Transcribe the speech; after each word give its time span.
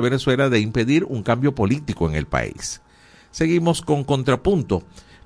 Venezuela 0.00 0.48
de 0.48 0.60
impedir 0.60 1.04
un 1.04 1.22
cambio 1.22 1.54
político 1.54 2.08
en 2.08 2.14
el 2.14 2.26
país. 2.26 2.80
Seguimos 3.30 3.82
con 3.82 4.04
contrapunto. 4.04 4.82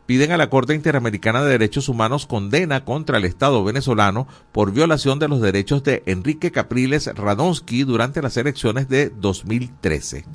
Piden 0.07 0.33
a 0.33 0.37
la 0.37 0.51
Corte 0.51 0.75
Interamericana 0.75 1.43
de 1.43 1.53
Derechos 1.53 1.89
Humanos 1.89 2.27
condena 2.27 2.85
contra 2.85 3.17
el 3.17 3.25
Estado 3.25 3.65
venezolano 3.65 4.29
por 4.53 4.73
violación 4.73 5.19
de 5.19 5.29
los 5.29 5.41
derechos 5.41 5.83
de 5.83 6.03
Enrique 6.05 6.53
Capriles 6.53 7.07
Radonsky 7.07 7.85
durante 7.85 8.21
las 8.21 8.37
elecciones 8.37 8.89
de 8.91 9.09
2013. 9.09 10.27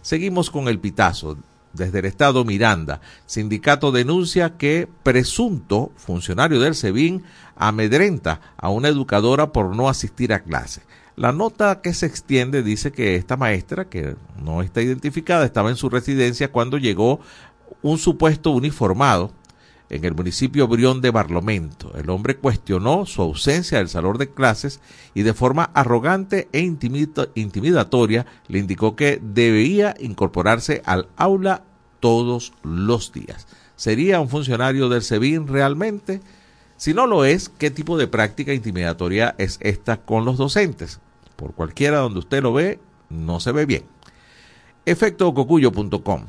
Seguimos 0.00 0.50
con 0.50 0.68
el 0.68 0.78
pitazo. 0.78 1.36
Desde 1.74 1.98
el 1.98 2.06
Estado 2.06 2.46
Miranda, 2.46 3.02
sindicato 3.26 3.92
denuncia 3.92 4.56
que 4.56 4.88
presunto 5.02 5.92
funcionario 5.96 6.60
del 6.60 6.74
SEBIN 6.74 7.24
amedrenta 7.56 8.40
a 8.56 8.70
una 8.70 8.88
educadora 8.88 9.52
por 9.52 9.76
no 9.76 9.90
asistir 9.90 10.32
a 10.32 10.40
clase. 10.40 10.80
La 11.18 11.32
nota 11.32 11.80
que 11.80 11.94
se 11.94 12.06
extiende 12.06 12.62
dice 12.62 12.92
que 12.92 13.16
esta 13.16 13.36
maestra, 13.36 13.86
que 13.86 14.14
no 14.40 14.62
está 14.62 14.82
identificada, 14.82 15.44
estaba 15.44 15.68
en 15.68 15.74
su 15.74 15.88
residencia 15.88 16.52
cuando 16.52 16.78
llegó 16.78 17.18
un 17.82 17.98
supuesto 17.98 18.52
uniformado 18.52 19.32
en 19.90 20.04
el 20.04 20.14
municipio 20.14 20.68
Brión 20.68 21.00
de 21.00 21.10
Barlovento. 21.10 21.92
El 21.96 22.08
hombre 22.10 22.36
cuestionó 22.36 23.04
su 23.04 23.20
ausencia 23.20 23.78
del 23.78 23.88
salón 23.88 24.16
de 24.16 24.30
clases 24.30 24.78
y 25.12 25.22
de 25.22 25.34
forma 25.34 25.72
arrogante 25.74 26.48
e 26.52 26.60
intimidatoria 26.60 28.24
le 28.46 28.60
indicó 28.60 28.94
que 28.94 29.20
debía 29.20 29.96
incorporarse 29.98 30.82
al 30.84 31.08
aula 31.16 31.64
todos 31.98 32.52
los 32.62 33.12
días. 33.12 33.48
¿Sería 33.74 34.20
un 34.20 34.28
funcionario 34.28 34.88
del 34.88 35.02
SEBIN 35.02 35.48
realmente? 35.48 36.20
Si 36.76 36.94
no 36.94 37.08
lo 37.08 37.24
es, 37.24 37.48
¿qué 37.48 37.72
tipo 37.72 37.98
de 37.98 38.06
práctica 38.06 38.54
intimidatoria 38.54 39.34
es 39.36 39.58
esta 39.60 39.96
con 39.96 40.24
los 40.24 40.36
docentes? 40.36 41.00
Por 41.38 41.54
cualquiera 41.54 41.98
donde 41.98 42.18
usted 42.18 42.42
lo 42.42 42.52
ve, 42.52 42.80
no 43.08 43.38
se 43.38 43.52
ve 43.52 43.64
bien. 43.64 43.84
Efectococuyo.com. 44.84 46.24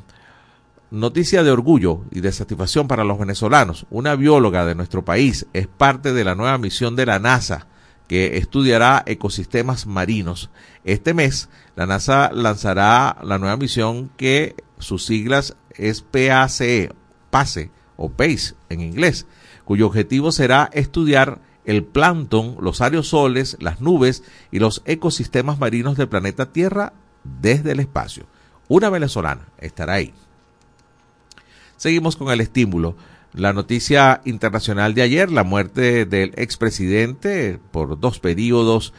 Noticia 0.91 1.43
de 1.43 1.49
orgullo 1.49 2.01
y 2.11 2.21
de 2.21 2.31
satisfacción 2.31 2.87
para 2.87 3.03
los 3.03 3.17
venezolanos. 3.17 3.87
Una 3.89 4.15
bióloga 4.15 4.65
de 4.65 4.75
nuestro 4.75 5.03
país 5.03 5.47
es 5.53 5.65
parte 5.65 6.13
de 6.13 6.23
la 6.23 6.35
nueva 6.35 6.59
misión 6.59 6.95
de 6.95 7.07
la 7.07 7.17
NASA 7.17 7.65
que 8.07 8.37
estudiará 8.37 9.01
ecosistemas 9.07 9.87
marinos. 9.87 10.51
Este 10.83 11.15
mes, 11.15 11.49
la 11.75 11.87
NASA 11.87 12.31
lanzará 12.31 13.17
la 13.23 13.39
nueva 13.39 13.57
misión 13.57 14.11
que 14.15 14.55
sus 14.77 15.05
siglas 15.05 15.55
es 15.71 16.01
PACE, 16.01 16.91
PACE 17.31 17.71
o 17.97 18.09
PACE 18.09 18.53
en 18.69 18.81
inglés, 18.81 19.25
cuyo 19.65 19.87
objetivo 19.87 20.31
será 20.31 20.69
estudiar 20.71 21.39
el 21.69 21.83
plancton, 21.83 22.57
los 22.59 22.81
aerosoles, 22.81 23.55
las 23.59 23.79
nubes 23.79 24.23
y 24.51 24.57
los 24.57 24.81
ecosistemas 24.85 25.59
marinos 25.59 25.97
del 25.97 26.09
planeta 26.09 26.51
Tierra 26.51 26.93
desde 27.23 27.73
el 27.73 27.79
espacio. 27.79 28.25
Una 28.67 28.89
venezolana 28.89 29.49
estará 29.59 29.93
ahí. 29.93 30.11
Seguimos 31.77 32.15
con 32.15 32.31
el 32.31 32.41
estímulo. 32.41 32.95
La 33.33 33.53
noticia 33.53 34.21
internacional 34.25 34.95
de 34.95 35.03
ayer, 35.03 35.31
la 35.31 35.43
muerte 35.43 36.07
del 36.07 36.33
expresidente 36.37 37.59
por 37.69 37.99
dos 37.99 38.19
periodos 38.19 38.91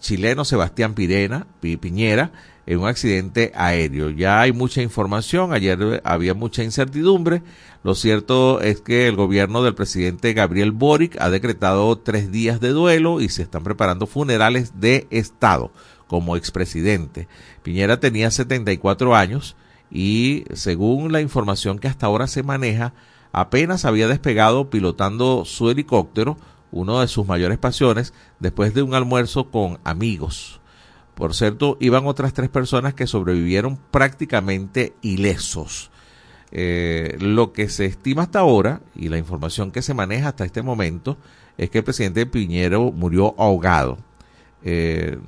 chileno 0.00 0.46
Sebastián 0.46 0.94
Pirena, 0.94 1.46
Piñera, 1.60 2.32
en 2.64 2.78
un 2.78 2.88
accidente 2.88 3.52
aéreo. 3.54 4.08
Ya 4.08 4.40
hay 4.40 4.52
mucha 4.52 4.80
información, 4.80 5.52
ayer 5.52 6.00
había 6.02 6.32
mucha 6.32 6.62
incertidumbre. 6.62 7.42
Lo 7.86 7.94
cierto 7.94 8.60
es 8.62 8.80
que 8.80 9.06
el 9.06 9.14
gobierno 9.14 9.62
del 9.62 9.76
presidente 9.76 10.32
Gabriel 10.32 10.72
Boric 10.72 11.16
ha 11.20 11.30
decretado 11.30 11.96
tres 11.96 12.32
días 12.32 12.58
de 12.58 12.70
duelo 12.70 13.20
y 13.20 13.28
se 13.28 13.42
están 13.42 13.62
preparando 13.62 14.08
funerales 14.08 14.80
de 14.80 15.06
Estado 15.10 15.70
como 16.08 16.36
expresidente. 16.36 17.28
Piñera 17.62 18.00
tenía 18.00 18.32
74 18.32 19.14
años 19.14 19.54
y 19.88 20.46
según 20.52 21.12
la 21.12 21.20
información 21.20 21.78
que 21.78 21.86
hasta 21.86 22.06
ahora 22.06 22.26
se 22.26 22.42
maneja, 22.42 22.92
apenas 23.30 23.84
había 23.84 24.08
despegado 24.08 24.68
pilotando 24.68 25.44
su 25.44 25.70
helicóptero, 25.70 26.38
uno 26.72 26.98
de 26.98 27.06
sus 27.06 27.24
mayores 27.24 27.58
pasiones, 27.58 28.14
después 28.40 28.74
de 28.74 28.82
un 28.82 28.94
almuerzo 28.94 29.48
con 29.52 29.78
amigos. 29.84 30.60
Por 31.14 31.36
cierto, 31.36 31.76
iban 31.78 32.08
otras 32.08 32.32
tres 32.32 32.48
personas 32.48 32.94
que 32.94 33.06
sobrevivieron 33.06 33.78
prácticamente 33.92 34.96
ilesos. 35.02 35.92
Eh, 36.52 37.16
lo 37.20 37.52
que 37.52 37.68
se 37.68 37.86
estima 37.86 38.22
hasta 38.22 38.40
ahora 38.40 38.80
y 38.94 39.08
la 39.08 39.18
información 39.18 39.72
que 39.72 39.82
se 39.82 39.94
maneja 39.94 40.28
hasta 40.28 40.44
este 40.44 40.62
momento 40.62 41.16
es 41.58 41.70
que 41.70 41.78
el 41.78 41.84
presidente 41.84 42.26
Piñero 42.26 42.92
murió 42.92 43.34
ahogado. 43.38 43.98
Eh, 44.62 45.18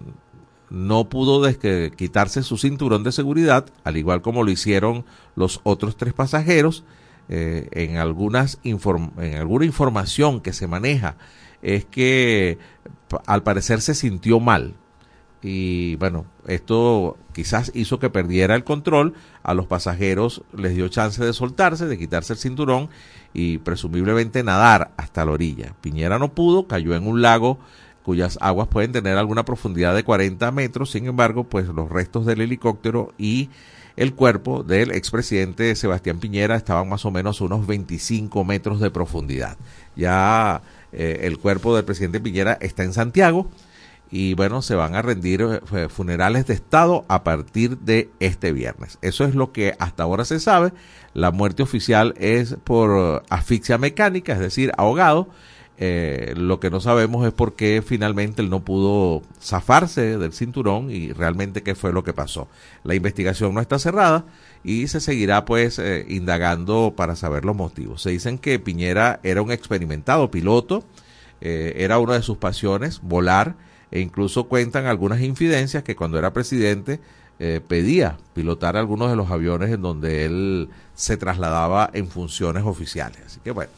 no 0.71 1.09
pudo 1.09 1.43
quitarse 1.97 2.43
su 2.43 2.59
cinturón 2.59 3.03
de 3.03 3.13
seguridad, 3.13 3.67
al 3.85 3.97
igual 3.97 4.21
como 4.21 4.43
lo 4.45 4.51
hicieron 4.51 5.05
los 5.35 5.61
otros 5.65 5.97
tres 5.97 6.13
pasajeros. 6.13 6.85
Eh, 7.31 7.69
en, 7.73 7.99
algunas 7.99 8.59
en 8.65 9.37
alguna 9.37 9.67
información 9.67 10.41
que 10.41 10.55
se 10.55 10.67
maneja 10.67 11.17
es 11.61 11.85
que 11.85 12.57
al 13.27 13.43
parecer 13.43 13.83
se 13.83 13.95
sintió 13.95 14.41
mal, 14.41 14.75
y 15.43 15.97
bueno, 15.97 16.27
esto 16.47 17.17
quizás 17.33 17.71
hizo 17.75 17.99
que 17.99 18.11
perdiera 18.11 18.55
el 18.55 18.65
control, 18.65 19.15
a 19.43 19.55
los 19.55 19.67
pasajeros 19.67 20.43
les 20.53 20.75
dio 20.75 20.89
chance 20.89 21.25
de 21.25 21.33
soltarse, 21.33 21.87
de 21.87 21.99
quitarse 21.99 22.33
el 22.33 22.39
cinturón 22.39 22.89
y 23.33 23.59
presumiblemente 23.59 24.43
nadar 24.43 24.91
hasta 24.97 25.25
la 25.25 25.33
orilla. 25.33 25.75
Piñera 25.81 26.19
no 26.19 26.33
pudo, 26.33 26.67
cayó 26.67 26.95
en 26.95 27.07
un 27.07 27.23
lago 27.23 27.59
cuyas 28.03 28.39
aguas 28.41 28.69
pueden 28.69 28.91
tener 28.91 29.19
alguna 29.19 29.45
profundidad 29.45 29.95
de 29.95 30.03
40 30.03 30.51
metros, 30.51 30.91
sin 30.91 31.07
embargo, 31.07 31.45
pues 31.45 31.67
los 31.69 31.91
restos 31.91 32.25
del 32.25 32.41
helicóptero 32.41 33.13
y 33.19 33.51
el 33.97 34.15
cuerpo 34.15 34.63
del 34.63 34.93
expresidente 34.93 35.75
Sebastián 35.75 36.19
Piñera 36.19 36.57
estaban 36.57 36.89
más 36.89 37.05
o 37.05 37.11
menos 37.11 37.41
a 37.41 37.45
unos 37.45 37.67
25 37.67 38.45
metros 38.45 38.81
de 38.81 38.91
profundidad. 38.91 39.59
Ya 39.95 40.63
eh, 40.93 41.21
el 41.25 41.39
cuerpo 41.39 41.77
del 41.77 41.85
presidente 41.85 42.21
Piñera 42.21 42.57
está 42.61 42.83
en 42.85 42.93
Santiago, 42.93 43.51
y 44.11 44.35
bueno, 44.35 44.63
se 44.63 44.75
van 44.75 44.95
a 44.95 45.03
rendir 45.03 45.43
eh, 45.43 45.89
funerales 45.89 46.47
de 46.47 46.55
Estado 46.55 47.05
a 47.09 47.25
partir 47.25 47.79
de 47.79 48.11
este 48.21 48.53
viernes. 48.53 48.99
Eso 49.03 49.25
es 49.25 49.35
lo 49.35 49.53
que 49.53 49.75
hasta 49.79 50.03
ahora 50.03 50.25
se 50.25 50.41
sabe. 50.41 50.73
La 51.13 51.31
muerte 51.31 51.63
oficial 51.63 52.15
es 52.19 52.57
por 52.65 53.23
asfixia 53.29 53.77
mecánica, 53.77 54.33
es 54.33 54.39
decir, 54.39 54.73
ahogado. 54.79 55.29
Eh, 55.81 56.35
lo 56.37 56.59
que 56.59 56.71
no 56.71 56.81
sabemos 56.81 57.25
es 57.25 57.33
por 57.33 57.55
qué 57.55 57.85
finalmente 57.87 58.43
él 58.43 58.51
no 58.51 58.65
pudo 58.65 59.23
zafarse 59.41 60.19
del 60.19 60.33
cinturón 60.33 60.91
y 60.91 61.13
realmente 61.13 61.63
qué 61.63 61.77
fue 61.77 61.93
lo 61.93 62.03
que 62.03 62.13
pasó. 62.13 62.49
La 62.83 62.97
investigación 62.97 63.55
no 63.55 63.61
está 63.61 63.79
cerrada 63.79 64.25
y 64.65 64.89
se 64.89 64.99
seguirá 64.99 65.45
pues 65.45 65.79
eh, 65.79 66.05
indagando 66.09 66.95
para 66.97 67.15
saber 67.15 67.45
los 67.45 67.55
motivos. 67.55 68.03
Se 68.03 68.11
dicen 68.11 68.39
que 68.39 68.59
Piñera 68.59 69.21
era 69.23 69.41
un 69.41 69.53
experimentado 69.53 70.31
piloto, 70.31 70.83
era 71.41 72.01
una 72.01 72.15
de 72.15 72.23
sus 72.23 72.39
pasiones 72.39 73.01
volar 73.01 73.55
e 73.91 74.01
incluso 74.01 74.45
cuentan 74.45 74.87
algunas 74.87 75.21
infidencias 75.21 75.83
que 75.83 75.97
cuando 75.97 76.19
era 76.19 76.33
presidente 76.33 77.01
eh, 77.41 77.61
pedía 77.67 78.19
pilotar 78.35 78.77
algunos 78.77 79.11
de 79.11 79.17
los 79.17 79.31
aviones 79.31 79.71
en 79.71 79.81
donde 79.81 80.25
él 80.25 80.69
se 80.95 81.17
trasladaba 81.17 81.89
en 81.93 82.09
funciones 82.09 82.65
oficiales. 82.65 83.21
Así 83.27 83.41
que 83.41 83.53
bueno, 83.53 83.71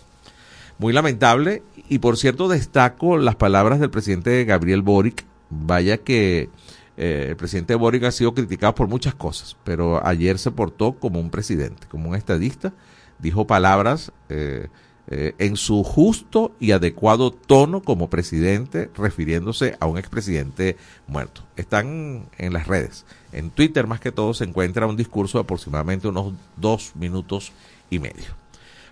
muy 0.79 0.93
lamentable. 0.93 1.63
Y 1.89 1.99
por 1.99 2.17
cierto, 2.17 2.49
destaco 2.49 3.19
las 3.19 3.37
palabras 3.37 3.79
del 3.79 3.91
presidente 3.91 4.45
Gabriel 4.45 4.83
Boric. 4.83 5.27
Vaya 5.51 5.99
que 5.99 6.49
eh, 6.97 7.27
el 7.31 7.37
presidente 7.37 7.75
Boric 7.75 8.05
ha 8.05 8.13
sido 8.13 8.33
criticado 8.33 8.75
por 8.75 8.89
muchas 8.89 9.15
cosas, 9.15 9.57
pero 9.65 10.05
ayer 10.07 10.39
se 10.39 10.51
portó 10.53 10.93
como 10.93 11.21
un 11.21 11.31
presidente, 11.31 11.87
como 11.89 12.09
un 12.09 12.17
estadista. 12.17 12.73
Dijo 13.19 13.47
palabras 13.47 14.13
eh, 14.31 14.69
eh, 15.13 15.35
en 15.39 15.57
su 15.57 15.83
justo 15.83 16.53
y 16.61 16.71
adecuado 16.71 17.33
tono 17.33 17.83
como 17.83 18.09
presidente, 18.09 18.91
refiriéndose 18.97 19.77
a 19.81 19.87
un 19.87 19.99
expresidente 19.99 20.77
muerto. 21.09 21.43
Están 21.57 22.27
en 22.39 22.53
las 22.53 22.69
redes. 22.69 23.05
En 23.33 23.51
Twitter, 23.51 23.89
más 23.89 23.99
que 23.99 24.13
todo, 24.13 24.35
se 24.35 24.45
encuentra 24.45 24.87
un 24.87 24.97
discurso 24.97 25.39
de 25.39 25.43
aproximadamente 25.43 26.07
unos 26.07 26.35
dos 26.57 26.93
minutos 26.95 27.53
y 27.91 27.99
medio. 27.99 28.41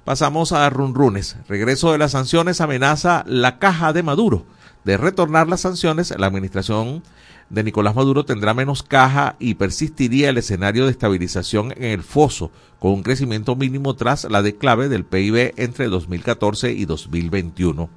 Pasamos 0.04 0.50
a 0.50 0.68
Runrunes. 0.70 1.36
Regreso 1.48 1.92
de 1.92 1.98
las 1.98 2.12
sanciones 2.12 2.60
amenaza 2.60 3.22
la 3.26 3.58
caja 3.58 3.92
de 3.92 4.02
Maduro. 4.02 4.44
De 4.84 4.96
retornar 4.96 5.48
las 5.48 5.62
sanciones, 5.62 6.14
la 6.16 6.26
administración 6.26 7.02
de 7.50 7.64
Nicolás 7.64 7.94
Maduro 7.94 8.24
tendrá 8.24 8.54
menos 8.54 8.82
caja 8.82 9.36
y 9.38 9.54
persistiría 9.54 10.28
el 10.28 10.38
escenario 10.38 10.84
de 10.84 10.90
estabilización 10.90 11.72
en 11.72 11.84
el 11.84 12.02
foso, 12.02 12.50
con 12.78 12.92
un 12.92 13.02
crecimiento 13.02 13.56
mínimo 13.56 13.94
tras 13.94 14.24
la 14.24 14.42
declave 14.42 14.88
del 14.88 15.04
PIB 15.04 15.54
entre 15.56 15.88
2014 15.88 16.72
y 16.72 16.84
2021. 16.84 17.88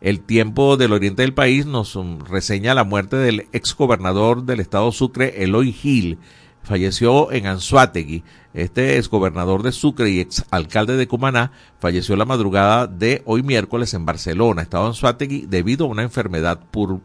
El 0.00 0.20
tiempo 0.20 0.76
del 0.76 0.92
oriente 0.92 1.22
del 1.22 1.32
país 1.32 1.64
nos 1.64 1.96
reseña 2.28 2.74
la 2.74 2.82
muerte 2.82 3.14
del 3.14 3.46
exgobernador 3.52 4.42
del 4.42 4.58
estado 4.58 4.90
Sucre, 4.90 5.44
Eloy 5.44 5.72
Gil. 5.72 6.18
Falleció 6.62 7.32
en 7.32 7.46
Anzuategui. 7.46 8.22
Este 8.54 8.96
exgobernador 8.96 9.62
de 9.62 9.72
Sucre 9.72 10.10
y 10.10 10.20
exalcalde 10.20 10.96
de 10.96 11.08
Cumaná 11.08 11.50
falleció 11.80 12.14
la 12.14 12.24
madrugada 12.24 12.86
de 12.86 13.22
hoy 13.24 13.42
miércoles 13.42 13.94
en 13.94 14.06
Barcelona, 14.06 14.62
estado 14.62 14.86
Anzuategui, 14.86 15.46
debido 15.46 15.86
a 15.86 15.88
una 15.88 16.02
enfermedad 16.02 16.60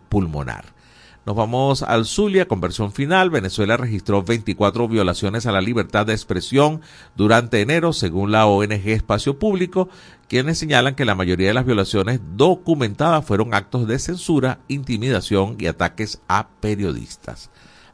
pulmonar. 0.10 0.78
Nos 1.26 1.36
vamos 1.36 1.84
al 1.84 2.06
Zulia 2.06 2.48
con 2.48 2.62
versión 2.62 2.94
final. 2.94 3.30
Venezuela 3.30 3.76
registró 3.76 4.24
24 4.24 4.88
violaciones 4.88 5.46
a 5.46 5.52
la 5.52 5.60
libertad 5.60 6.06
de 6.06 6.14
expresión 6.14 6.80
durante 7.18 7.60
enero, 7.60 7.92
según 7.92 8.32
la 8.32 8.46
ONG 8.46 8.88
Espacio 8.88 9.38
Público, 9.38 9.90
quienes 10.30 10.58
señalan 10.58 10.96
que 10.96 11.04
la 11.04 11.16
mayoría 11.16 11.50
de 11.50 11.54
las 11.54 11.66
violaciones 11.66 12.22
documentadas 12.36 13.26
fueron 13.26 13.54
actos 13.54 13.88
de 13.88 14.00
censura, 14.00 14.60
intimidación 14.70 15.58
y 15.60 15.66
ataques 15.66 16.22
a 16.30 16.48
periodistas. 16.62 17.50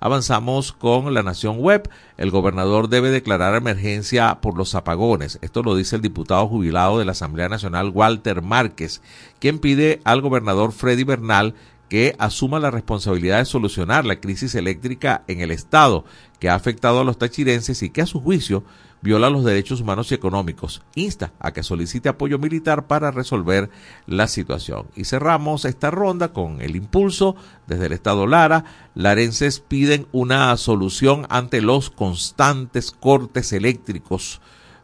Avanzamos 0.06 0.74
con 0.74 1.14
la 1.14 1.24
Nación 1.24 1.60
Web. 1.60 1.90
El 2.18 2.30
gobernador 2.30 2.90
debe 2.90 3.10
declarar 3.10 3.56
emergencia 3.56 4.42
por 4.42 4.58
los 4.58 4.76
apagones. 4.76 5.40
Esto 5.42 5.64
lo 5.64 5.78
dice 5.78 5.96
el 5.96 6.02
diputado 6.02 6.46
jubilado 6.46 7.00
de 7.00 7.06
la 7.06 7.14
Asamblea 7.14 7.48
Nacional, 7.48 7.88
Walter 7.88 8.42
Márquez, 8.42 9.02
quien 9.40 9.60
pide 9.60 10.02
al 10.04 10.20
gobernador 10.20 10.74
Freddy 10.74 11.06
Bernal 11.06 11.56
que 11.88 12.18
asuma 12.20 12.60
la 12.60 12.70
responsabilidad 12.70 13.38
de 13.38 13.46
solucionar 13.46 14.04
la 14.04 14.20
crisis 14.20 14.56
eléctrica 14.56 15.24
en 15.30 15.40
el 15.40 15.52
Estado 15.52 16.04
que 16.38 16.50
ha 16.50 16.56
afectado 16.56 17.00
a 17.00 17.06
los 17.06 17.18
tachirenses 17.18 17.82
y 17.82 17.90
que 17.90 18.02
a 18.02 18.06
su 18.06 18.20
juicio 18.20 18.66
viola 19.04 19.30
los 19.30 19.44
derechos 19.44 19.82
humanos 19.82 20.12
y 20.12 20.16
económicos. 20.16 20.82
Insta 20.96 21.34
a 21.38 21.52
que 21.52 21.62
solicite 21.62 22.08
apoyo 22.08 22.40
militar 22.40 22.88
para 22.88 23.12
resolver 23.12 23.70
la 24.08 24.28
situación. 24.28 24.88
Y 24.96 25.04
cerramos 25.04 25.66
esta 25.66 25.92
ronda 25.92 26.30
con 26.30 26.62
el 26.62 26.78
impulso 26.78 27.36
desde 27.68 27.88
el 27.88 27.92
Estado 27.92 28.26
Lara. 28.26 28.64
Larenses 28.96 29.60
piden 29.60 30.08
una 30.14 30.56
solución 30.56 31.28
ante 31.30 31.62
los 31.62 31.90
constantes 31.90 32.92
cortes 32.92 33.52
eléctricos. 33.52 34.40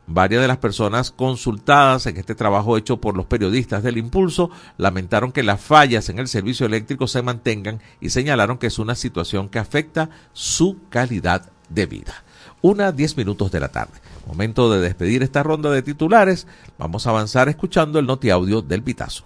Varias 0.05 0.41
de 0.41 0.47
las 0.47 0.57
personas 0.57 1.11
consultadas 1.11 2.05
en 2.07 2.17
este 2.17 2.35
trabajo 2.35 2.77
hecho 2.77 2.99
por 2.99 3.15
los 3.15 3.27
periodistas 3.27 3.83
del 3.83 3.97
Impulso 3.97 4.49
lamentaron 4.77 5.31
que 5.31 5.43
las 5.43 5.61
fallas 5.61 6.09
en 6.09 6.17
el 6.19 6.27
servicio 6.27 6.65
eléctrico 6.65 7.07
se 7.07 7.21
mantengan 7.21 7.79
y 8.01 8.09
señalaron 8.09 8.57
que 8.57 8.67
es 8.67 8.79
una 8.79 8.95
situación 8.95 9.49
que 9.49 9.59
afecta 9.59 10.09
su 10.33 10.79
calidad 10.89 11.51
de 11.69 11.85
vida. 11.85 12.23
Una 12.61 12.91
diez 12.91 13.15
minutos 13.15 13.51
de 13.51 13.59
la 13.59 13.69
tarde. 13.69 13.93
Momento 14.27 14.71
de 14.71 14.81
despedir 14.81 15.23
esta 15.23 15.43
ronda 15.43 15.71
de 15.71 15.81
titulares. 15.81 16.45
Vamos 16.77 17.07
a 17.07 17.11
avanzar 17.11 17.49
escuchando 17.49 17.99
el 17.99 18.05
notiaudio 18.05 18.61
del 18.61 18.83
Pitazo. 18.83 19.23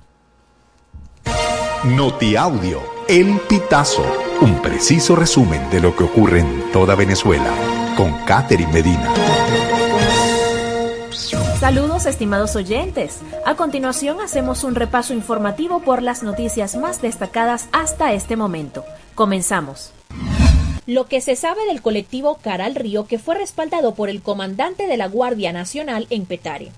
Notiaudio, 1.83 2.81
El 3.09 3.39
Pitazo. 3.49 4.05
Un 4.41 4.61
preciso 4.61 5.15
resumen 5.15 5.69
de 5.69 5.81
lo 5.81 5.95
que 5.95 6.03
ocurre 6.03 6.39
en 6.39 6.71
toda 6.71 6.95
Venezuela. 6.95 7.51
Con 7.97 8.13
Catherine 8.25 8.71
Medina. 8.71 9.13
Saludos 11.59 12.05
estimados 12.05 12.55
oyentes. 12.55 13.19
A 13.45 13.55
continuación 13.55 14.21
hacemos 14.21 14.63
un 14.63 14.75
repaso 14.75 15.13
informativo 15.13 15.81
por 15.81 16.01
las 16.01 16.21
noticias 16.21 16.75
más 16.75 17.01
destacadas 17.01 17.67
hasta 17.71 18.13
este 18.13 18.35
momento. 18.35 18.83
Comenzamos 19.15 19.93
lo 20.85 21.05
que 21.05 21.21
se 21.21 21.35
sabe 21.35 21.65
del 21.65 21.81
colectivo 21.81 22.39
Cara 22.41 22.65
al 22.65 22.75
Río 22.75 23.05
que 23.05 23.19
fue 23.19 23.35
respaldado 23.35 23.95
por 23.95 24.09
el 24.09 24.21
comandante 24.21 24.87
de 24.87 24.97
la 24.97 25.07
Guardia 25.07 25.53
Nacional 25.53 26.07
en 26.09 26.25
Petare. 26.25 26.71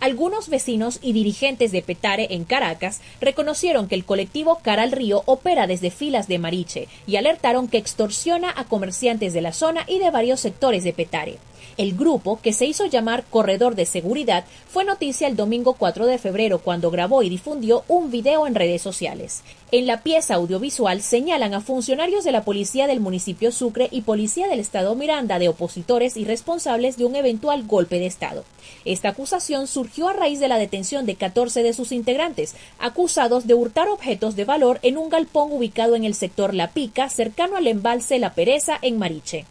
Algunos 0.00 0.48
vecinos 0.48 0.98
y 1.02 1.12
dirigentes 1.12 1.72
de 1.72 1.82
Petare 1.82 2.28
en 2.30 2.44
Caracas 2.44 3.02
reconocieron 3.20 3.86
que 3.86 3.94
el 3.94 4.06
colectivo 4.06 4.60
Cara 4.62 4.82
al 4.82 4.92
Río 4.92 5.22
opera 5.26 5.66
desde 5.66 5.90
filas 5.90 6.26
de 6.26 6.38
Mariche 6.38 6.88
y 7.06 7.16
alertaron 7.16 7.68
que 7.68 7.76
extorsiona 7.76 8.50
a 8.56 8.64
comerciantes 8.64 9.34
de 9.34 9.42
la 9.42 9.52
zona 9.52 9.84
y 9.86 9.98
de 9.98 10.10
varios 10.10 10.40
sectores 10.40 10.84
de 10.84 10.94
Petare. 10.94 11.38
El 11.80 11.96
grupo, 11.96 12.38
que 12.42 12.52
se 12.52 12.66
hizo 12.66 12.84
llamar 12.84 13.24
Corredor 13.24 13.74
de 13.74 13.86
Seguridad, 13.86 14.44
fue 14.68 14.84
noticia 14.84 15.26
el 15.26 15.34
domingo 15.34 15.72
4 15.72 16.04
de 16.04 16.18
febrero 16.18 16.58
cuando 16.58 16.90
grabó 16.90 17.22
y 17.22 17.30
difundió 17.30 17.84
un 17.88 18.10
video 18.10 18.46
en 18.46 18.54
redes 18.54 18.82
sociales. 18.82 19.40
En 19.72 19.86
la 19.86 20.02
pieza 20.02 20.34
audiovisual 20.34 21.00
señalan 21.00 21.54
a 21.54 21.62
funcionarios 21.62 22.22
de 22.22 22.32
la 22.32 22.44
policía 22.44 22.86
del 22.86 23.00
municipio 23.00 23.50
Sucre 23.50 23.88
y 23.90 24.02
policía 24.02 24.46
del 24.46 24.60
estado 24.60 24.94
Miranda 24.94 25.38
de 25.38 25.48
opositores 25.48 26.18
y 26.18 26.26
responsables 26.26 26.98
de 26.98 27.06
un 27.06 27.16
eventual 27.16 27.66
golpe 27.66 27.98
de 27.98 28.04
estado. 28.04 28.44
Esta 28.84 29.08
acusación 29.08 29.66
surgió 29.66 30.10
a 30.10 30.12
raíz 30.12 30.38
de 30.38 30.48
la 30.48 30.58
detención 30.58 31.06
de 31.06 31.14
14 31.14 31.62
de 31.62 31.72
sus 31.72 31.92
integrantes, 31.92 32.56
acusados 32.78 33.46
de 33.46 33.54
hurtar 33.54 33.88
objetos 33.88 34.36
de 34.36 34.44
valor 34.44 34.80
en 34.82 34.98
un 34.98 35.08
galpón 35.08 35.50
ubicado 35.50 35.96
en 35.96 36.04
el 36.04 36.12
sector 36.12 36.52
La 36.52 36.72
Pica, 36.72 37.08
cercano 37.08 37.56
al 37.56 37.66
embalse 37.66 38.18
La 38.18 38.34
Pereza 38.34 38.78
en 38.82 38.98
Mariche. 38.98 39.46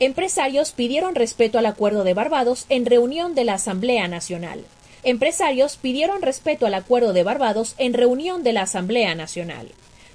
Empresarios 0.00 0.72
pidieron 0.72 1.14
respeto 1.14 1.58
al 1.58 1.66
Acuerdo 1.66 2.02
de 2.02 2.14
Barbados 2.14 2.66
en 2.68 2.84
reunión 2.84 3.36
de 3.36 3.44
la 3.44 3.54
Asamblea 3.54 4.08
Nacional. 4.08 4.64
Empresarios 5.04 5.76
pidieron 5.76 6.20
respeto 6.20 6.66
al 6.66 6.74
Acuerdo 6.74 7.12
de 7.12 7.22
Barbados 7.22 7.76
en 7.78 7.94
reunión 7.94 8.42
de 8.42 8.52
la 8.52 8.62
Asamblea 8.62 9.14
Nacional. 9.14 9.68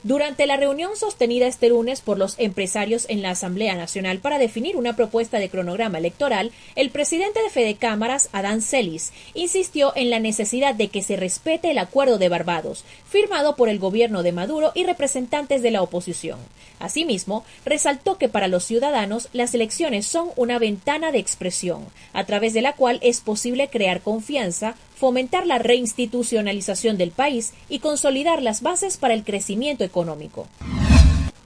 Durante 0.03 0.47
la 0.47 0.55
reunión 0.55 0.95
sostenida 0.95 1.45
este 1.45 1.67
lunes 1.67 1.99
por 1.99 2.17
los 2.17 2.39
empresarios 2.39 3.05
en 3.09 3.21
la 3.21 3.31
Asamblea 3.31 3.75
Nacional 3.75 4.19
para 4.19 4.37
definir 4.37 4.77
una 4.77 4.95
propuesta 4.95 5.39
de 5.39 5.49
cronograma 5.49 5.97
electoral, 5.97 6.53
el 6.77 6.89
presidente 6.89 7.43
de 7.43 7.49
Fede 7.49 7.75
Cámaras, 7.75 8.29
Adán 8.31 8.61
Celis, 8.61 9.11
insistió 9.33 9.91
en 9.97 10.09
la 10.09 10.19
necesidad 10.19 10.73
de 10.73 10.87
que 10.87 11.03
se 11.03 11.17
respete 11.17 11.71
el 11.71 11.77
Acuerdo 11.77 12.17
de 12.17 12.29
Barbados, 12.29 12.85
firmado 13.09 13.57
por 13.57 13.67
el 13.67 13.77
gobierno 13.77 14.23
de 14.23 14.31
Maduro 14.31 14.71
y 14.73 14.85
representantes 14.85 15.61
de 15.61 15.71
la 15.71 15.81
oposición. 15.81 16.39
Asimismo, 16.79 17.43
resaltó 17.65 18.17
que 18.17 18.29
para 18.29 18.47
los 18.47 18.63
ciudadanos 18.63 19.27
las 19.33 19.53
elecciones 19.53 20.07
son 20.07 20.29
una 20.37 20.59
ventana 20.59 21.11
de 21.11 21.19
expresión, 21.19 21.85
a 22.13 22.23
través 22.23 22.53
de 22.53 22.61
la 22.61 22.71
cual 22.71 22.99
es 23.01 23.19
posible 23.19 23.67
crear 23.67 23.99
confianza, 23.99 24.75
fomentar 24.99 25.47
la 25.47 25.59
reinstitucionalización 25.59 26.97
del 26.97 27.11
país 27.11 27.53
y 27.69 27.79
consolidar 27.79 28.43
las 28.43 28.61
bases 28.61 28.97
para 28.97 29.13
el 29.13 29.23
crecimiento 29.23 29.85
económico. 29.85 30.47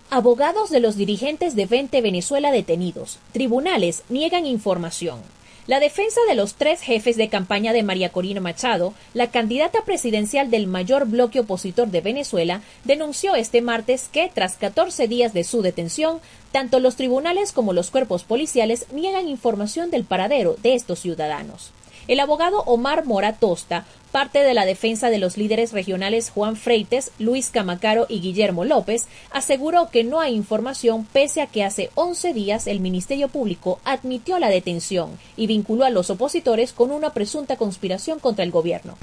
Abogados 0.10 0.72
de 0.72 0.80
los 0.80 0.96
dirigentes 0.96 1.56
de 1.56 1.68
20 1.68 2.02
Venezuela 2.02 2.52
detenidos. 2.52 3.20
Tribunales 3.32 4.04
niegan 4.10 4.48
información. 4.48 5.20
La 5.68 5.80
defensa 5.80 6.20
de 6.28 6.36
los 6.36 6.56
tres 6.56 6.82
jefes 6.82 7.16
de 7.16 7.30
campaña 7.30 7.74
de 7.74 7.84
María 7.84 8.12
Corina 8.12 8.42
Machado, 8.42 8.94
la 9.14 9.30
candidata 9.32 9.84
presidencial 9.86 10.50
del 10.50 10.68
mayor 10.68 11.08
bloque 11.08 11.40
opositor 11.40 11.88
de 11.88 12.02
Venezuela, 12.02 12.62
denunció 12.84 13.36
este 13.36 13.62
martes 13.62 14.10
que, 14.12 14.30
tras 14.34 14.56
14 14.56 15.08
días 15.08 15.34
de 15.34 15.44
su 15.44 15.62
detención, 15.62 16.20
tanto 16.52 16.80
los 16.80 16.96
tribunales 16.96 17.54
como 17.54 17.72
los 17.72 17.92
cuerpos 17.92 18.24
policiales 18.24 18.88
niegan 18.92 19.30
información 19.30 19.90
del 19.90 20.04
paradero 20.04 20.58
de 20.62 20.74
estos 20.74 21.00
ciudadanos. 21.00 21.72
El 22.08 22.20
abogado 22.20 22.64
Omar 22.66 23.06
Mora 23.06 23.34
Tosta, 23.34 23.86
parte 24.12 24.40
de 24.40 24.54
la 24.54 24.66
defensa 24.66 25.10
de 25.10 25.20
los 25.20 25.38
líderes 25.38 25.72
regionales 25.72 26.32
Juan 26.32 26.58
Freites, 26.58 27.12
Luis 27.18 27.50
Camacaro 27.50 28.06
y 28.10 28.20
Guillermo 28.20 28.66
López, 28.66 29.08
aseguró 29.32 29.90
que 29.90 30.04
no 30.04 30.20
hay 30.20 30.36
información 30.36 31.06
pese 31.06 31.42
a 31.42 31.48
que 31.48 31.64
hace 31.64 31.92
11 31.96 32.34
días 32.34 32.68
el 32.68 32.82
Ministerio 32.82 33.30
Público 33.30 33.80
admitió 33.86 34.38
la 34.38 34.50
detención 34.50 35.18
y 35.38 35.48
vinculó 35.48 35.86
a 35.86 35.90
los 35.90 36.10
opositores 36.10 36.74
con 36.74 36.92
una 36.92 37.12
presunta 37.12 37.56
conspiración 37.56 38.20
contra 38.20 38.44
el 38.44 38.52
gobierno. 38.52 38.98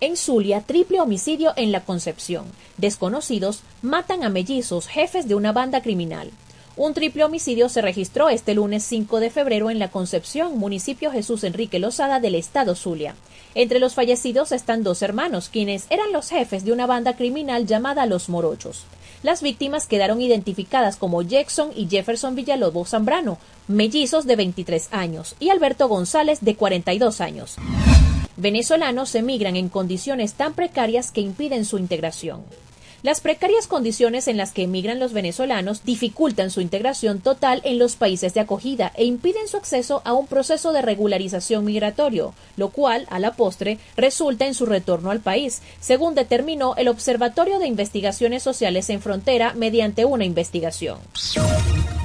En 0.00 0.16
Zulia, 0.16 0.60
triple 0.60 1.00
homicidio 1.00 1.52
en 1.56 1.72
la 1.72 1.84
Concepción. 1.84 2.44
Desconocidos 2.76 3.62
matan 3.82 4.24
a 4.24 4.28
mellizos, 4.28 4.88
jefes 4.88 5.26
de 5.26 5.34
una 5.34 5.52
banda 5.52 5.82
criminal. 5.82 6.30
Un 6.82 6.94
triple 6.94 7.24
homicidio 7.24 7.68
se 7.68 7.82
registró 7.82 8.30
este 8.30 8.54
lunes 8.54 8.82
5 8.84 9.20
de 9.20 9.28
febrero 9.28 9.68
en 9.68 9.78
La 9.78 9.90
Concepción, 9.90 10.56
municipio 10.56 11.12
Jesús 11.12 11.44
Enrique 11.44 11.78
Lozada 11.78 12.20
del 12.20 12.34
estado 12.34 12.74
Zulia. 12.74 13.16
Entre 13.54 13.80
los 13.80 13.92
fallecidos 13.92 14.50
están 14.50 14.82
dos 14.82 15.02
hermanos, 15.02 15.50
quienes 15.50 15.84
eran 15.90 16.10
los 16.10 16.30
jefes 16.30 16.64
de 16.64 16.72
una 16.72 16.86
banda 16.86 17.16
criminal 17.16 17.66
llamada 17.66 18.06
Los 18.06 18.30
Morochos. 18.30 18.84
Las 19.22 19.42
víctimas 19.42 19.86
quedaron 19.86 20.22
identificadas 20.22 20.96
como 20.96 21.20
Jackson 21.20 21.70
y 21.76 21.86
Jefferson 21.86 22.34
Villalobos 22.34 22.88
Zambrano, 22.88 23.36
mellizos 23.68 24.24
de 24.24 24.36
23 24.36 24.88
años, 24.90 25.36
y 25.38 25.50
Alberto 25.50 25.86
González 25.86 26.38
de 26.40 26.56
42 26.56 27.20
años. 27.20 27.56
Venezolanos 28.38 29.14
emigran 29.16 29.56
en 29.56 29.68
condiciones 29.68 30.32
tan 30.32 30.54
precarias 30.54 31.12
que 31.12 31.20
impiden 31.20 31.66
su 31.66 31.76
integración. 31.76 32.42
Las 33.02 33.22
precarias 33.22 33.66
condiciones 33.66 34.28
en 34.28 34.36
las 34.36 34.52
que 34.52 34.64
emigran 34.64 34.98
los 34.98 35.14
venezolanos 35.14 35.84
dificultan 35.84 36.50
su 36.50 36.60
integración 36.60 37.20
total 37.20 37.62
en 37.64 37.78
los 37.78 37.96
países 37.96 38.34
de 38.34 38.40
acogida 38.40 38.92
e 38.94 39.04
impiden 39.04 39.48
su 39.48 39.56
acceso 39.56 40.02
a 40.04 40.12
un 40.12 40.26
proceso 40.26 40.72
de 40.72 40.82
regularización 40.82 41.64
migratorio, 41.64 42.34
lo 42.58 42.68
cual, 42.68 43.06
a 43.08 43.18
la 43.18 43.32
postre, 43.32 43.78
resulta 43.96 44.46
en 44.46 44.52
su 44.52 44.66
retorno 44.66 45.10
al 45.10 45.20
país, 45.20 45.62
según 45.80 46.14
determinó 46.14 46.74
el 46.76 46.88
Observatorio 46.88 47.58
de 47.58 47.68
Investigaciones 47.68 48.42
Sociales 48.42 48.90
en 48.90 49.00
Frontera 49.00 49.54
mediante 49.54 50.04
una 50.04 50.26
investigación. 50.26 50.98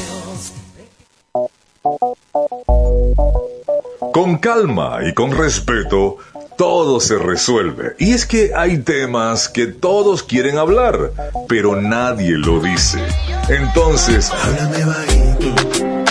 Con 4.13 4.37
calma 4.37 4.99
y 5.03 5.13
con 5.15 5.31
respeto, 5.31 6.17
todo 6.55 6.99
se 6.99 7.17
resuelve. 7.17 7.95
Y 7.97 8.13
es 8.13 8.27
que 8.27 8.51
hay 8.55 8.79
temas 8.79 9.49
que 9.49 9.65
todos 9.65 10.21
quieren 10.21 10.59
hablar, 10.59 11.11
pero 11.47 11.81
nadie 11.81 12.37
lo 12.37 12.59
dice. 12.59 12.99
Entonces, 13.49 14.29
háblame 14.31 14.85
bajito. 14.85 15.70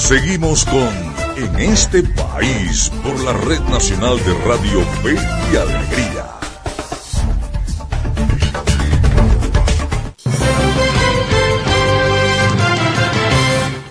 Seguimos 0.00 0.64
con 0.64 0.88
En 1.36 1.60
este 1.60 2.02
país 2.02 2.90
por 3.04 3.22
la 3.22 3.34
Red 3.34 3.60
Nacional 3.68 4.16
de 4.24 4.34
Radio 4.44 4.80
Fe 5.02 5.14
y 5.52 5.56
Alegría. 5.56 6.26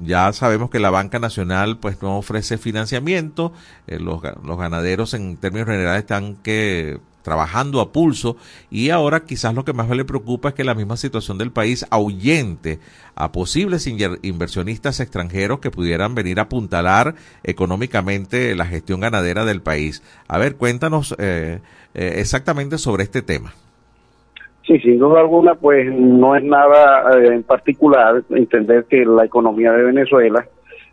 Ya 0.00 0.32
sabemos 0.32 0.70
que 0.70 0.78
la 0.78 0.90
banca 0.90 1.18
nacional 1.18 1.78
pues 1.78 2.00
no 2.00 2.16
ofrece 2.18 2.56
financiamiento. 2.56 3.52
Los, 3.86 4.22
los 4.42 4.58
ganaderos 4.58 5.12
en 5.12 5.36
términos 5.36 5.68
generales 5.68 6.00
están 6.00 6.36
que 6.36 6.98
trabajando 7.26 7.80
a 7.80 7.90
pulso 7.90 8.36
y 8.70 8.90
ahora 8.90 9.24
quizás 9.24 9.52
lo 9.52 9.64
que 9.64 9.72
más 9.72 9.90
le 9.90 10.04
preocupa 10.04 10.50
es 10.50 10.54
que 10.54 10.62
la 10.62 10.76
misma 10.76 10.96
situación 10.96 11.38
del 11.38 11.50
país 11.50 11.84
ahuyente 11.90 12.78
a 13.16 13.32
posibles 13.32 13.88
inversionistas 13.88 15.00
extranjeros 15.00 15.58
que 15.58 15.72
pudieran 15.72 16.14
venir 16.14 16.38
a 16.38 16.42
apuntalar 16.42 17.16
económicamente 17.42 18.54
la 18.54 18.64
gestión 18.64 19.00
ganadera 19.00 19.44
del 19.44 19.60
país. 19.60 20.04
A 20.28 20.38
ver, 20.38 20.54
cuéntanos 20.54 21.16
eh, 21.18 21.58
eh, 21.94 22.12
exactamente 22.18 22.78
sobre 22.78 23.02
este 23.02 23.22
tema. 23.22 23.54
Sí, 24.64 24.78
sin 24.78 25.00
duda 25.00 25.18
alguna, 25.18 25.56
pues 25.56 25.92
no 25.92 26.36
es 26.36 26.44
nada 26.44 27.10
eh, 27.18 27.34
en 27.34 27.42
particular 27.42 28.22
entender 28.30 28.84
que 28.84 29.04
la 29.04 29.24
economía 29.24 29.72
de 29.72 29.82
Venezuela 29.82 30.46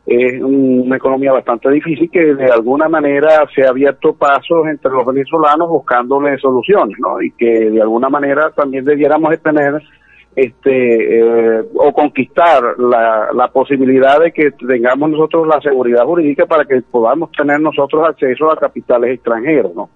es 0.05 0.41
una 0.41 0.97
economía 0.97 1.31
bastante 1.31 1.69
difícil 1.71 2.09
que 2.11 2.35
de 2.35 2.51
alguna 2.51 2.89
manera 2.89 3.47
se 3.55 3.63
ha 3.63 3.69
abierto 3.69 4.13
pasos 4.13 4.67
entre 4.67 4.91
los 4.91 5.05
venezolanos 5.05 5.69
buscándole 5.69 6.37
soluciones, 6.39 6.97
¿no? 6.99 7.21
Y 7.21 7.31
que 7.31 7.69
de 7.69 7.81
alguna 7.81 8.09
manera 8.09 8.51
también 8.51 8.83
debiéramos 8.83 9.33
tener 9.41 9.81
este 10.35 11.19
eh, 11.19 11.63
o 11.75 11.93
conquistar 11.93 12.77
la, 12.79 13.29
la 13.33 13.47
posibilidad 13.49 14.19
de 14.19 14.31
que 14.31 14.51
tengamos 14.51 15.11
nosotros 15.11 15.47
la 15.47 15.61
seguridad 15.61 16.03
jurídica 16.03 16.47
para 16.47 16.65
que 16.65 16.81
podamos 16.81 17.31
tener 17.31 17.61
nosotros 17.61 18.03
acceso 18.07 18.51
a 18.51 18.57
capitales 18.57 19.15
extranjeros, 19.15 19.73
¿no? 19.73 19.89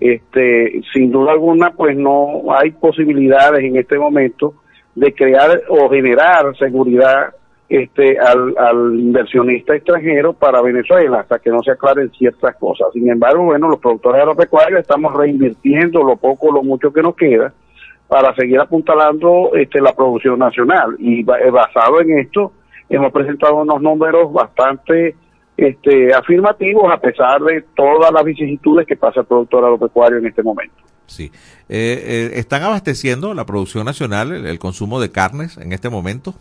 Este, 0.00 0.80
sin 0.92 1.12
duda 1.12 1.32
alguna, 1.32 1.72
pues 1.72 1.96
no 1.96 2.44
hay 2.48 2.70
posibilidades 2.70 3.62
en 3.64 3.76
este 3.76 3.98
momento 3.98 4.54
de 4.94 5.12
crear 5.14 5.62
o 5.68 5.88
generar 5.90 6.56
seguridad 6.58 7.34
este, 7.72 8.18
al, 8.18 8.98
inversionista 8.98 9.74
extranjero 9.74 10.34
para 10.34 10.60
Venezuela 10.60 11.20
hasta 11.20 11.38
que 11.38 11.48
no 11.48 11.62
se 11.62 11.70
aclaren 11.70 12.10
ciertas 12.10 12.54
cosas. 12.56 12.88
Sin 12.92 13.08
embargo, 13.08 13.44
bueno, 13.44 13.66
los 13.66 13.80
productores 13.80 14.20
agropecuarios 14.20 14.82
estamos 14.82 15.14
reinvirtiendo 15.14 16.02
lo 16.02 16.16
poco 16.16 16.52
lo 16.52 16.62
mucho 16.62 16.92
que 16.92 17.00
nos 17.00 17.16
queda 17.16 17.50
para 18.08 18.34
seguir 18.34 18.60
apuntalando 18.60 19.52
este, 19.54 19.80
la 19.80 19.94
producción 19.94 20.38
nacional 20.38 20.96
y 20.98 21.20
eh, 21.20 21.50
basado 21.50 22.02
en 22.02 22.18
esto 22.18 22.52
hemos 22.90 23.10
presentado 23.10 23.62
unos 23.62 23.80
números 23.80 24.30
bastante 24.30 25.16
este, 25.56 26.12
afirmativos 26.12 26.92
a 26.92 26.98
pesar 26.98 27.40
de 27.40 27.64
todas 27.74 28.12
las 28.12 28.22
vicisitudes 28.22 28.86
que 28.86 28.96
pasa 28.96 29.20
el 29.20 29.26
productor 29.26 29.64
agropecuario 29.64 30.18
en 30.18 30.26
este 30.26 30.42
momento. 30.42 30.76
Sí. 31.06 31.32
Eh, 31.70 32.04
eh, 32.06 32.30
¿Están 32.34 32.64
abasteciendo 32.64 33.32
la 33.32 33.46
producción 33.46 33.86
nacional, 33.86 34.46
el, 34.46 34.58
consumo 34.58 35.00
de 35.00 35.10
carnes 35.10 35.56
en 35.56 35.72
este 35.72 35.88
momento? 35.88 36.34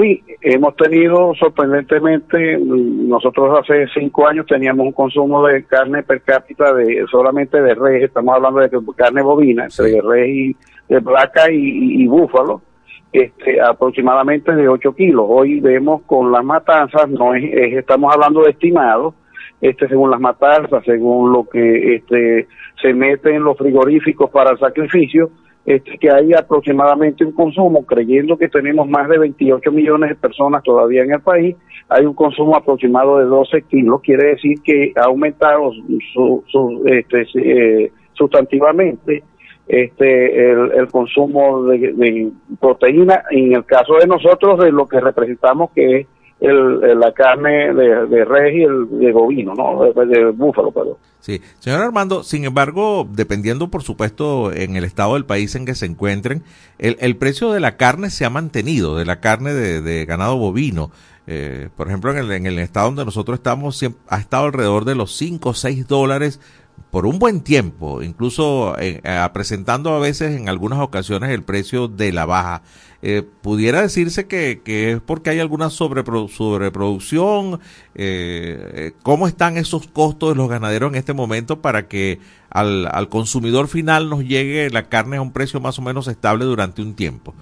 Sí, 0.00 0.22
hemos 0.42 0.76
tenido 0.76 1.34
sorprendentemente, 1.34 2.56
nosotros 2.58 3.58
hace 3.58 3.86
cinco 3.92 4.28
años 4.28 4.46
teníamos 4.46 4.86
un 4.86 4.92
consumo 4.92 5.44
de 5.44 5.64
carne 5.64 6.04
per 6.04 6.22
cápita 6.22 6.72
de 6.72 7.04
solamente 7.10 7.60
de 7.60 7.74
res, 7.74 8.04
estamos 8.04 8.36
hablando 8.36 8.60
de 8.60 8.70
carne 8.96 9.22
bovina, 9.22 9.64
entre 9.64 10.00
res 10.00 10.28
y 10.28 10.56
de 10.88 11.02
placa 11.02 11.50
y 11.50 12.06
búfalo, 12.06 12.62
este, 13.12 13.60
aproximadamente 13.60 14.54
de 14.54 14.68
8 14.68 14.94
kilos. 14.94 15.24
Hoy 15.28 15.60
vemos 15.60 16.02
con 16.02 16.30
las 16.30 16.44
matanzas, 16.44 17.08
no 17.08 17.34
es, 17.34 17.44
estamos 17.72 18.14
hablando 18.14 18.42
de 18.42 18.50
estimados, 18.50 19.14
este, 19.60 19.88
según 19.88 20.10
las 20.10 20.20
matanzas, 20.20 20.84
según 20.84 21.32
lo 21.32 21.48
que 21.48 21.96
este, 21.96 22.46
se 22.80 22.92
mete 22.92 23.34
en 23.34 23.44
los 23.44 23.56
frigoríficos 23.56 24.30
para 24.30 24.50
el 24.50 24.58
sacrificio, 24.58 25.30
este, 25.68 25.98
que 25.98 26.10
hay 26.10 26.32
aproximadamente 26.32 27.26
un 27.26 27.32
consumo, 27.32 27.84
creyendo 27.84 28.38
que 28.38 28.48
tenemos 28.48 28.88
más 28.88 29.06
de 29.06 29.18
28 29.18 29.70
millones 29.70 30.08
de 30.08 30.16
personas 30.16 30.62
todavía 30.62 31.02
en 31.02 31.12
el 31.12 31.20
país, 31.20 31.56
hay 31.90 32.06
un 32.06 32.14
consumo 32.14 32.56
aproximado 32.56 33.18
de 33.18 33.26
12 33.26 33.60
kilos, 33.64 34.00
quiere 34.00 34.28
decir 34.28 34.62
que 34.64 34.94
ha 34.96 35.04
aumentado 35.04 35.72
este, 36.86 37.26
eh, 37.34 37.92
sustantivamente 38.14 39.22
este 39.66 40.52
el, 40.52 40.88
consumo 40.90 41.64
de, 41.64 42.30
proteína 42.58 43.24
en 43.30 43.52
el 43.52 43.66
caso 43.66 43.96
de 44.00 44.06
nosotros 44.06 44.58
de 44.60 44.72
lo 44.72 44.88
que 44.88 45.00
representamos 45.00 45.70
que 45.72 46.00
es 46.00 46.06
el, 46.40 46.98
la 46.98 47.12
carne 47.12 47.74
de, 47.74 48.06
de 48.06 48.24
res 48.24 48.54
y 48.54 48.62
el 48.62 48.88
de 48.98 49.12
bovino, 49.12 49.54
¿no? 49.54 49.92
De, 49.92 50.30
búfalo, 50.30 50.70
perdón. 50.70 50.96
Sí, 51.20 51.40
señor 51.58 51.82
Armando, 51.82 52.22
sin 52.22 52.44
embargo, 52.44 53.06
dependiendo 53.10 53.68
por 53.68 53.82
supuesto 53.82 54.52
en 54.52 54.76
el 54.76 54.84
estado 54.84 55.14
del 55.14 55.24
país 55.24 55.54
en 55.56 55.66
que 55.66 55.74
se 55.74 55.86
encuentren, 55.86 56.44
el, 56.78 56.96
el 57.00 57.16
precio 57.16 57.50
de 57.50 57.60
la 57.60 57.76
carne 57.76 58.10
se 58.10 58.24
ha 58.24 58.30
mantenido, 58.30 58.96
de 58.96 59.04
la 59.04 59.20
carne 59.20 59.52
de, 59.52 60.04
ganado 60.04 60.36
bovino. 60.36 60.90
Eh, 61.26 61.68
por 61.76 61.88
ejemplo, 61.88 62.12
en 62.12 62.18
el, 62.18 62.30
en 62.30 62.46
el 62.46 62.58
estado 62.58 62.86
donde 62.86 63.04
nosotros 63.04 63.38
estamos, 63.38 63.84
ha 64.08 64.18
estado 64.18 64.46
alrededor 64.46 64.84
de 64.84 64.94
los 64.94 65.14
5 65.16 65.50
o 65.50 65.54
6 65.54 65.86
dólares 65.86 66.40
por 66.90 67.06
un 67.06 67.18
buen 67.18 67.40
tiempo, 67.42 68.02
incluso 68.02 68.78
eh, 68.78 69.00
eh, 69.04 69.28
presentando 69.32 69.94
a 69.94 69.98
veces 69.98 70.36
en 70.36 70.48
algunas 70.48 70.78
ocasiones 70.80 71.30
el 71.30 71.42
precio 71.42 71.88
de 71.88 72.12
la 72.12 72.26
baja. 72.26 72.62
Eh, 73.00 73.22
pudiera 73.42 73.80
decirse 73.80 74.26
que, 74.26 74.60
es 74.66 75.00
porque 75.00 75.30
hay 75.30 75.38
alguna 75.38 75.70
sobreproducción. 75.70 77.60
Eh, 77.94 78.92
¿Cómo 79.02 79.28
están 79.28 79.56
esos 79.56 79.86
costos 79.86 80.30
de 80.30 80.34
los 80.34 80.48
ganaderos 80.48 80.90
en 80.90 80.96
este 80.96 81.12
momento 81.12 81.60
para 81.60 81.86
que 81.86 82.18
al 82.50 83.08
consumidor 83.08 83.68
final 83.68 84.08
nos 84.10 84.24
llegue 84.24 84.70
la 84.70 84.88
carne 84.88 85.18
a 85.18 85.22
un 85.22 85.32
precio 85.32 85.60
más 85.60 85.78
o 85.78 85.82
menos 85.82 86.08
estable 86.08 86.44
durante 86.44 86.82
un 86.82 86.94
tiempo? 86.94 87.34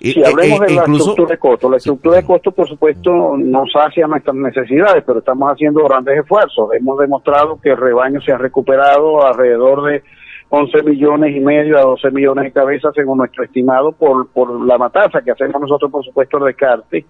Si 0.00 0.24
hablemos 0.24 0.60
de 0.60 0.74
la 0.74 0.82
estructura 0.84 1.32
de 1.32 1.38
costo, 1.38 1.68
la 1.68 1.76
estructura 1.78 2.16
de 2.16 2.24
costo, 2.24 2.52
por 2.52 2.68
supuesto, 2.68 3.36
no 3.36 3.64
sacia 3.66 4.06
nuestras 4.06 4.36
necesidades, 4.36 5.02
pero 5.04 5.18
estamos 5.18 5.50
haciendo 5.50 5.82
grandes 5.84 6.20
esfuerzos. 6.20 6.70
Hemos 6.72 6.98
demostrado 6.98 7.60
que 7.60 7.70
el 7.70 7.76
rebaño 7.76 8.20
se 8.20 8.32
ha 8.32 8.38
recuperado 8.38 9.26
alrededor 9.26 9.84
de 9.90 10.02
11 10.50 10.82
millones 10.84 11.36
y 11.36 11.40
medio 11.40 11.78
a 11.78 11.82
12 11.82 12.12
millones 12.12 12.44
de 12.44 12.52
cabezas, 12.52 12.94
según 12.94 13.18
nuestro 13.18 13.42
estimado, 13.42 13.90
por, 13.90 14.28
por 14.28 14.64
la 14.64 14.78
matanza 14.78 15.20
que 15.22 15.32
hacemos 15.32 15.60
nosotros, 15.60 15.90
por 15.90 16.04
supuesto, 16.04 16.38
el 16.38 16.44
descarte. 16.44 17.04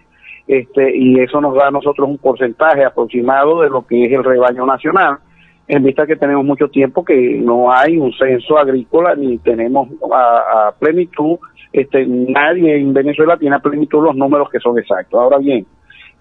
Este, 0.46 0.96
y 0.96 1.20
eso 1.20 1.42
nos 1.42 1.54
da 1.54 1.68
a 1.68 1.70
nosotros 1.70 2.08
un 2.08 2.16
porcentaje 2.16 2.86
aproximado 2.86 3.60
de 3.60 3.68
lo 3.68 3.86
que 3.86 4.06
es 4.06 4.12
el 4.12 4.24
rebaño 4.24 4.64
nacional 4.64 5.18
en 5.68 5.84
vista 5.84 6.06
que 6.06 6.16
tenemos 6.16 6.44
mucho 6.46 6.68
tiempo 6.68 7.04
que 7.04 7.38
no 7.38 7.70
hay 7.70 7.98
un 7.98 8.10
censo 8.14 8.56
agrícola 8.56 9.14
ni 9.14 9.36
tenemos 9.36 9.88
a, 10.10 10.68
a 10.68 10.72
plenitud 10.72 11.36
este, 11.72 12.06
nadie 12.06 12.76
en 12.76 12.92
Venezuela 12.92 13.36
tiene 13.36 13.56
a 13.56 13.60
plenitud 13.60 14.02
los 14.02 14.16
números 14.16 14.48
que 14.50 14.58
son 14.58 14.78
exactos. 14.78 15.20
Ahora 15.20 15.38
bien, 15.38 15.66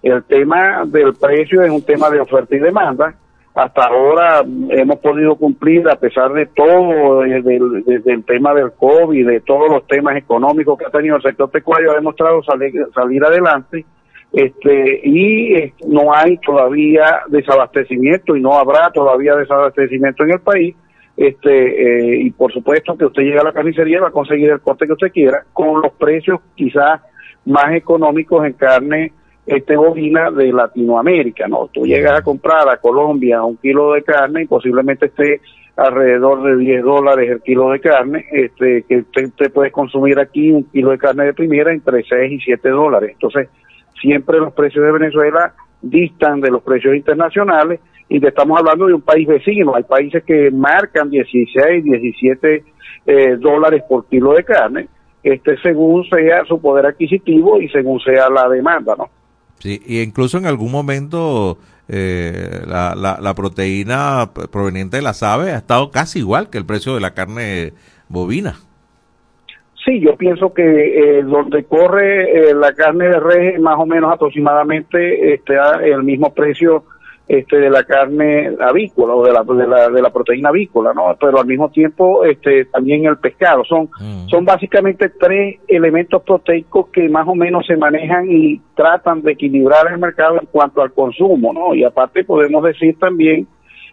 el 0.02 0.22
tema 0.24 0.84
del 0.86 1.14
precio 1.14 1.62
es 1.62 1.70
un 1.70 1.82
tema 1.82 2.10
de 2.10 2.20
oferta 2.20 2.54
y 2.54 2.58
demanda. 2.58 3.14
Hasta 3.54 3.86
ahora 3.86 4.44
hemos 4.70 4.98
podido 5.00 5.34
cumplir, 5.34 5.88
a 5.88 5.96
pesar 5.96 6.32
de 6.32 6.46
todo, 6.46 7.22
desde 7.22 8.12
el, 8.12 8.24
tema 8.24 8.54
del 8.54 8.70
COVID, 8.72 9.26
de 9.26 9.40
todos 9.40 9.68
los 9.68 9.84
temas 9.88 10.16
económicos 10.16 10.78
que 10.78 10.86
ha 10.86 10.90
tenido 10.90 11.16
el 11.16 11.22
sector 11.22 11.50
pecuario, 11.50 11.90
ha 11.90 11.96
demostrado 11.96 12.40
salir, 12.44 12.72
salir 12.94 13.24
adelante. 13.24 13.84
Este, 14.32 15.00
y 15.02 15.54
eh, 15.54 15.72
no 15.88 16.14
hay 16.14 16.36
todavía 16.38 17.22
desabastecimiento 17.28 18.36
y 18.36 18.42
no 18.42 18.58
habrá 18.58 18.90
todavía 18.92 19.34
desabastecimiento 19.34 20.22
en 20.22 20.32
el 20.32 20.40
país 20.40 20.76
este 21.18 22.12
eh, 22.12 22.20
y 22.22 22.30
por 22.30 22.52
supuesto 22.52 22.96
que 22.96 23.06
usted 23.06 23.22
llega 23.24 23.40
a 23.40 23.44
la 23.44 23.52
carnicería 23.52 23.98
y 23.98 24.00
va 24.00 24.08
a 24.08 24.12
conseguir 24.12 24.50
el 24.50 24.60
corte 24.60 24.86
que 24.86 24.92
usted 24.92 25.10
quiera 25.10 25.44
con 25.52 25.82
los 25.82 25.92
precios 25.94 26.40
quizás 26.54 27.00
más 27.44 27.74
económicos 27.74 28.46
en 28.46 28.52
carne 28.52 29.12
este 29.44 29.76
bovina 29.76 30.30
de 30.30 30.52
Latinoamérica, 30.52 31.48
¿no? 31.48 31.68
Tú 31.72 31.86
llegas 31.86 32.20
a 32.20 32.22
comprar 32.22 32.68
a 32.68 32.76
Colombia 32.76 33.42
un 33.42 33.56
kilo 33.56 33.94
de 33.94 34.04
carne 34.04 34.42
y 34.42 34.46
posiblemente 34.46 35.06
esté 35.06 35.40
alrededor 35.74 36.42
de 36.42 36.56
10 36.56 36.84
dólares 36.84 37.30
el 37.30 37.40
kilo 37.40 37.70
de 37.70 37.80
carne, 37.80 38.26
este, 38.30 38.82
que 38.82 38.98
usted, 38.98 39.26
usted 39.26 39.52
puede 39.52 39.72
consumir 39.72 40.20
aquí 40.20 40.50
un 40.50 40.64
kilo 40.64 40.90
de 40.90 40.98
carne 40.98 41.24
de 41.24 41.34
primera 41.34 41.72
entre 41.72 42.04
6 42.04 42.32
y 42.32 42.40
7 42.40 42.68
dólares. 42.68 43.12
Entonces, 43.14 43.48
siempre 44.00 44.38
los 44.38 44.52
precios 44.52 44.84
de 44.84 44.92
Venezuela 44.92 45.54
distan 45.80 46.40
de 46.40 46.50
los 46.50 46.62
precios 46.62 46.94
internacionales 46.94 47.80
y 48.08 48.24
estamos 48.26 48.58
hablando 48.58 48.86
de 48.86 48.94
un 48.94 49.02
país 49.02 49.26
vecino. 49.26 49.74
Hay 49.74 49.82
países 49.82 50.24
que 50.24 50.50
marcan 50.50 51.10
16, 51.10 51.84
17 51.84 52.64
eh, 53.06 53.36
dólares 53.38 53.82
por 53.88 54.06
kilo 54.06 54.32
de 54.32 54.44
carne, 54.44 54.88
este 55.22 55.58
según 55.58 56.04
sea 56.08 56.44
su 56.46 56.60
poder 56.60 56.86
adquisitivo 56.86 57.60
y 57.60 57.68
según 57.68 58.00
sea 58.00 58.30
la 58.30 58.48
demanda, 58.48 58.94
¿no? 58.96 59.08
Sí, 59.58 59.80
y 59.86 60.00
incluso 60.00 60.38
en 60.38 60.46
algún 60.46 60.70
momento 60.70 61.58
eh, 61.88 62.60
la, 62.66 62.94
la, 62.94 63.34
proteína 63.34 64.30
proveniente 64.52 64.98
de 64.98 65.02
las 65.02 65.22
aves 65.24 65.52
ha 65.52 65.58
estado 65.58 65.90
casi 65.90 66.20
igual 66.20 66.48
que 66.48 66.58
el 66.58 66.64
precio 66.64 66.94
de 66.94 67.00
la 67.00 67.12
carne 67.12 67.72
bovina. 68.08 68.54
Sí, 69.84 70.00
yo 70.00 70.16
pienso 70.16 70.54
que 70.54 70.62
eh, 70.62 71.22
donde 71.24 71.64
corre 71.64 72.54
la 72.54 72.72
carne 72.72 73.08
de 73.08 73.18
res 73.18 73.60
más 73.60 73.78
o 73.78 73.86
menos 73.86 74.12
aproximadamente 74.12 75.34
está 75.34 75.84
el 75.84 76.04
mismo 76.04 76.32
precio 76.32 76.84
este 77.28 77.58
de 77.58 77.68
la 77.68 77.84
carne 77.84 78.56
avícola 78.58 79.14
o 79.14 79.22
de 79.22 79.32
la, 79.32 79.42
de 79.42 79.66
la, 79.66 79.88
de 79.90 80.00
la 80.00 80.10
proteína 80.10 80.48
avícola, 80.48 80.94
¿no? 80.94 81.14
Pero 81.20 81.38
al 81.38 81.46
mismo 81.46 81.70
tiempo 81.70 82.24
este 82.24 82.64
también 82.66 83.04
el 83.04 83.18
pescado. 83.18 83.64
Son, 83.64 83.90
mm. 84.00 84.28
son 84.28 84.46
básicamente 84.46 85.10
tres 85.10 85.60
elementos 85.68 86.22
proteicos 86.22 86.88
que 86.88 87.06
más 87.10 87.28
o 87.28 87.34
menos 87.34 87.66
se 87.66 87.76
manejan 87.76 88.30
y 88.30 88.60
tratan 88.74 89.20
de 89.20 89.32
equilibrar 89.32 89.92
el 89.92 89.98
mercado 89.98 90.40
en 90.40 90.46
cuanto 90.46 90.80
al 90.80 90.92
consumo, 90.92 91.52
¿no? 91.52 91.74
Y 91.74 91.84
aparte 91.84 92.24
podemos 92.24 92.64
decir 92.64 92.98
también 92.98 93.46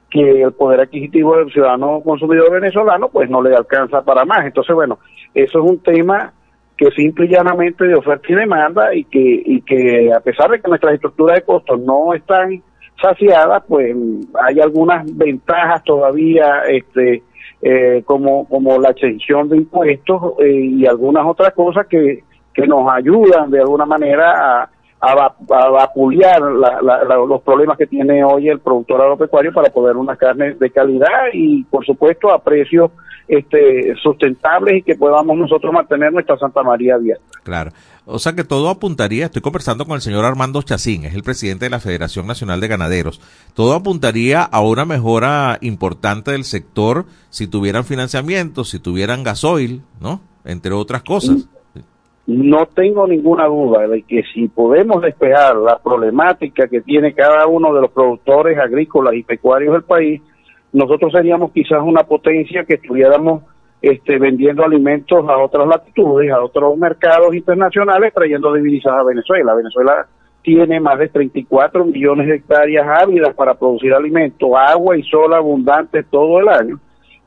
que 0.09 0.43
el 0.43 0.53
poder 0.53 0.79
adquisitivo 0.79 1.35
del 1.35 1.51
ciudadano 1.51 1.99
consumidor 2.01 2.51
venezolano 2.51 3.09
pues 3.09 3.29
no 3.29 3.41
le 3.41 3.53
alcanza 3.53 4.01
para 4.03 4.23
más. 4.23 4.45
Entonces, 4.45 4.73
bueno, 4.73 4.99
eso 5.33 5.59
es 5.59 5.71
un 5.71 5.79
tema 5.79 6.31
que 6.77 6.89
simple 6.91 7.25
y 7.25 7.29
llanamente 7.29 7.85
de 7.85 7.95
oferta 7.95 8.25
y 8.29 8.35
demanda 8.35 8.93
y 8.93 9.03
que, 9.05 9.43
y 9.45 9.61
que 9.61 10.13
a 10.13 10.21
pesar 10.21 10.51
de 10.51 10.61
que 10.61 10.69
nuestras 10.69 10.93
estructuras 10.93 11.35
de 11.35 11.43
costos 11.43 11.79
no 11.81 12.13
están 12.13 12.61
saciadas, 13.01 13.63
pues 13.67 13.95
hay 14.41 14.59
algunas 14.59 15.05
ventajas 15.15 15.83
todavía, 15.83 16.61
este, 16.69 17.23
eh, 17.61 18.03
como, 18.05 18.47
como 18.47 18.77
la 18.79 18.89
exención 18.89 19.49
de 19.49 19.57
impuestos 19.57 20.33
eh, 20.39 20.51
y 20.51 20.85
algunas 20.85 21.25
otras 21.25 21.53
cosas 21.53 21.87
que, 21.87 22.23
que 22.53 22.67
nos 22.67 22.91
ayudan 22.91 23.51
de 23.51 23.59
alguna 23.59 23.85
manera 23.85 24.61
a, 24.61 24.69
a, 25.01 25.69
vapulear 25.69 26.41
los 26.41 27.41
problemas 27.41 27.77
que 27.77 27.87
tiene 27.87 28.23
hoy 28.23 28.49
el 28.49 28.59
productor 28.59 29.01
agropecuario 29.01 29.53
para 29.53 29.69
poder 29.69 29.97
una 29.97 30.15
carne 30.15 30.55
de 30.55 30.69
calidad 30.69 31.27
y 31.33 31.63
por 31.65 31.85
supuesto 31.85 32.31
a 32.31 32.39
precios 32.39 32.91
este, 33.27 33.95
sustentables 34.01 34.77
y 34.77 34.81
que 34.83 34.95
podamos 34.95 35.37
nosotros 35.37 35.73
mantener 35.73 36.13
nuestra 36.13 36.37
Santa 36.37 36.63
María 36.63 36.95
abierta. 36.95 37.23
Claro. 37.43 37.71
O 38.07 38.19
sea 38.19 38.33
que 38.33 38.43
todo 38.43 38.69
apuntaría, 38.69 39.25
estoy 39.25 39.41
conversando 39.41 39.85
con 39.85 39.95
el 39.95 40.01
señor 40.01 40.25
Armando 40.25 40.61
Chacín, 40.61 41.05
es 41.05 41.15
el 41.15 41.23
presidente 41.23 41.65
de 41.65 41.71
la 41.71 41.79
Federación 41.79 42.27
Nacional 42.27 42.61
de 42.61 42.67
Ganaderos, 42.67 43.19
todo 43.55 43.73
apuntaría 43.73 44.43
a 44.43 44.61
una 44.61 44.85
mejora 44.85 45.57
importante 45.61 46.31
del 46.31 46.43
sector 46.43 47.05
si 47.29 47.47
tuvieran 47.47 47.83
financiamiento, 47.83 48.63
si 48.63 48.79
tuvieran 48.79 49.23
gasoil, 49.23 49.81
¿no? 49.99 50.21
Entre 50.43 50.71
otras 50.71 51.01
cosas. 51.01 51.49
No 52.27 52.67
tengo 52.67 53.07
ninguna 53.07 53.45
duda 53.47 53.87
de 53.87 54.03
que 54.03 54.23
si 54.33 54.47
podemos 54.49 55.01
despejar 55.01 55.55
la 55.55 55.79
problemática 55.79 56.67
que 56.67 56.81
tiene 56.81 57.13
cada 57.13 57.47
uno 57.47 57.73
de 57.73 57.81
los 57.81 57.91
productores 57.91 58.57
agrícolas 58.59 59.15
y 59.15 59.23
pecuarios 59.23 59.73
del 59.73 59.83
país, 59.83 60.21
nosotros 60.73 61.11
seríamos 61.11 61.51
quizás 61.51 61.81
una 61.83 62.03
potencia 62.03 62.65
que 62.65 62.75
estuviéramos 62.75 63.43
este, 63.85 64.17
vendiendo 64.17 64.65
alimentos 64.65 65.29
a 65.29 65.37
otras 65.37 65.67
latitudes, 65.67 66.31
a 66.31 66.43
otros 66.43 66.75
mercados 66.75 67.35
internacionales, 67.35 68.11
trayendo 68.15 68.51
divisas 68.51 68.91
a 68.91 69.03
Venezuela. 69.03 69.53
Venezuela 69.53 70.07
tiene 70.41 70.79
más 70.79 70.97
de 70.97 71.07
34 71.09 71.85
millones 71.85 72.25
de 72.25 72.37
hectáreas 72.37 72.87
ávidas 73.03 73.35
para 73.35 73.53
producir 73.53 73.93
alimentos, 73.93 74.49
agua 74.57 74.97
y 74.97 75.03
sol 75.03 75.31
abundante 75.35 76.01
todo 76.01 76.39
el 76.39 76.49
año. 76.49 76.79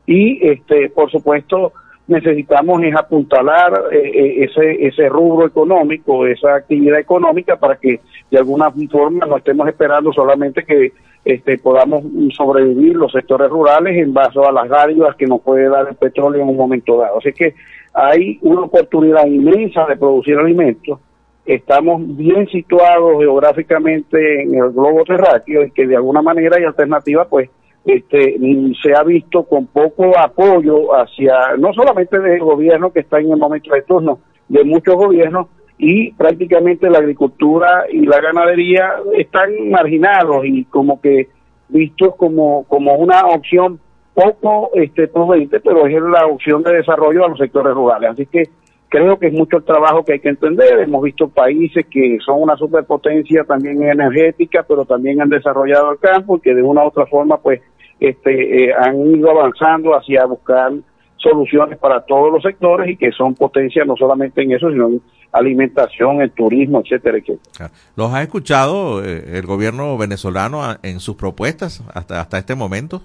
Y, 0.04 0.44
este, 0.48 0.90
por 0.90 1.08
supuesto, 1.12 1.74
necesitamos 2.08 2.82
es 2.82 2.96
apuntalar 2.96 3.84
eh, 3.92 4.10
eh, 4.12 4.44
ese, 4.50 4.84
ese 4.84 5.08
rubro 5.08 5.46
económico, 5.46 6.26
esa 6.26 6.56
actividad 6.56 6.98
económica 6.98 7.54
para 7.54 7.76
que 7.76 8.00
de 8.32 8.38
alguna 8.38 8.68
forma 8.90 9.26
no 9.26 9.36
estemos 9.36 9.68
esperando 9.68 10.12
solamente 10.12 10.64
que 10.64 10.90
este, 11.28 11.58
podamos 11.58 12.04
sobrevivir 12.34 12.96
los 12.96 13.12
sectores 13.12 13.50
rurales 13.50 13.98
en 13.98 14.14
base 14.14 14.40
a 14.40 14.50
las 14.50 14.66
dádivas 14.66 15.14
que 15.14 15.26
nos 15.26 15.42
puede 15.42 15.68
dar 15.68 15.86
el 15.86 15.94
petróleo 15.94 16.40
en 16.40 16.48
un 16.48 16.56
momento 16.56 16.96
dado. 16.96 17.18
Así 17.18 17.34
que 17.34 17.54
hay 17.92 18.38
una 18.40 18.62
oportunidad 18.62 19.26
inmensa 19.26 19.84
de 19.84 19.98
producir 19.98 20.38
alimentos. 20.38 20.98
Estamos 21.44 22.00
bien 22.16 22.46
situados 22.48 23.18
geográficamente 23.18 24.42
en 24.42 24.54
el 24.54 24.70
globo 24.70 25.04
terráqueo 25.04 25.66
y 25.66 25.70
que 25.72 25.86
de 25.86 25.96
alguna 25.96 26.22
manera 26.22 26.56
hay 26.56 26.64
alternativa 26.64 27.26
pues 27.28 27.50
este, 27.84 28.38
se 28.82 28.94
ha 28.96 29.02
visto 29.02 29.42
con 29.42 29.66
poco 29.66 30.18
apoyo 30.18 30.94
hacia, 30.94 31.58
no 31.58 31.74
solamente 31.74 32.18
del 32.18 32.40
gobierno 32.40 32.90
que 32.90 33.00
está 33.00 33.20
en 33.20 33.32
el 33.32 33.38
momento 33.38 33.74
de 33.74 33.82
turno, 33.82 34.20
de 34.48 34.64
muchos 34.64 34.94
gobiernos, 34.94 35.48
y 35.78 36.12
prácticamente 36.12 36.90
la 36.90 36.98
agricultura 36.98 37.84
y 37.90 38.04
la 38.04 38.20
ganadería 38.20 38.94
están 39.16 39.70
marginados 39.70 40.44
y 40.44 40.64
como 40.64 41.00
que 41.00 41.28
vistos 41.68 42.16
como, 42.16 42.64
como 42.64 42.94
una 42.94 43.26
opción 43.26 43.78
poco 44.12 44.70
este, 44.74 45.06
prudente, 45.06 45.60
pero 45.60 45.86
es 45.86 46.02
la 46.02 46.26
opción 46.26 46.64
de 46.64 46.74
desarrollo 46.74 47.24
a 47.24 47.28
los 47.28 47.38
sectores 47.38 47.72
rurales. 47.72 48.10
Así 48.10 48.26
que 48.26 48.42
creo 48.88 49.16
que 49.18 49.28
es 49.28 49.32
mucho 49.32 49.58
el 49.58 49.64
trabajo 49.64 50.04
que 50.04 50.14
hay 50.14 50.20
que 50.20 50.30
entender. 50.30 50.80
Hemos 50.80 51.04
visto 51.04 51.28
países 51.28 51.86
que 51.86 52.18
son 52.24 52.42
una 52.42 52.56
superpotencia 52.56 53.44
también 53.44 53.80
energética, 53.80 54.64
pero 54.66 54.84
también 54.84 55.20
han 55.20 55.28
desarrollado 55.28 55.92
el 55.92 55.98
campo 55.98 56.36
y 56.36 56.40
que 56.40 56.54
de 56.54 56.62
una 56.62 56.82
u 56.82 56.88
otra 56.88 57.06
forma 57.06 57.38
pues 57.38 57.60
este, 58.00 58.64
eh, 58.64 58.74
han 58.74 59.14
ido 59.14 59.30
avanzando 59.30 59.96
hacia 59.96 60.24
buscar 60.24 60.72
soluciones 61.18 61.78
para 61.78 62.00
todos 62.04 62.33
los 62.33 62.42
sectores 62.42 62.90
y 62.90 62.96
que 62.96 63.12
son 63.12 63.35
potencias 63.35 63.87
no 63.87 63.96
solamente 63.96 64.42
en 64.42 64.52
eso, 64.52 64.70
sino 64.70 64.88
en 64.88 65.02
alimentación, 65.33 66.22
en 66.22 66.31
turismo, 66.31 66.81
etcétera, 66.85 67.18
etcétera. 67.18 67.70
¿Los 67.96 68.12
ha 68.12 68.22
escuchado 68.22 69.04
eh, 69.04 69.38
el 69.38 69.46
gobierno 69.46 69.98
venezolano 69.98 70.61
en 70.83 71.00
sus 71.00 71.16
propuestas 71.16 71.85
hasta, 71.94 72.20
hasta 72.20 72.38
este 72.38 72.54
momento? 72.54 73.02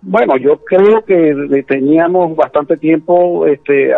Bueno, 0.00 0.36
yo 0.36 0.60
creo 0.64 1.04
que 1.04 1.64
teníamos 1.66 2.36
bastante 2.36 2.76
tiempo 2.76 3.46
este, 3.46 3.90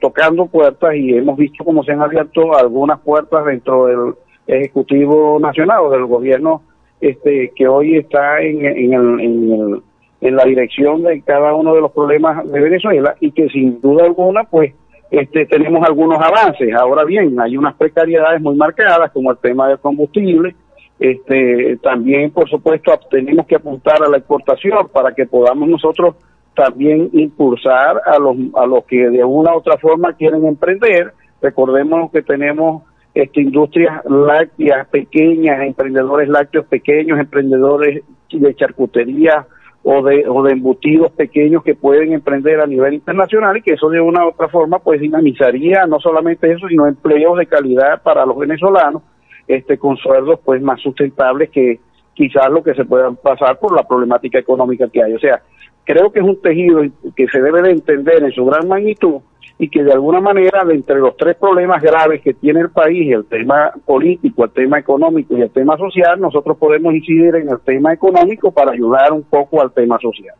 tocando 0.00 0.46
puertas 0.46 0.94
y 0.94 1.16
hemos 1.16 1.38
visto 1.38 1.64
cómo 1.64 1.82
se 1.82 1.92
han 1.92 2.02
abierto 2.02 2.54
algunas 2.54 3.00
puertas 3.00 3.46
dentro 3.46 3.86
del 3.86 4.14
Ejecutivo 4.46 5.38
Nacional 5.40 5.80
o 5.80 5.90
del 5.90 6.04
gobierno 6.04 6.62
este, 7.00 7.52
que 7.56 7.66
hoy 7.66 7.96
está 7.96 8.40
en, 8.42 8.64
en, 8.64 9.20
en, 9.20 9.82
la 10.20 10.44
dirección 10.44 11.02
de 11.02 11.20
cada 11.22 11.54
uno 11.54 11.74
de 11.74 11.80
los 11.80 11.92
problemas 11.92 12.50
de 12.50 12.60
Venezuela 12.60 13.16
y 13.20 13.32
que 13.32 13.48
sin 13.48 13.80
duda 13.80 14.04
alguna, 14.04 14.44
pues, 14.44 14.72
este, 15.10 15.46
tenemos 15.46 15.86
algunos 15.86 16.20
avances. 16.20 16.74
Ahora 16.74 17.04
bien, 17.04 17.38
hay 17.40 17.56
unas 17.56 17.74
precariedades 17.74 18.40
muy 18.40 18.56
marcadas, 18.56 19.12
como 19.12 19.30
el 19.30 19.38
tema 19.38 19.68
del 19.68 19.78
combustible. 19.78 20.54
Este, 20.98 21.76
también, 21.82 22.30
por 22.30 22.48
supuesto, 22.48 22.98
tenemos 23.10 23.46
que 23.46 23.56
apuntar 23.56 24.02
a 24.02 24.08
la 24.08 24.16
exportación 24.16 24.88
para 24.88 25.12
que 25.12 25.26
podamos 25.26 25.68
nosotros 25.68 26.16
también 26.54 27.10
impulsar 27.12 28.00
a 28.06 28.18
los, 28.18 28.36
a 28.54 28.66
los 28.66 28.84
que 28.86 29.10
de 29.10 29.22
una 29.22 29.52
u 29.52 29.58
otra 29.58 29.76
forma 29.76 30.14
quieren 30.14 30.46
emprender. 30.46 31.12
Recordemos 31.42 32.10
que 32.10 32.22
tenemos 32.22 32.82
este, 33.14 33.42
industrias 33.42 34.02
lácteas 34.06 34.88
pequeñas, 34.88 35.60
emprendedores 35.62 36.28
lácteos 36.28 36.66
pequeños, 36.66 37.20
emprendedores 37.20 38.02
de 38.32 38.54
charcutería 38.54 39.46
o 39.88 40.02
de, 40.02 40.24
o 40.28 40.42
de 40.42 40.50
embutidos 40.50 41.12
pequeños 41.12 41.62
que 41.62 41.76
pueden 41.76 42.12
emprender 42.12 42.60
a 42.60 42.66
nivel 42.66 42.94
internacional 42.94 43.56
y 43.56 43.62
que 43.62 43.74
eso 43.74 43.88
de 43.88 44.00
una 44.00 44.24
u 44.24 44.30
otra 44.30 44.48
forma 44.48 44.80
pues 44.80 45.00
dinamizaría 45.00 45.86
no 45.86 46.00
solamente 46.00 46.50
eso, 46.50 46.66
sino 46.66 46.88
empleos 46.88 47.38
de 47.38 47.46
calidad 47.46 48.02
para 48.02 48.26
los 48.26 48.36
venezolanos, 48.36 49.02
este, 49.46 49.78
con 49.78 49.96
sueldos 49.96 50.40
pues 50.44 50.60
más 50.60 50.80
sustentables 50.80 51.50
que 51.50 51.78
quizás 52.14 52.50
lo 52.50 52.64
que 52.64 52.74
se 52.74 52.84
puedan 52.84 53.14
pasar 53.14 53.60
por 53.60 53.76
la 53.76 53.86
problemática 53.86 54.40
económica 54.40 54.88
que 54.88 55.04
hay. 55.04 55.12
O 55.12 55.20
sea, 55.20 55.40
creo 55.84 56.10
que 56.10 56.18
es 56.18 56.26
un 56.26 56.42
tejido 56.42 56.80
que 57.14 57.28
se 57.28 57.40
debe 57.40 57.62
de 57.62 57.70
entender 57.70 58.24
en 58.24 58.32
su 58.32 58.44
gran 58.44 58.66
magnitud 58.66 59.20
y 59.58 59.68
que 59.70 59.82
de 59.82 59.92
alguna 59.92 60.20
manera 60.20 60.64
de 60.64 60.74
entre 60.74 60.96
los 60.96 61.16
tres 61.16 61.36
problemas 61.36 61.82
graves 61.82 62.20
que 62.22 62.34
tiene 62.34 62.60
el 62.60 62.70
país, 62.70 63.10
el 63.12 63.24
tema 63.24 63.72
político, 63.84 64.44
el 64.44 64.50
tema 64.50 64.78
económico 64.78 65.36
y 65.36 65.42
el 65.42 65.50
tema 65.50 65.78
social, 65.78 66.20
nosotros 66.20 66.58
podemos 66.58 66.94
incidir 66.94 67.34
en 67.36 67.48
el 67.48 67.60
tema 67.60 67.92
económico 67.92 68.52
para 68.52 68.72
ayudar 68.72 69.12
un 69.12 69.22
poco 69.22 69.62
al 69.62 69.72
tema 69.72 69.98
social. 70.00 70.34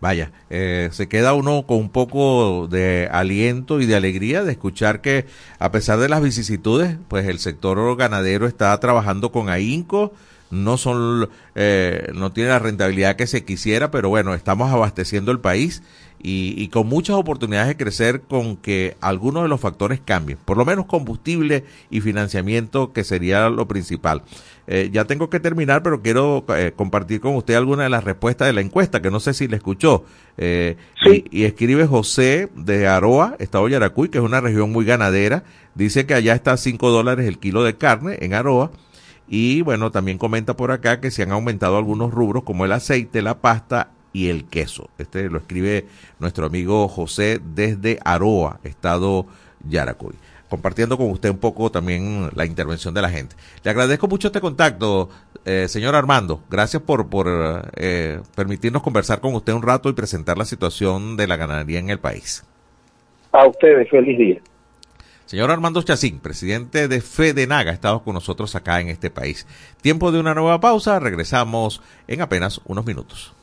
Vaya, 0.00 0.30
eh, 0.50 0.88
se 0.92 1.08
queda 1.08 1.32
uno 1.32 1.64
con 1.66 1.78
un 1.78 1.90
poco 1.90 2.66
de 2.68 3.08
aliento 3.10 3.80
y 3.80 3.86
de 3.86 3.96
alegría 3.96 4.44
de 4.44 4.52
escuchar 4.52 5.00
que 5.00 5.24
a 5.58 5.70
pesar 5.70 5.98
de 5.98 6.08
las 6.08 6.22
vicisitudes, 6.22 6.98
pues 7.08 7.26
el 7.26 7.38
sector 7.38 7.96
ganadero 7.96 8.46
está 8.46 8.78
trabajando 8.78 9.32
con 9.32 9.48
ahínco, 9.48 10.12
no 10.50 10.76
son, 10.76 11.28
eh, 11.54 12.10
no 12.14 12.30
tiene 12.30 12.50
la 12.50 12.58
rentabilidad 12.58 13.16
que 13.16 13.26
se 13.26 13.44
quisiera, 13.44 13.90
pero 13.90 14.10
bueno, 14.10 14.34
estamos 14.34 14.70
abasteciendo 14.70 15.32
el 15.32 15.40
país 15.40 15.82
y, 16.28 16.66
con 16.68 16.88
muchas 16.88 17.14
oportunidades 17.14 17.68
de 17.68 17.76
crecer 17.76 18.22
con 18.22 18.56
que 18.56 18.96
algunos 19.00 19.44
de 19.44 19.48
los 19.48 19.60
factores 19.60 20.00
cambien, 20.04 20.36
por 20.44 20.56
lo 20.56 20.64
menos 20.64 20.86
combustible 20.86 21.62
y 21.88 22.00
financiamiento, 22.00 22.92
que 22.92 23.04
sería 23.04 23.48
lo 23.48 23.68
principal. 23.68 24.22
Eh, 24.66 24.90
ya 24.92 25.04
tengo 25.04 25.30
que 25.30 25.38
terminar, 25.38 25.84
pero 25.84 26.02
quiero 26.02 26.44
eh, 26.48 26.72
compartir 26.74 27.20
con 27.20 27.36
usted 27.36 27.54
alguna 27.54 27.84
de 27.84 27.90
las 27.90 28.02
respuestas 28.02 28.48
de 28.48 28.54
la 28.54 28.60
encuesta, 28.60 29.00
que 29.00 29.12
no 29.12 29.20
sé 29.20 29.34
si 29.34 29.46
le 29.46 29.54
escuchó. 29.54 30.04
Eh, 30.36 30.76
y, 31.30 31.44
escribe 31.44 31.86
José 31.86 32.48
de 32.56 32.88
Aroa, 32.88 33.36
Estado 33.38 33.68
Yaracuy, 33.68 34.08
que 34.08 34.18
es 34.18 34.24
una 34.24 34.40
región 34.40 34.72
muy 34.72 34.84
ganadera. 34.84 35.44
Dice 35.76 36.06
que 36.06 36.14
allá 36.14 36.34
está 36.34 36.54
a 36.54 36.56
5 36.56 36.90
dólares 36.90 37.28
el 37.28 37.38
kilo 37.38 37.62
de 37.62 37.76
carne 37.76 38.18
en 38.20 38.34
Aroa. 38.34 38.72
Y 39.28 39.62
bueno, 39.62 39.92
también 39.92 40.18
comenta 40.18 40.56
por 40.56 40.72
acá 40.72 41.00
que 41.00 41.12
se 41.12 41.22
han 41.22 41.30
aumentado 41.30 41.76
algunos 41.76 42.12
rubros 42.12 42.42
como 42.42 42.64
el 42.64 42.72
aceite, 42.72 43.22
la 43.22 43.40
pasta 43.40 43.90
y 44.16 44.30
el 44.30 44.46
queso. 44.46 44.88
Este 44.96 45.28
lo 45.28 45.36
escribe 45.36 45.84
nuestro 46.18 46.46
amigo 46.46 46.88
José 46.88 47.38
desde 47.54 47.98
Aroa, 48.02 48.60
estado 48.64 49.26
Yaracuy. 49.68 50.14
Compartiendo 50.48 50.96
con 50.96 51.10
usted 51.10 51.28
un 51.28 51.38
poco 51.38 51.70
también 51.70 52.30
la 52.34 52.46
intervención 52.46 52.94
de 52.94 53.02
la 53.02 53.10
gente. 53.10 53.36
Le 53.62 53.70
agradezco 53.70 54.08
mucho 54.08 54.28
este 54.28 54.40
contacto, 54.40 55.10
eh, 55.44 55.66
señor 55.68 55.94
Armando. 55.94 56.40
Gracias 56.48 56.82
por, 56.82 57.10
por 57.10 57.28
eh, 57.76 58.20
permitirnos 58.34 58.82
conversar 58.82 59.20
con 59.20 59.34
usted 59.34 59.52
un 59.52 59.62
rato 59.62 59.90
y 59.90 59.92
presentar 59.92 60.38
la 60.38 60.46
situación 60.46 61.18
de 61.18 61.26
la 61.26 61.36
ganadería 61.36 61.80
en 61.80 61.90
el 61.90 61.98
país. 61.98 62.42
A 63.32 63.46
ustedes, 63.46 63.90
feliz 63.90 64.16
día. 64.16 64.40
Señor 65.26 65.50
Armando 65.50 65.82
Chacín, 65.82 66.20
presidente 66.20 66.88
de 66.88 67.02
FEDENAGA, 67.02 67.72
ha 67.72 67.74
estado 67.74 68.02
con 68.02 68.14
nosotros 68.14 68.54
acá 68.54 68.80
en 68.80 68.88
este 68.88 69.10
país. 69.10 69.46
Tiempo 69.82 70.10
de 70.10 70.20
una 70.20 70.34
nueva 70.34 70.60
pausa, 70.60 71.00
regresamos 71.00 71.82
en 72.06 72.22
apenas 72.22 72.62
unos 72.64 72.86
minutos. 72.86 73.35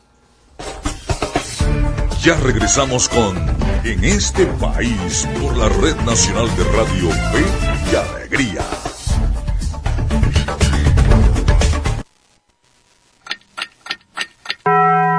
Ya 2.23 2.37
regresamos 2.37 3.09
con 3.09 3.35
En 3.83 4.01
este 4.05 4.45
país 4.45 5.27
por 5.41 5.57
la 5.57 5.67
Red 5.67 5.97
Nacional 6.05 6.47
de 6.55 6.63
Radio 6.63 7.09
Fe 7.09 7.43
y 7.91 7.95
Alegría. 7.95 8.61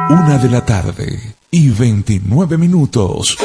Una 0.09 0.38
de 0.38 0.49
la 0.49 0.64
tarde 0.64 1.35
y 1.51 1.69
29 1.69 2.57
minutos. 2.57 3.37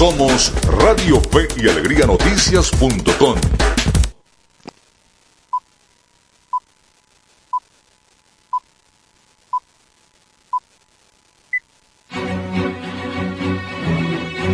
somos 0.00 0.52
Radio 0.64 1.20
Fe 1.20 1.46
y 1.58 1.68
Alegría 1.68 2.06
Noticias.com. 2.06 3.69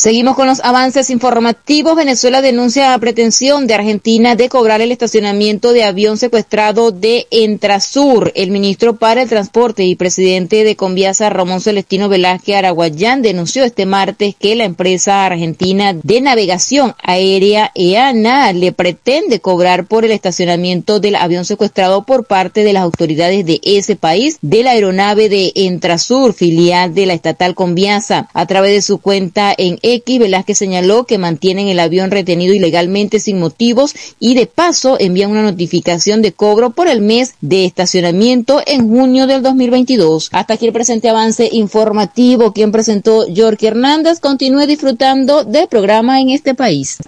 Seguimos 0.00 0.34
con 0.34 0.46
los 0.46 0.60
avances 0.60 1.10
informativos. 1.10 1.94
Venezuela 1.94 2.40
denuncia 2.40 2.88
la 2.88 2.98
pretensión 2.98 3.66
de 3.66 3.74
Argentina 3.74 4.34
de 4.34 4.48
cobrar 4.48 4.80
el 4.80 4.92
estacionamiento 4.92 5.74
de 5.74 5.84
avión 5.84 6.16
secuestrado 6.16 6.90
de 6.90 7.26
Entrasur. 7.30 8.32
El 8.34 8.50
ministro 8.50 8.96
para 8.96 9.20
el 9.20 9.28
Transporte 9.28 9.84
y 9.84 9.96
presidente 9.96 10.64
de 10.64 10.74
Conviasa, 10.74 11.28
Ramón 11.28 11.60
Celestino 11.60 12.08
Velázquez 12.08 12.56
Araguayán, 12.56 13.20
denunció 13.20 13.62
este 13.62 13.84
martes 13.84 14.34
que 14.40 14.56
la 14.56 14.64
empresa 14.64 15.26
argentina 15.26 15.92
de 15.92 16.22
navegación 16.22 16.94
aérea 17.02 17.70
EANA 17.74 18.54
le 18.54 18.72
pretende 18.72 19.40
cobrar 19.40 19.84
por 19.84 20.06
el 20.06 20.12
estacionamiento 20.12 21.00
del 21.00 21.16
avión 21.16 21.44
secuestrado 21.44 22.04
por 22.04 22.24
parte 22.24 22.64
de 22.64 22.72
las 22.72 22.84
autoridades 22.84 23.44
de 23.44 23.60
ese 23.64 23.96
país 23.96 24.38
de 24.40 24.62
la 24.62 24.70
aeronave 24.70 25.28
de 25.28 25.52
Entrasur, 25.54 26.32
filial 26.32 26.94
de 26.94 27.04
la 27.04 27.12
estatal 27.12 27.54
Conviasa. 27.54 28.30
A 28.32 28.46
través 28.46 28.72
de 28.72 28.80
su 28.80 28.96
cuenta 28.96 29.52
en 29.58 29.78
X, 29.94 30.18
Velázquez 30.18 30.58
señaló 30.58 31.04
que 31.04 31.18
mantienen 31.18 31.68
el 31.68 31.80
avión 31.80 32.10
retenido 32.10 32.54
ilegalmente 32.54 33.20
sin 33.20 33.38
motivos 33.38 33.94
y 34.18 34.34
de 34.34 34.46
paso 34.46 34.96
envían 34.98 35.30
una 35.30 35.42
notificación 35.42 36.22
de 36.22 36.32
cobro 36.32 36.70
por 36.70 36.88
el 36.88 37.00
mes 37.00 37.34
de 37.40 37.64
estacionamiento 37.64 38.62
en 38.66 38.88
junio 38.88 39.26
del 39.26 39.42
2022. 39.42 40.30
Hasta 40.32 40.54
aquí 40.54 40.66
el 40.66 40.72
presente 40.72 41.08
avance 41.08 41.48
informativo. 41.52 42.52
Quien 42.52 42.72
presentó 42.72 43.24
Jorge 43.34 43.68
Hernández 43.68 44.20
continúe 44.20 44.66
disfrutando 44.66 45.44
del 45.44 45.68
programa 45.68 46.20
en 46.20 46.30
este 46.30 46.54
país. 46.54 46.98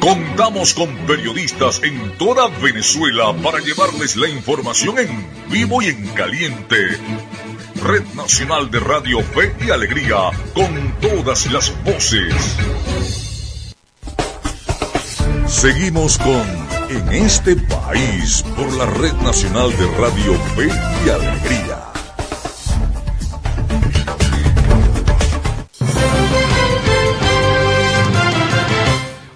Contamos 0.00 0.72
con 0.72 0.88
periodistas 1.06 1.82
en 1.84 2.16
toda 2.16 2.48
Venezuela 2.62 3.34
para 3.42 3.58
llevarles 3.58 4.16
la 4.16 4.30
información 4.30 4.98
en 4.98 5.26
vivo 5.50 5.82
y 5.82 5.88
en 5.88 6.06
caliente 6.14 6.76
Red 7.82 8.04
Nacional 8.14 8.70
de 8.70 8.78
Radio 8.78 9.22
Fe 9.22 9.54
y 9.64 9.70
Alegría, 9.70 10.30
con 10.54 10.94
todas 11.00 11.50
las 11.50 11.72
voces. 11.82 12.34
Seguimos 15.46 16.18
con 16.18 16.70
En 16.90 17.08
este 17.12 17.56
país 17.56 18.44
por 18.56 18.72
la 18.74 18.86
Red 18.86 19.14
Nacional 19.22 19.70
de 19.70 19.86
Radio 19.96 20.34
Fe 20.56 20.68
y 21.06 21.08
Alegría. 21.08 21.89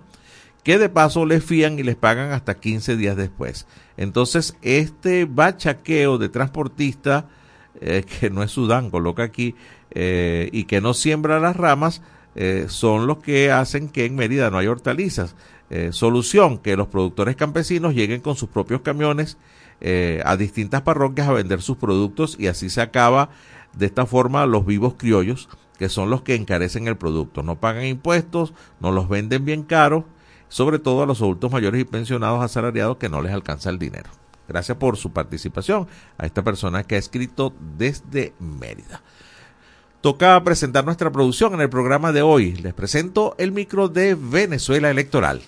que 0.64 0.78
de 0.78 0.90
paso 0.90 1.26
les 1.26 1.44
fían 1.44 1.80
y 1.80 1.84
les 1.84 1.96
pagan 1.96 2.32
hasta 2.32 2.60
15 2.60 2.96
días 2.96 3.18
después. 3.18 3.66
Entonces, 3.98 4.56
este 4.62 5.26
bachaqueo 5.26 6.18
de 6.18 6.30
transportista, 6.30 7.28
eh, 7.80 8.04
que 8.20 8.30
no 8.30 8.44
es 8.44 8.52
Sudán, 8.52 8.90
coloca 8.90 9.24
aquí, 9.24 9.56
eh, 9.92 10.50
y 10.52 10.66
que 10.66 10.82
no 10.82 10.94
siembra 10.94 11.40
las 11.40 11.56
ramas, 11.56 12.02
eh, 12.36 12.66
son 12.70 13.08
los 13.08 13.18
que 13.18 13.52
hacen 13.52 13.90
que 13.90 14.06
en 14.06 14.16
Mérida 14.16 14.50
no 14.50 14.58
haya 14.58 14.72
hortalizas. 14.72 15.36
solución, 15.92 16.58
que 16.58 16.76
los 16.76 16.90
productores 16.90 17.38
campesinos 17.38 17.94
lleguen 17.94 18.20
con 18.20 18.36
sus 18.36 18.50
propios 18.50 18.82
camiones 18.82 19.38
a 20.26 20.36
distintas 20.36 20.82
parroquias 20.82 21.30
a 21.30 21.34
vender 21.34 21.62
sus 21.62 21.78
productos 21.78 22.36
y 22.38 22.48
así 22.48 22.70
se 22.70 22.82
acaba 22.82 23.30
de 23.74 23.86
esta 23.86 24.06
forma 24.06 24.46
los 24.46 24.66
vivos 24.66 24.96
criollos, 24.98 25.48
que 25.80 25.88
son 25.88 26.10
los 26.10 26.24
que 26.24 26.36
encarecen 26.36 26.90
el 26.90 26.98
producto. 26.98 27.42
No 27.42 27.56
pagan 27.56 27.86
impuestos, 27.86 28.54
no 28.82 28.92
los 28.92 29.08
venden 29.08 29.46
bien 29.46 29.64
caros 29.64 30.04
sobre 30.52 30.80
todo 30.80 31.02
a 31.02 31.06
los 31.06 31.22
adultos 31.22 31.50
mayores 31.50 31.82
y 31.82 31.86
pensionados 31.86 32.44
asalariados 32.44 32.98
que 32.98 33.08
no 33.08 33.22
les 33.22 33.32
alcanza 33.32 33.70
el 33.70 33.80
dinero. 33.80 34.10
Gracias 34.50 34.78
por 34.78 34.98
su 34.98 35.12
participación 35.12 35.88
a 36.18 36.26
esta 36.26 36.44
persona 36.44 36.84
que 36.84 36.96
ha 36.96 37.00
escrito 37.00 37.54
desde 37.78 38.34
Mérida. 38.38 39.02
Toca 40.02 40.44
presentar 40.44 40.84
nuestra 40.84 41.10
producción 41.10 41.54
en 41.54 41.62
el 41.62 41.70
programa 41.70 42.12
de 42.12 42.22
hoy. 42.22 42.52
Les 42.58 42.74
presento 42.74 43.34
el 43.38 43.54
micro 43.54 43.88
de 43.88 44.16
Venezuela 44.16 44.90
Electoral. 44.90 45.42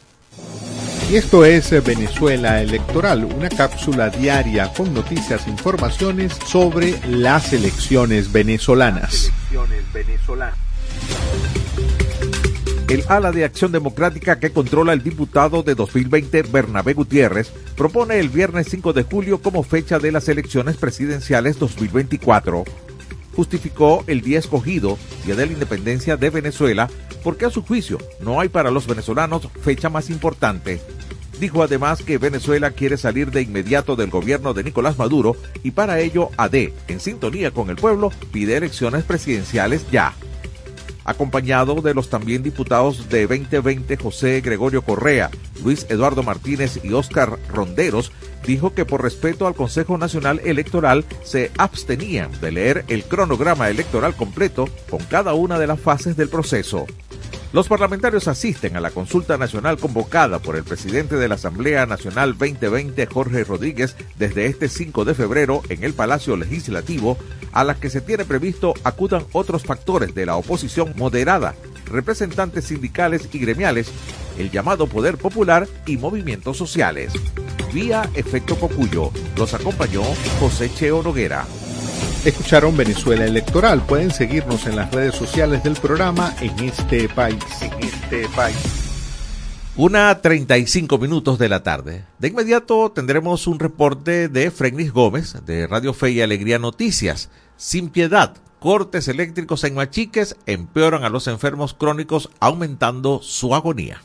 Y 1.11 1.17
esto 1.17 1.43
es 1.43 1.69
Venezuela 1.83 2.61
Electoral, 2.61 3.25
una 3.25 3.49
cápsula 3.49 4.09
diaria 4.09 4.71
con 4.71 4.93
noticias 4.93 5.47
e 5.47 5.49
informaciones 5.49 6.33
sobre 6.45 6.97
las 7.07 7.51
elecciones 7.51 8.31
venezolanas. 8.31 9.25
Elecciones 9.51 9.91
venezolanas. 9.91 10.57
El 12.89 13.03
ala 13.07 13.31
de 13.31 13.45
Acción 13.45 13.71
Democrática 13.71 14.39
que 14.39 14.51
controla 14.51 14.93
el 14.93 15.03
diputado 15.03 15.63
de 15.63 15.73
2020 15.73 16.43
Bernabé 16.43 16.93
Gutiérrez 16.93 17.51
propone 17.77 18.19
el 18.19 18.29
viernes 18.29 18.67
5 18.69 18.91
de 18.91 19.03
julio 19.03 19.41
como 19.41 19.63
fecha 19.63 19.99
de 19.99 20.11
las 20.11 20.27
elecciones 20.27 20.75
presidenciales 20.75 21.57
2024. 21.59 22.65
Justificó 23.35 24.03
el 24.07 24.21
día 24.21 24.37
escogido, 24.37 24.99
Día 25.25 25.35
de 25.35 25.45
la 25.45 25.53
Independencia 25.53 26.17
de 26.17 26.29
Venezuela, 26.29 26.89
porque 27.23 27.45
a 27.45 27.49
su 27.49 27.63
juicio 27.63 27.97
no 28.19 28.41
hay 28.41 28.49
para 28.49 28.69
los 28.69 28.85
venezolanos 28.85 29.47
fecha 29.61 29.89
más 29.89 30.09
importante. 30.09 30.81
Dijo 31.39 31.63
además 31.63 32.03
que 32.03 32.17
Venezuela 32.17 32.71
quiere 32.71 32.97
salir 32.97 33.31
de 33.31 33.41
inmediato 33.41 33.95
del 33.95 34.09
gobierno 34.09 34.53
de 34.53 34.65
Nicolás 34.65 34.97
Maduro 34.97 35.35
y 35.63 35.71
para 35.71 35.99
ello 35.99 36.29
AD, 36.37 36.55
en 36.87 36.99
sintonía 36.99 37.51
con 37.51 37.69
el 37.69 37.77
pueblo, 37.77 38.11
pide 38.31 38.57
elecciones 38.57 39.03
presidenciales 39.03 39.89
ya. 39.89 40.13
Acompañado 41.05 41.81
de 41.81 41.93
los 41.93 42.09
también 42.09 42.43
diputados 42.43 43.09
de 43.09 43.27
2020 43.27 43.97
José 43.97 44.41
Gregorio 44.41 44.81
Correa, 44.81 45.29
Luis 45.63 45.85
Eduardo 45.89 46.23
Martínez 46.23 46.79
y 46.83 46.93
Óscar 46.93 47.37
Ronderos, 47.49 48.11
dijo 48.45 48.73
que 48.73 48.85
por 48.85 49.01
respeto 49.01 49.47
al 49.47 49.55
Consejo 49.55 49.97
Nacional 49.97 50.41
Electoral 50.43 51.05
se 51.23 51.51
abstenían 51.57 52.31
de 52.41 52.51
leer 52.51 52.85
el 52.87 53.03
cronograma 53.03 53.69
electoral 53.69 54.15
completo 54.15 54.67
con 54.89 54.99
cada 55.03 55.33
una 55.33 55.59
de 55.59 55.67
las 55.67 55.79
fases 55.79 56.17
del 56.17 56.29
proceso. 56.29 56.85
Los 57.53 57.67
parlamentarios 57.67 58.27
asisten 58.27 58.75
a 58.75 58.81
la 58.81 58.89
consulta 58.89 59.37
nacional 59.37 59.77
convocada 59.77 60.39
por 60.39 60.55
el 60.55 60.63
presidente 60.63 61.17
de 61.17 61.27
la 61.27 61.35
Asamblea 61.35 61.85
Nacional 61.85 62.35
2020, 62.35 63.05
Jorge 63.05 63.43
Rodríguez, 63.43 63.95
desde 64.17 64.47
este 64.47 64.67
5 64.67 65.05
de 65.05 65.13
febrero 65.13 65.61
en 65.69 65.83
el 65.83 65.93
Palacio 65.93 66.35
Legislativo, 66.35 67.15
a 67.51 67.63
la 67.63 67.75
que 67.75 67.91
se 67.91 68.01
tiene 68.01 68.25
previsto 68.25 68.73
acudan 68.83 69.27
otros 69.33 69.65
factores 69.65 70.15
de 70.15 70.25
la 70.25 70.35
oposición 70.35 70.93
moderada, 70.97 71.53
representantes 71.85 72.65
sindicales 72.65 73.29
y 73.31 73.37
gremiales, 73.37 73.91
el 74.39 74.49
llamado 74.49 74.87
Poder 74.87 75.19
Popular 75.19 75.67
y 75.85 75.97
movimientos 75.97 76.57
sociales. 76.57 77.13
Vía 77.71 78.09
Efecto 78.15 78.55
Cocuyo, 78.55 79.11
los 79.37 79.53
acompañó 79.53 80.01
José 80.39 80.73
Cheo 80.73 81.03
Noguera. 81.03 81.45
Escucharon 82.25 82.77
Venezuela 82.77 83.25
Electoral. 83.25 83.85
Pueden 83.85 84.11
seguirnos 84.11 84.65
en 84.65 84.75
las 84.75 84.91
redes 84.91 85.15
sociales 85.15 85.63
del 85.63 85.75
programa 85.75 86.33
en 86.41 86.57
este 86.59 87.09
país. 87.09 87.43
En 87.61 87.73
este 87.83 88.27
país. 88.29 88.83
Una 89.75 90.21
35 90.21 90.99
minutos 90.99 91.39
de 91.39 91.49
la 91.49 91.63
tarde. 91.63 92.05
De 92.19 92.27
inmediato 92.27 92.91
tendremos 92.91 93.47
un 93.47 93.57
reporte 93.59 94.29
de 94.29 94.51
Fregnis 94.51 94.93
Gómez 94.93 95.35
de 95.45 95.65
Radio 95.65 95.93
Fe 95.93 96.11
y 96.11 96.21
Alegría 96.21 96.59
Noticias. 96.59 97.29
Sin 97.57 97.89
piedad, 97.89 98.35
cortes 98.59 99.07
eléctricos 99.07 99.63
en 99.63 99.73
Machiques 99.73 100.35
empeoran 100.45 101.03
a 101.03 101.09
los 101.09 101.27
enfermos 101.27 101.73
crónicos 101.73 102.29
aumentando 102.39 103.19
su 103.23 103.55
agonía. 103.55 104.01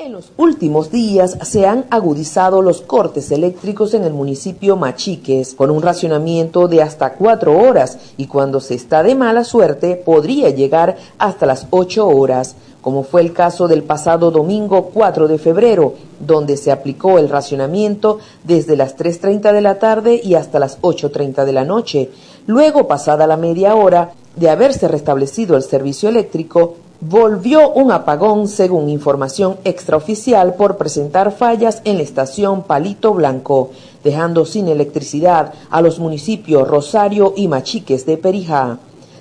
En 0.00 0.12
los 0.12 0.30
últimos 0.36 0.92
días 0.92 1.36
se 1.42 1.66
han 1.66 1.84
agudizado 1.90 2.62
los 2.62 2.82
cortes 2.82 3.32
eléctricos 3.32 3.94
en 3.94 4.04
el 4.04 4.12
municipio 4.12 4.76
Machiques, 4.76 5.54
con 5.54 5.72
un 5.72 5.82
racionamiento 5.82 6.68
de 6.68 6.82
hasta 6.82 7.14
cuatro 7.14 7.58
horas 7.58 7.98
y 8.16 8.28
cuando 8.28 8.60
se 8.60 8.76
está 8.76 9.02
de 9.02 9.16
mala 9.16 9.42
suerte 9.42 9.96
podría 9.96 10.50
llegar 10.50 10.98
hasta 11.18 11.46
las 11.46 11.66
ocho 11.70 12.06
horas, 12.06 12.54
como 12.80 13.02
fue 13.02 13.22
el 13.22 13.32
caso 13.32 13.66
del 13.66 13.82
pasado 13.82 14.30
domingo 14.30 14.90
4 14.94 15.26
de 15.26 15.38
febrero, 15.38 15.94
donde 16.20 16.56
se 16.56 16.70
aplicó 16.70 17.18
el 17.18 17.28
racionamiento 17.28 18.20
desde 18.44 18.76
las 18.76 18.96
3.30 18.96 19.52
de 19.52 19.60
la 19.60 19.80
tarde 19.80 20.20
y 20.22 20.36
hasta 20.36 20.60
las 20.60 20.80
8.30 20.80 21.44
de 21.44 21.52
la 21.52 21.64
noche. 21.64 22.10
Luego, 22.46 22.86
pasada 22.86 23.26
la 23.26 23.36
media 23.36 23.74
hora 23.74 24.12
de 24.36 24.48
haberse 24.48 24.86
restablecido 24.86 25.56
el 25.56 25.64
servicio 25.64 26.08
eléctrico, 26.08 26.76
volvió 27.00 27.70
un 27.70 27.92
apagón 27.92 28.48
según 28.48 28.88
información 28.88 29.56
extraoficial 29.64 30.54
por 30.54 30.76
presentar 30.76 31.30
fallas 31.30 31.80
en 31.84 31.98
la 31.98 32.02
estación 32.02 32.62
Palito 32.64 33.14
Blanco, 33.14 33.70
dejando 34.02 34.44
sin 34.44 34.66
electricidad 34.66 35.52
a 35.70 35.80
los 35.80 36.00
municipios 36.00 36.66
Rosario 36.66 37.34
y 37.36 37.46
Machiques 37.46 38.04
de 38.04 38.16
Perijá, 38.16 38.78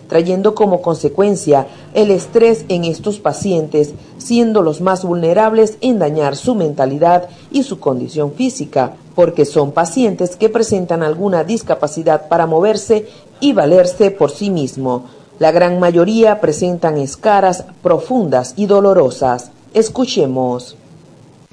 trayendo 0.10 0.56
como 0.56 0.82
consecuencia 0.82 1.68
el 1.94 2.10
estrés 2.10 2.66
en 2.70 2.84
estos 2.84 3.20
pacientes, 3.20 3.94
siendo 4.18 4.64
los 4.64 4.82
más 4.82 5.04
vulnerables 5.04 5.78
en 5.82 6.00
dañar 6.00 6.36
su 6.36 6.56
mentalidad 6.56 7.30
y 7.52 7.62
su 7.62 7.80
condición 7.80 8.32
física, 8.32 8.94
porque 9.14 9.46
son 9.46 9.72
pacientes 9.72 10.36
que 10.36 10.50
presentan 10.50 11.04
alguna 11.04 11.44
discapacidad 11.44 12.28
para 12.28 12.48
moverse 12.48 13.08
y 13.40 13.54
valerse 13.54 14.10
por 14.10 14.32
sí 14.32 14.50
mismo 14.50 15.04
la 15.40 15.52
gran 15.52 15.80
mayoría 15.80 16.42
presentan 16.42 16.98
escaras 16.98 17.66
profundas 17.84 18.54
y 18.58 18.66
dolorosas. 18.66 19.52
Escuchemos. 19.74 20.76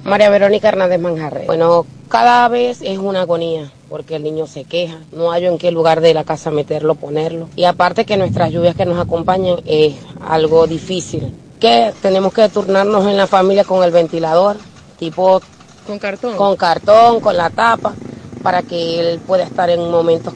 María 0.05 0.31
Verónica 0.31 0.69
Hernández 0.69 1.01
Manjarre. 1.01 1.47
Bueno, 1.47 1.87
cada 2.09 2.49
vez 2.49 2.81
es 2.83 2.99
una 2.99 3.23
agonía 3.23 3.71
porque 3.89 4.17
el 4.17 4.25
niño 4.25 4.47
se 4.47 4.65
queja, 4.65 4.99
no 5.13 5.31
hay 5.31 5.47
en 5.47 5.57
qué 5.57 5.71
lugar 5.71 6.01
de 6.01 6.15
la 6.15 6.25
casa 6.25 6.51
meterlo, 6.51 6.95
ponerlo. 6.95 7.49
Y 7.57 7.65
aparte 7.65 8.05
que 8.05 8.17
nuestras 8.17 8.51
lluvias 8.51 8.75
que 8.75 8.87
nos 8.87 8.99
acompañan 8.99 9.61
es 9.67 9.95
algo 10.27 10.67
difícil, 10.67 11.33
que 11.61 11.93
tenemos 12.03 12.33
que 12.33 12.49
turnarnos 12.49 13.07
en 13.07 13.17
la 13.17 13.27
familia 13.27 13.65
con 13.65 13.85
el 13.85 13.93
ventilador, 13.93 14.57
tipo 14.99 15.41
con 15.87 15.99
cartón, 15.99 16.37
con 16.37 16.57
cartón, 16.57 17.21
con 17.21 17.37
la 17.37 17.51
tapa, 17.51 17.95
para 18.43 18.63
que 18.63 19.01
él 19.01 19.21
pueda 19.21 19.45
estar 19.45 19.71
en 19.71 19.81
un 19.81 19.91
momento 19.91 20.33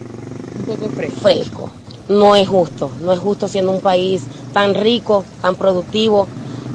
un 0.69 0.77
poco 0.77 0.89
fresco. 0.91 1.21
fresco 1.21 1.71
no 2.09 2.37
es 2.37 2.49
justo, 2.49 2.91
no 3.03 3.13
es 3.13 3.19
justo 3.19 3.49
siendo 3.49 3.73
un 3.73 3.81
país 3.81 4.23
tan 4.53 4.75
rico, 4.75 5.25
tan 5.43 5.55
productivo, 5.57 6.27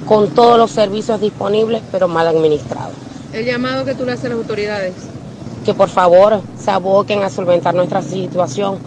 con 0.05 0.29
todos 0.29 0.57
los 0.57 0.71
servicios 0.71 1.19
disponibles, 1.21 1.81
pero 1.91 2.07
mal 2.07 2.27
administrado. 2.27 2.91
El 3.31 3.45
llamado 3.45 3.85
que 3.85 3.95
tú 3.95 4.05
le 4.05 4.11
haces 4.11 4.25
a 4.25 4.29
las 4.29 4.37
autoridades. 4.37 4.93
Que 5.65 5.73
por 5.73 5.89
favor 5.89 6.41
se 6.59 6.71
aboquen 6.71 7.23
a 7.23 7.29
solventar 7.29 7.73
nuestra 7.73 8.01
situación, 8.01 8.77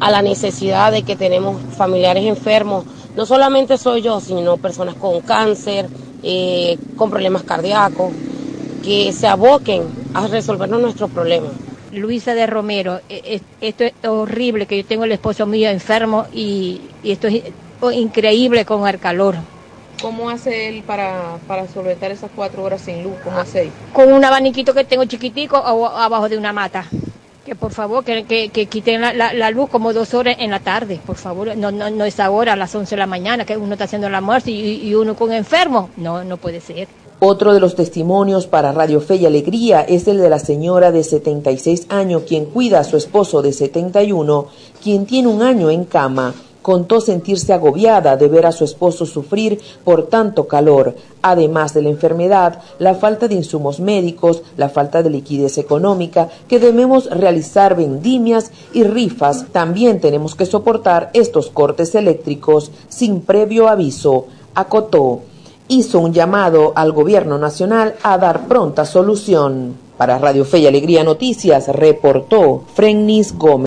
a 0.00 0.10
la 0.10 0.22
necesidad 0.22 0.92
de 0.92 1.02
que 1.02 1.16
tenemos 1.16 1.56
familiares 1.76 2.24
enfermos. 2.24 2.84
No 3.16 3.24
solamente 3.24 3.78
soy 3.78 4.02
yo, 4.02 4.20
sino 4.20 4.56
personas 4.58 4.96
con 4.96 5.20
cáncer, 5.20 5.88
eh, 6.22 6.78
con 6.96 7.10
problemas 7.10 7.42
cardíacos, 7.44 8.12
que 8.82 9.12
se 9.12 9.26
aboquen 9.26 9.84
a 10.12 10.26
resolvernos 10.26 10.80
nuestros 10.80 11.10
problemas. 11.10 11.52
Luisa 11.96 12.34
de 12.34 12.46
Romero, 12.46 13.00
e, 13.08 13.40
esto 13.60 13.84
es 13.84 13.92
horrible, 14.06 14.66
que 14.66 14.76
yo 14.76 14.84
tengo 14.84 15.04
el 15.04 15.12
esposo 15.12 15.46
mío 15.46 15.68
enfermo 15.68 16.26
y, 16.32 16.80
esto 17.02 17.28
es 17.28 17.42
increíble 17.92 18.64
con 18.64 18.86
el 18.86 18.98
calor. 18.98 19.36
¿Cómo 20.00 20.28
hace 20.28 20.68
él 20.68 20.82
para, 20.82 21.38
para 21.46 21.66
solventar 21.68 22.10
esas 22.10 22.30
cuatro 22.34 22.62
horas 22.62 22.82
sin 22.82 23.02
luz? 23.02 23.14
¿Cómo 23.24 23.38
hace 23.38 23.62
él? 23.62 23.70
Con 23.92 24.12
un 24.12 24.24
abaniquito 24.24 24.74
que 24.74 24.84
tengo 24.84 25.04
chiquitico 25.06 25.56
abajo 25.56 26.28
de 26.28 26.36
una 26.36 26.52
mata. 26.52 26.84
Que 27.46 27.54
por 27.54 27.72
favor, 27.72 28.04
que, 28.04 28.24
que, 28.24 28.66
quiten 28.66 29.00
la, 29.00 29.50
luz 29.50 29.70
como 29.70 29.92
dos 29.92 30.14
horas 30.14 30.36
en 30.40 30.50
la 30.50 30.60
tarde, 30.60 31.00
por 31.06 31.16
favor. 31.16 31.56
No, 31.56 31.70
no, 31.70 31.88
no 31.90 32.04
es 32.04 32.18
ahora 32.18 32.54
a 32.54 32.56
las 32.56 32.74
11 32.74 32.96
de 32.96 32.98
la 32.98 33.06
mañana 33.06 33.44
que 33.44 33.56
uno 33.56 33.74
está 33.74 33.84
haciendo 33.84 34.08
el 34.08 34.14
almuerzo 34.14 34.50
y, 34.50 34.82
y 34.82 34.94
uno 34.94 35.14
con 35.14 35.32
enfermo. 35.32 35.88
No, 35.96 36.24
no 36.24 36.36
puede 36.36 36.60
ser. 36.60 36.88
Otro 37.18 37.54
de 37.54 37.60
los 37.60 37.74
testimonios 37.74 38.46
para 38.46 38.72
Radio 38.72 39.00
Fe 39.00 39.16
y 39.16 39.24
Alegría 39.24 39.80
es 39.80 40.06
el 40.06 40.18
de 40.18 40.28
la 40.28 40.38
señora 40.38 40.92
de 40.92 41.02
76 41.02 41.86
años 41.88 42.24
quien 42.28 42.44
cuida 42.44 42.80
a 42.80 42.84
su 42.84 42.98
esposo 42.98 43.40
de 43.40 43.54
71, 43.54 44.48
quien 44.82 45.06
tiene 45.06 45.28
un 45.28 45.40
año 45.40 45.70
en 45.70 45.86
cama. 45.86 46.34
Contó 46.60 47.00
sentirse 47.00 47.54
agobiada 47.54 48.18
de 48.18 48.28
ver 48.28 48.44
a 48.44 48.52
su 48.52 48.64
esposo 48.64 49.06
sufrir 49.06 49.58
por 49.82 50.08
tanto 50.08 50.46
calor, 50.46 50.94
además 51.22 51.72
de 51.72 51.80
la 51.80 51.88
enfermedad, 51.88 52.60
la 52.78 52.94
falta 52.94 53.28
de 53.28 53.36
insumos 53.36 53.80
médicos, 53.80 54.42
la 54.58 54.68
falta 54.68 55.02
de 55.02 55.08
liquidez 55.08 55.56
económica, 55.56 56.28
que 56.48 56.58
debemos 56.58 57.08
realizar 57.08 57.76
vendimias 57.76 58.50
y 58.74 58.84
rifas. 58.84 59.46
También 59.52 60.00
tenemos 60.00 60.34
que 60.34 60.44
soportar 60.44 61.08
estos 61.14 61.48
cortes 61.48 61.94
eléctricos 61.94 62.72
sin 62.90 63.22
previo 63.22 63.68
aviso. 63.68 64.26
Acotó 64.54 65.22
hizo 65.68 66.00
un 66.00 66.12
llamado 66.12 66.72
al 66.76 66.92
gobierno 66.92 67.38
nacional 67.38 67.94
a 68.02 68.18
dar 68.18 68.46
pronta 68.46 68.84
solución. 68.84 69.76
Para 69.96 70.18
Radio 70.18 70.44
Fe 70.44 70.58
y 70.58 70.66
Alegría 70.66 71.04
Noticias 71.04 71.68
reportó 71.68 72.64
Frennis 72.74 73.32
Gómez. 73.32 73.66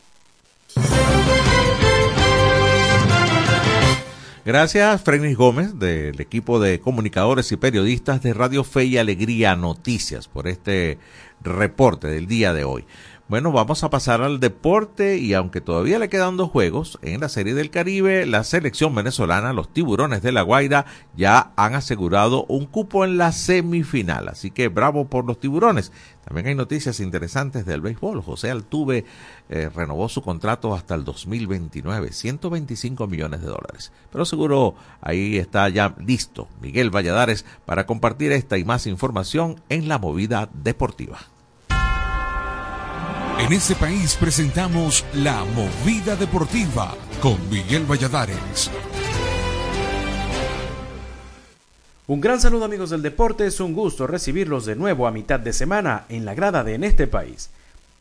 Gracias, 4.46 5.02
Frennis 5.02 5.38
Gómez, 5.38 5.78
del 5.78 6.20
equipo 6.20 6.60
de 6.60 6.80
comunicadores 6.80 7.52
y 7.52 7.58
periodistas 7.58 8.24
de 8.24 8.34
Radio 8.34 8.64
Fe 8.64 8.86
y 8.86 8.98
Alegría 8.98 9.56
Noticias, 9.56 10.28
por 10.28 10.48
este 10.48 10.98
reporte 11.44 12.08
del 12.08 12.26
día 12.26 12.52
de 12.54 12.64
hoy. 12.64 12.86
Bueno, 13.30 13.52
vamos 13.52 13.84
a 13.84 13.92
pasar 13.92 14.24
al 14.24 14.39
deporte 14.39 15.20
y 15.20 15.36
aunque 15.36 15.62
todavía 15.62 16.00
le 16.00 16.10
quedan 16.10 16.36
dos 16.36 16.50
juegos 16.50 16.98
en 17.04 17.22
la 17.22 17.30
Serie 17.30 17.54
del 17.54 17.70
Caribe, 17.70 18.26
la 18.26 18.44
selección 18.44 18.96
venezolana, 18.96 19.54
los 19.54 19.72
Tiburones 19.72 20.24
de 20.24 20.32
la 20.32 20.42
Guaira, 20.42 20.88
ya 21.15 21.52
han 21.56 21.76
asegurado 21.76 22.46
un 22.46 22.65
cupo 22.65 23.06
en 23.06 23.20
la 23.20 23.32
semifinal. 23.32 24.30
Así 24.30 24.50
que 24.50 24.68
bravo 24.68 25.06
por 25.06 25.26
los 25.26 25.39
Tiburones. 25.39 25.92
También 26.26 26.48
hay 26.48 26.56
noticias 26.56 27.00
interesantes 27.00 27.68
del 27.68 27.82
béisbol. 27.82 28.24
José 28.24 28.50
Altuve 28.50 29.06
eh, 29.50 29.70
renovó 29.76 30.10
su 30.10 30.24
contrato 30.24 30.74
hasta 30.74 30.96
el 30.96 31.04
2029, 31.04 32.12
125 32.12 33.06
millones 33.06 33.42
de 33.42 33.48
dólares. 33.48 33.92
Pero 34.12 34.26
seguro 34.26 34.74
ahí 35.02 35.38
está 35.38 35.70
ya 35.70 35.94
listo 36.04 36.48
Miguel 36.62 36.89
Valladares 36.89 37.46
para 37.68 37.86
compartir 37.86 38.32
esta 38.32 38.58
y 38.58 38.63
más 38.63 38.88
información 38.88 39.62
en 39.70 39.88
la 39.88 40.00
movida 40.00 40.50
deportiva. 40.52 41.20
En 43.39 43.54
este 43.54 43.73
país 43.73 44.17
presentamos 44.19 45.06
La 45.13 45.45
Movida 45.45 46.17
Deportiva 46.17 46.93
con 47.22 47.49
Miguel 47.49 47.86
Valladares. 47.89 48.70
Un 52.07 52.20
gran 52.20 52.41
saludo 52.41 52.66
amigos 52.66 52.89
del 52.89 53.01
deporte, 53.01 53.45
es 53.45 53.61
un 53.61 53.74
gusto 53.74 54.07
recibirlos 54.07 54.66
de 54.66 54.76
nuevo 54.76 55.07
a 55.07 55.11
mitad 55.11 55.39
de 55.39 55.53
semana 55.53 56.03
en 56.09 56.26
la 56.26 56.34
grada 56.34 56.66
de 56.66 56.76
En 56.76 56.84
este 56.84 57.07
país. 57.07 57.49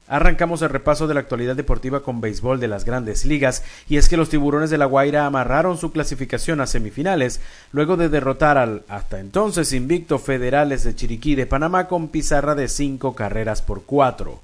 Arrancamos 0.09 0.61
el 0.63 0.71
repaso 0.71 1.07
de 1.07 1.15
la 1.15 1.21
actualidad 1.21 1.55
deportiva 1.55 2.03
con 2.03 2.21
béisbol 2.21 2.59
de 2.59 2.67
las 2.67 2.85
grandes 2.85 3.25
ligas 3.25 3.63
y 3.89 3.97
es 3.97 4.09
que 4.09 4.17
los 4.17 4.31
tiburones 4.31 4.71
de 4.71 4.79
la 4.79 4.87
Guaira 4.87 5.25
amarraron 5.25 5.79
su 5.79 5.93
clasificación 5.93 6.61
a 6.61 6.67
semifinales 6.67 7.41
luego 7.71 7.97
de 7.97 8.09
derrotar 8.09 8.59
al 8.59 8.83
hasta 8.89 9.21
entonces 9.21 9.73
invicto 9.73 10.19
Federales 10.19 10.83
de 10.83 10.97
Chiriquí 10.97 11.37
de 11.37 11.47
Panamá 11.47 11.87
con 11.87 12.09
pizarra 12.09 12.57
de 12.57 12.67
cinco 12.67 13.15
carreras 13.15 13.63
por 13.63 13.85
cuatro. 13.85 14.41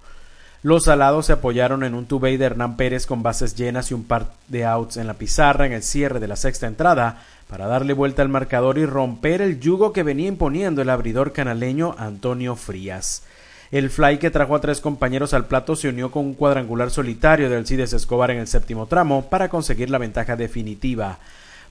Los 0.64 0.88
alados 0.88 1.26
se 1.26 1.34
apoyaron 1.34 1.84
en 1.84 1.92
un 1.92 2.06
tubey 2.06 2.38
de 2.38 2.46
Hernán 2.46 2.78
Pérez 2.78 3.04
con 3.04 3.22
bases 3.22 3.54
llenas 3.54 3.90
y 3.90 3.94
un 3.94 4.02
par 4.02 4.28
de 4.48 4.64
outs 4.64 4.96
en 4.96 5.06
la 5.06 5.12
pizarra 5.12 5.66
en 5.66 5.72
el 5.72 5.82
cierre 5.82 6.20
de 6.20 6.26
la 6.26 6.36
sexta 6.36 6.66
entrada 6.66 7.22
para 7.50 7.66
darle 7.66 7.92
vuelta 7.92 8.22
al 8.22 8.30
marcador 8.30 8.78
y 8.78 8.86
romper 8.86 9.42
el 9.42 9.60
yugo 9.60 9.92
que 9.92 10.02
venía 10.02 10.26
imponiendo 10.26 10.80
el 10.80 10.88
abridor 10.88 11.34
canaleño 11.34 11.94
Antonio 11.98 12.56
Frías. 12.56 13.24
El 13.72 13.90
fly 13.90 14.16
que 14.16 14.30
trajo 14.30 14.56
a 14.56 14.62
tres 14.62 14.80
compañeros 14.80 15.34
al 15.34 15.48
plato 15.48 15.76
se 15.76 15.90
unió 15.90 16.10
con 16.10 16.24
un 16.24 16.32
cuadrangular 16.32 16.90
solitario 16.90 17.50
de 17.50 17.58
Alcides 17.58 17.92
Escobar 17.92 18.30
en 18.30 18.38
el 18.38 18.46
séptimo 18.46 18.86
tramo 18.86 19.28
para 19.28 19.50
conseguir 19.50 19.90
la 19.90 19.98
ventaja 19.98 20.34
definitiva. 20.34 21.18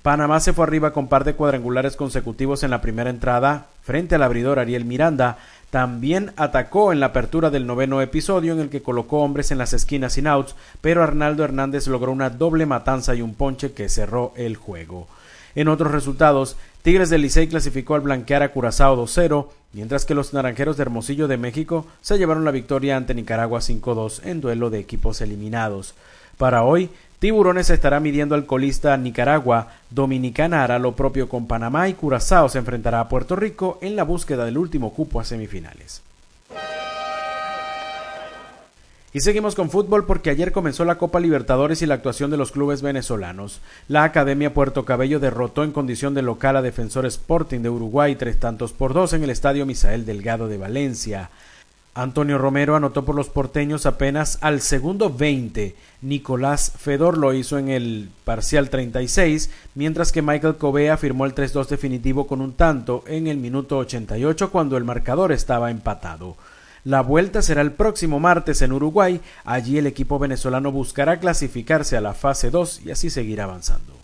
Panamá 0.03 0.41
se 0.41 0.51
fue 0.51 0.65
arriba 0.65 0.91
con 0.91 1.07
par 1.07 1.23
de 1.23 1.33
cuadrangulares 1.33 1.95
consecutivos 1.95 2.63
en 2.63 2.71
la 2.71 2.81
primera 2.81 3.09
entrada 3.09 3.67
frente 3.83 4.15
al 4.15 4.23
abridor 4.23 4.59
Ariel 4.59 4.83
Miranda. 4.83 5.37
También 5.69 6.33
atacó 6.35 6.91
en 6.91 6.99
la 6.99 7.07
apertura 7.07 7.49
del 7.49 7.65
noveno 7.65 8.01
episodio 8.01 8.51
en 8.51 8.59
el 8.59 8.69
que 8.69 8.83
colocó 8.83 9.21
hombres 9.21 9.49
en 9.51 9.57
las 9.57 9.71
esquinas 9.71 10.11
sin 10.13 10.27
outs, 10.27 10.55
pero 10.81 11.03
Arnaldo 11.03 11.45
Hernández 11.45 11.87
logró 11.87 12.11
una 12.11 12.29
doble 12.29 12.65
matanza 12.65 13.15
y 13.15 13.21
un 13.21 13.33
ponche 13.33 13.71
que 13.71 13.87
cerró 13.87 14.33
el 14.35 14.57
juego. 14.57 15.07
En 15.55 15.69
otros 15.69 15.93
resultados, 15.93 16.57
Tigres 16.81 17.09
del 17.09 17.21
Licey 17.21 17.47
clasificó 17.47 17.95
al 17.95 18.01
blanquear 18.01 18.43
a 18.43 18.51
Curazao 18.51 18.97
2-0, 18.97 19.47
mientras 19.71 20.03
que 20.03 20.15
los 20.15 20.33
Naranjeros 20.33 20.75
de 20.75 20.81
Hermosillo 20.81 21.29
de 21.29 21.37
México 21.37 21.87
se 22.01 22.17
llevaron 22.17 22.43
la 22.43 22.51
victoria 22.51 22.97
ante 22.97 23.13
Nicaragua 23.13 23.61
5-2 23.61 24.25
en 24.25 24.41
duelo 24.41 24.69
de 24.69 24.79
equipos 24.79 25.21
eliminados. 25.21 25.95
Para 26.37 26.63
hoy, 26.63 26.89
Tiburones 27.23 27.69
estará 27.69 28.01
midiendo 28.01 28.35
al 28.35 28.45
colista 28.45 28.97
Nicaragua, 28.97 29.69
Dominicana 29.89 30.61
hará 30.61 30.77
lo 30.77 30.93
propio 30.93 31.29
con 31.29 31.47
Panamá 31.47 31.87
y 31.87 31.93
Curazao 31.93 32.49
se 32.49 32.57
enfrentará 32.57 32.99
a 32.99 33.07
Puerto 33.07 33.37
Rico 33.37 33.79
en 33.81 33.95
la 33.95 34.03
búsqueda 34.03 34.43
del 34.43 34.57
último 34.57 34.91
cupo 34.93 35.21
a 35.21 35.23
semifinales. 35.23 36.01
Y 39.13 39.21
seguimos 39.21 39.55
con 39.55 39.69
fútbol 39.69 40.05
porque 40.05 40.31
ayer 40.31 40.51
comenzó 40.51 40.83
la 40.83 40.97
Copa 40.97 41.21
Libertadores 41.21 41.81
y 41.81 41.85
la 41.85 41.93
actuación 41.93 42.29
de 42.29 42.35
los 42.35 42.51
clubes 42.51 42.81
venezolanos. 42.81 43.61
La 43.87 44.03
Academia 44.03 44.53
Puerto 44.53 44.83
Cabello 44.83 45.21
derrotó 45.21 45.63
en 45.63 45.71
condición 45.71 46.13
de 46.13 46.23
local 46.23 46.57
a 46.57 46.61
Defensor 46.61 47.05
Sporting 47.05 47.61
de 47.61 47.69
Uruguay 47.69 48.17
tres 48.17 48.37
tantos 48.37 48.73
por 48.73 48.93
dos 48.93 49.13
en 49.13 49.23
el 49.23 49.29
Estadio 49.29 49.65
Misael 49.65 50.05
Delgado 50.05 50.49
de 50.49 50.57
Valencia. 50.57 51.29
Antonio 51.95 52.39
Romero 52.39 52.75
anotó 52.75 53.05
por 53.05 53.13
los 53.13 53.29
porteños 53.29 53.85
apenas 53.85 54.39
al 54.41 54.61
segundo 54.61 55.11
20. 55.11 55.75
Nicolás 56.01 56.73
Fedor 56.75 57.19
lo 57.19 57.33
hizo 57.33 57.59
en 57.59 57.69
el 57.69 58.09
parcial 58.25 58.71
36, 58.71 59.51
mientras 59.75 60.11
que 60.11 60.23
Michael 60.23 60.57
Covea 60.57 60.97
firmó 60.97 61.25
el 61.25 61.35
3-2 61.35 61.67
definitivo 61.67 62.25
con 62.25 62.41
un 62.41 62.53
tanto 62.53 63.03
en 63.05 63.27
el 63.27 63.37
minuto 63.37 63.77
88 63.77 64.49
cuando 64.49 64.75
el 64.75 64.83
marcador 64.83 65.31
estaba 65.31 65.69
empatado. 65.69 66.35
La 66.83 67.01
vuelta 67.01 67.41
será 67.41 67.61
el 67.61 67.71
próximo 67.71 68.19
martes 68.19 68.61
en 68.63 68.73
Uruguay. 68.73 69.21
Allí 69.45 69.77
el 69.77 69.87
equipo 69.87 70.17
venezolano 70.19 70.71
buscará 70.71 71.19
clasificarse 71.19 71.95
a 71.95 72.01
la 72.01 72.13
fase 72.13 72.49
2 72.49 72.81
y 72.85 72.91
así 72.91 73.09
seguir 73.09 73.39
avanzando. 73.39 74.02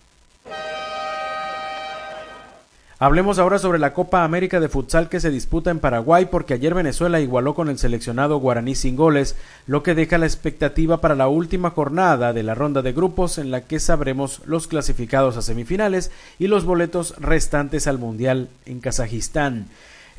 Hablemos 3.02 3.38
ahora 3.38 3.58
sobre 3.58 3.78
la 3.78 3.94
Copa 3.94 4.24
América 4.24 4.60
de 4.60 4.68
Futsal 4.68 5.08
que 5.08 5.20
se 5.20 5.30
disputa 5.30 5.70
en 5.70 5.78
Paraguay 5.78 6.26
porque 6.30 6.52
ayer 6.52 6.74
Venezuela 6.74 7.18
igualó 7.18 7.54
con 7.54 7.70
el 7.70 7.78
seleccionado 7.78 8.36
guaraní 8.36 8.74
sin 8.74 8.94
goles, 8.94 9.36
lo 9.66 9.82
que 9.82 9.94
deja 9.94 10.18
la 10.18 10.26
expectativa 10.26 11.00
para 11.00 11.14
la 11.14 11.26
última 11.26 11.70
jornada 11.70 12.34
de 12.34 12.42
la 12.42 12.54
ronda 12.54 12.82
de 12.82 12.92
grupos 12.92 13.38
en 13.38 13.50
la 13.50 13.62
que 13.62 13.80
sabremos 13.80 14.42
los 14.44 14.66
clasificados 14.66 15.38
a 15.38 15.42
semifinales 15.42 16.10
y 16.38 16.48
los 16.48 16.66
boletos 16.66 17.14
restantes 17.16 17.86
al 17.86 17.96
Mundial 17.96 18.50
en 18.66 18.80
Kazajistán. 18.80 19.68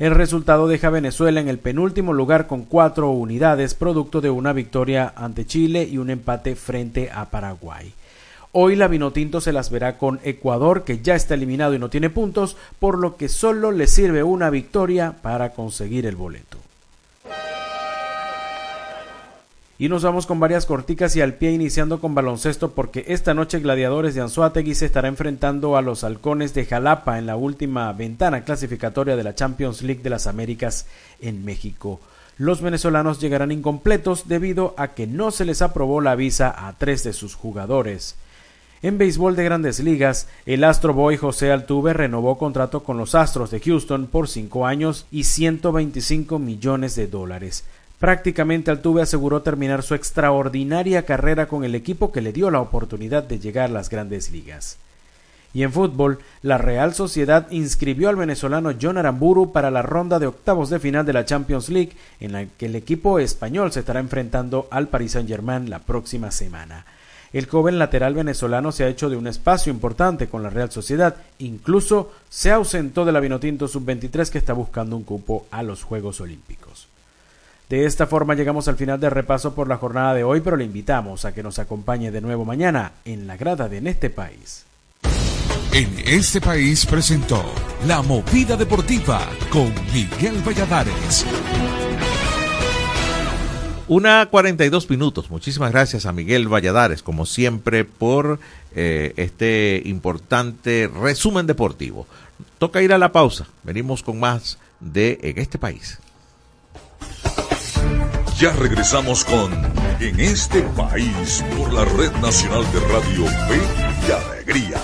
El 0.00 0.16
resultado 0.16 0.66
deja 0.66 0.88
a 0.88 0.90
Venezuela 0.90 1.40
en 1.40 1.46
el 1.46 1.60
penúltimo 1.60 2.12
lugar 2.12 2.48
con 2.48 2.64
cuatro 2.64 3.10
unidades, 3.10 3.74
producto 3.74 4.20
de 4.20 4.30
una 4.30 4.52
victoria 4.52 5.12
ante 5.14 5.46
Chile 5.46 5.84
y 5.88 5.98
un 5.98 6.10
empate 6.10 6.56
frente 6.56 7.12
a 7.12 7.26
Paraguay. 7.26 7.94
Hoy 8.54 8.76
la 8.76 8.86
Vinotinto 8.86 9.40
se 9.40 9.50
las 9.50 9.70
verá 9.70 9.96
con 9.96 10.20
Ecuador, 10.24 10.84
que 10.84 11.00
ya 11.00 11.14
está 11.14 11.32
eliminado 11.32 11.72
y 11.72 11.78
no 11.78 11.88
tiene 11.88 12.10
puntos, 12.10 12.58
por 12.78 12.98
lo 12.98 13.16
que 13.16 13.30
solo 13.30 13.72
le 13.72 13.86
sirve 13.86 14.22
una 14.22 14.50
victoria 14.50 15.16
para 15.22 15.54
conseguir 15.54 16.04
el 16.04 16.16
boleto. 16.16 16.58
Y 19.78 19.88
nos 19.88 20.02
vamos 20.02 20.26
con 20.26 20.38
varias 20.38 20.66
corticas 20.66 21.16
y 21.16 21.22
al 21.22 21.32
pie 21.32 21.52
iniciando 21.52 21.98
con 21.98 22.14
baloncesto 22.14 22.72
porque 22.72 23.06
esta 23.08 23.32
noche 23.32 23.58
Gladiadores 23.58 24.14
de 24.14 24.20
Anzuategui 24.20 24.74
se 24.74 24.84
estará 24.84 25.08
enfrentando 25.08 25.78
a 25.78 25.82
los 25.82 26.04
Halcones 26.04 26.52
de 26.52 26.66
Jalapa 26.66 27.18
en 27.18 27.24
la 27.24 27.36
última 27.36 27.90
ventana 27.94 28.44
clasificatoria 28.44 29.16
de 29.16 29.24
la 29.24 29.34
Champions 29.34 29.80
League 29.80 30.02
de 30.02 30.10
las 30.10 30.26
Américas 30.26 30.86
en 31.22 31.42
México. 31.42 32.00
Los 32.36 32.60
venezolanos 32.60 33.18
llegarán 33.18 33.50
incompletos 33.50 34.28
debido 34.28 34.74
a 34.76 34.88
que 34.88 35.06
no 35.06 35.30
se 35.30 35.46
les 35.46 35.62
aprobó 35.62 36.02
la 36.02 36.16
visa 36.16 36.54
a 36.68 36.74
tres 36.74 37.02
de 37.02 37.14
sus 37.14 37.34
jugadores. 37.34 38.16
En 38.82 38.98
béisbol 38.98 39.36
de 39.36 39.44
grandes 39.44 39.78
ligas, 39.78 40.26
el 40.44 40.64
Astro 40.64 40.92
Boy 40.92 41.16
José 41.16 41.52
Altuve 41.52 41.92
renovó 41.92 42.36
contrato 42.36 42.82
con 42.82 42.98
los 42.98 43.14
Astros 43.14 43.52
de 43.52 43.60
Houston 43.60 44.08
por 44.08 44.28
cinco 44.28 44.66
años 44.66 45.06
y 45.12 45.22
125 45.22 46.40
millones 46.40 46.96
de 46.96 47.06
dólares. 47.06 47.62
Prácticamente 48.00 48.72
Altuve 48.72 49.02
aseguró 49.02 49.42
terminar 49.42 49.84
su 49.84 49.94
extraordinaria 49.94 51.04
carrera 51.04 51.46
con 51.46 51.62
el 51.62 51.76
equipo 51.76 52.10
que 52.10 52.22
le 52.22 52.32
dio 52.32 52.50
la 52.50 52.60
oportunidad 52.60 53.22
de 53.22 53.38
llegar 53.38 53.70
a 53.70 53.72
las 53.72 53.88
grandes 53.88 54.32
ligas. 54.32 54.78
Y 55.54 55.62
en 55.62 55.72
fútbol, 55.72 56.18
la 56.42 56.58
Real 56.58 56.92
Sociedad 56.92 57.46
inscribió 57.52 58.08
al 58.08 58.16
venezolano 58.16 58.72
John 58.80 58.98
Aramburu 58.98 59.52
para 59.52 59.70
la 59.70 59.82
ronda 59.82 60.18
de 60.18 60.26
octavos 60.26 60.70
de 60.70 60.80
final 60.80 61.06
de 61.06 61.12
la 61.12 61.24
Champions 61.24 61.68
League, 61.68 61.92
en 62.18 62.32
la 62.32 62.46
que 62.46 62.66
el 62.66 62.74
equipo 62.74 63.20
español 63.20 63.70
se 63.70 63.78
estará 63.78 64.00
enfrentando 64.00 64.66
al 64.72 64.88
Paris 64.88 65.12
Saint-Germain 65.12 65.70
la 65.70 65.78
próxima 65.78 66.32
semana. 66.32 66.84
El 67.32 67.46
joven 67.46 67.78
lateral 67.78 68.14
venezolano 68.14 68.72
se 68.72 68.84
ha 68.84 68.88
hecho 68.88 69.08
de 69.08 69.16
un 69.16 69.26
espacio 69.26 69.72
importante 69.72 70.28
con 70.28 70.42
la 70.42 70.50
Real 70.50 70.70
Sociedad, 70.70 71.16
incluso 71.38 72.12
se 72.28 72.50
ausentó 72.50 73.04
de 73.04 73.12
la 73.12 73.20
Vinotinto 73.20 73.68
Sub-23 73.68 74.28
que 74.28 74.38
está 74.38 74.52
buscando 74.52 74.96
un 74.96 75.04
cupo 75.04 75.46
a 75.50 75.62
los 75.62 75.82
Juegos 75.82 76.20
Olímpicos. 76.20 76.88
De 77.70 77.86
esta 77.86 78.06
forma 78.06 78.34
llegamos 78.34 78.68
al 78.68 78.76
final 78.76 79.00
del 79.00 79.12
repaso 79.12 79.54
por 79.54 79.66
la 79.66 79.78
jornada 79.78 80.12
de 80.12 80.24
hoy, 80.24 80.42
pero 80.42 80.58
le 80.58 80.64
invitamos 80.64 81.24
a 81.24 81.32
que 81.32 81.42
nos 81.42 81.58
acompañe 81.58 82.10
de 82.10 82.20
nuevo 82.20 82.44
mañana 82.44 82.92
en 83.06 83.26
la 83.26 83.38
grada 83.38 83.66
de 83.68 83.78
En 83.78 83.86
este 83.86 84.10
país. 84.10 84.66
En 85.72 85.88
este 86.04 86.38
país 86.38 86.84
presentó 86.84 87.42
La 87.86 88.02
Movida 88.02 88.58
Deportiva 88.58 89.26
con 89.50 89.72
Miguel 89.94 90.42
Valladares. 90.46 91.24
Una 93.94 94.24
42 94.24 94.88
minutos. 94.88 95.28
Muchísimas 95.28 95.70
gracias 95.70 96.06
a 96.06 96.12
Miguel 96.12 96.48
Valladares, 96.48 97.02
como 97.02 97.26
siempre, 97.26 97.84
por 97.84 98.40
eh, 98.74 99.12
este 99.18 99.82
importante 99.84 100.88
resumen 100.88 101.46
deportivo. 101.46 102.06
Toca 102.56 102.80
ir 102.80 102.94
a 102.94 102.96
la 102.96 103.12
pausa. 103.12 103.48
Venimos 103.62 104.02
con 104.02 104.18
más 104.18 104.56
de 104.80 105.18
En 105.20 105.38
este 105.38 105.58
país. 105.58 105.98
Ya 108.38 108.54
regresamos 108.54 109.26
con 109.26 109.52
En 110.00 110.20
este 110.20 110.62
país 110.62 111.44
por 111.58 111.70
la 111.74 111.84
Red 111.84 112.12
Nacional 112.12 112.64
de 112.72 112.80
Radio 112.80 113.26
Fe 113.26 113.60
y 114.08 114.10
Alegría. 114.10 114.80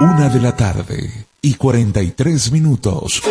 Una 0.00 0.30
de 0.30 0.40
la 0.40 0.56
tarde 0.56 1.26
y 1.46 1.54
43 1.54 2.50
minutos. 2.50 3.22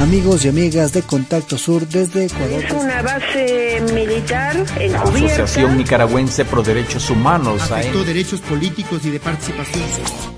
amigos 0.00 0.46
y 0.46 0.48
amigas 0.48 0.94
de 0.94 1.02
Contacto 1.02 1.58
Sur 1.58 1.86
desde 1.86 2.24
Ecuador. 2.24 2.64
Es 2.64 2.72
una 2.72 3.02
base 3.02 3.82
militar 3.92 4.56
La 4.90 5.02
Asociación 5.02 5.76
Nicaragüense 5.76 6.46
Pro 6.46 6.62
Derechos 6.62 7.10
Humanos. 7.10 7.70
Afectó 7.70 8.04
derechos 8.04 8.40
políticos 8.40 9.04
y 9.04 9.10
de 9.10 9.20
participación. 9.20 10.37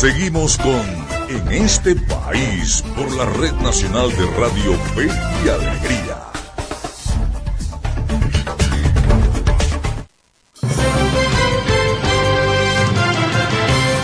Seguimos 0.00 0.56
con 0.56 0.80
En 1.28 1.52
este 1.52 1.94
país 1.94 2.82
por 2.96 3.14
la 3.18 3.26
Red 3.26 3.52
Nacional 3.56 4.08
de 4.08 4.24
Radio 4.34 4.72
Fe 4.94 5.08
y 5.44 5.48
Alegría. 5.50 6.16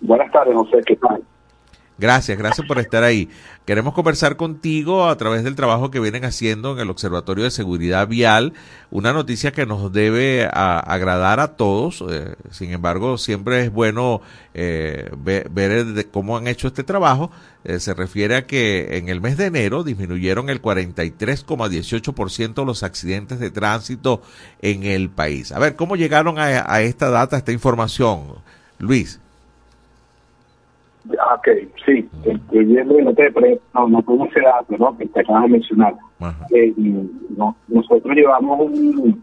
Buenas 0.00 0.32
tardes, 0.32 0.54
José. 0.54 0.78
¿Qué 0.86 0.96
tal? 0.96 1.22
Gracias, 2.00 2.38
gracias 2.38 2.66
por 2.66 2.78
estar 2.78 3.04
ahí. 3.04 3.28
Queremos 3.66 3.92
conversar 3.94 4.36
contigo 4.36 5.06
a 5.06 5.16
través 5.16 5.44
del 5.44 5.54
trabajo 5.54 5.90
que 5.90 6.00
vienen 6.00 6.24
haciendo 6.24 6.72
en 6.72 6.78
el 6.80 6.90
Observatorio 6.90 7.44
de 7.44 7.50
Seguridad 7.50 8.08
Vial, 8.08 8.54
una 8.90 9.12
noticia 9.12 9.52
que 9.52 9.66
nos 9.66 9.92
debe 9.92 10.48
agradar 10.50 11.40
a 11.40 11.56
todos. 11.56 12.02
Eh, 12.10 12.36
sin 12.50 12.72
embargo, 12.72 13.18
siempre 13.18 13.62
es 13.62 13.72
bueno 13.72 14.22
eh, 14.54 15.10
ver, 15.18 15.50
cómo 16.10 16.38
han 16.38 16.48
hecho 16.48 16.68
este 16.68 16.84
trabajo. 16.84 17.30
Eh, 17.62 17.80
se 17.80 17.92
refiere 17.92 18.36
a 18.36 18.46
que 18.46 18.96
en 18.96 19.10
el 19.10 19.20
mes 19.20 19.36
de 19.36 19.44
enero 19.46 19.84
disminuyeron 19.84 20.48
el 20.48 20.62
43,18% 20.62 22.64
los 22.64 22.82
accidentes 22.82 23.38
de 23.38 23.50
tránsito 23.50 24.22
en 24.62 24.84
el 24.84 25.10
país. 25.10 25.52
A 25.52 25.58
ver, 25.58 25.76
¿cómo 25.76 25.96
llegaron 25.96 26.38
a, 26.38 26.64
a 26.66 26.80
esta 26.80 27.10
data, 27.10 27.36
a 27.36 27.38
esta 27.38 27.52
información, 27.52 28.36
Luis? 28.78 29.20
Ok, 31.08 31.48
sí, 31.86 32.08
viendo 32.50 32.98
el 32.98 33.60
no, 33.74 33.88
no 33.88 34.02
tengo 34.02 34.26
ese 34.26 34.40
dato, 34.40 34.76
¿no? 34.78 34.96
Que 34.98 35.06
te 35.06 35.20
acabas 35.20 35.44
de 35.44 35.48
mencionar. 35.48 35.94
Eh, 36.50 36.74
no, 37.36 37.56
nosotros 37.68 38.14
llevamos 38.14 38.60
un, 38.60 39.22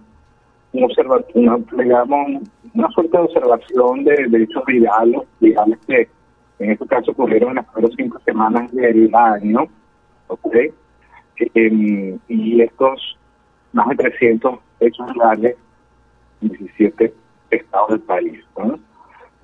un 0.74 0.84
observatorio, 0.84 1.64
digamos, 1.78 2.42
una 2.74 2.90
suerte 2.90 3.18
de 3.18 3.24
observación 3.24 4.04
de 4.04 4.28
derechos 4.28 4.64
virales, 4.66 5.22
digamos 5.40 5.78
que 5.86 6.10
en 6.60 6.72
este 6.72 6.88
caso 6.88 7.12
ocurrieron 7.12 7.50
en 7.50 7.56
las 7.58 7.66
primeras 7.68 7.96
cinco 7.96 8.20
semanas 8.26 8.72
del 8.72 9.14
año, 9.14 9.68
¿ok? 10.28 10.56
Eh, 11.54 12.18
y 12.28 12.62
estos 12.62 13.18
más 13.74 13.88
de 13.90 13.96
300 13.96 14.60
hechos 14.80 15.14
virales 15.14 15.56
en 16.42 16.50
17 16.50 17.14
estados 17.52 17.90
del 17.90 18.00
país, 18.02 18.44
¿no? 18.58 18.80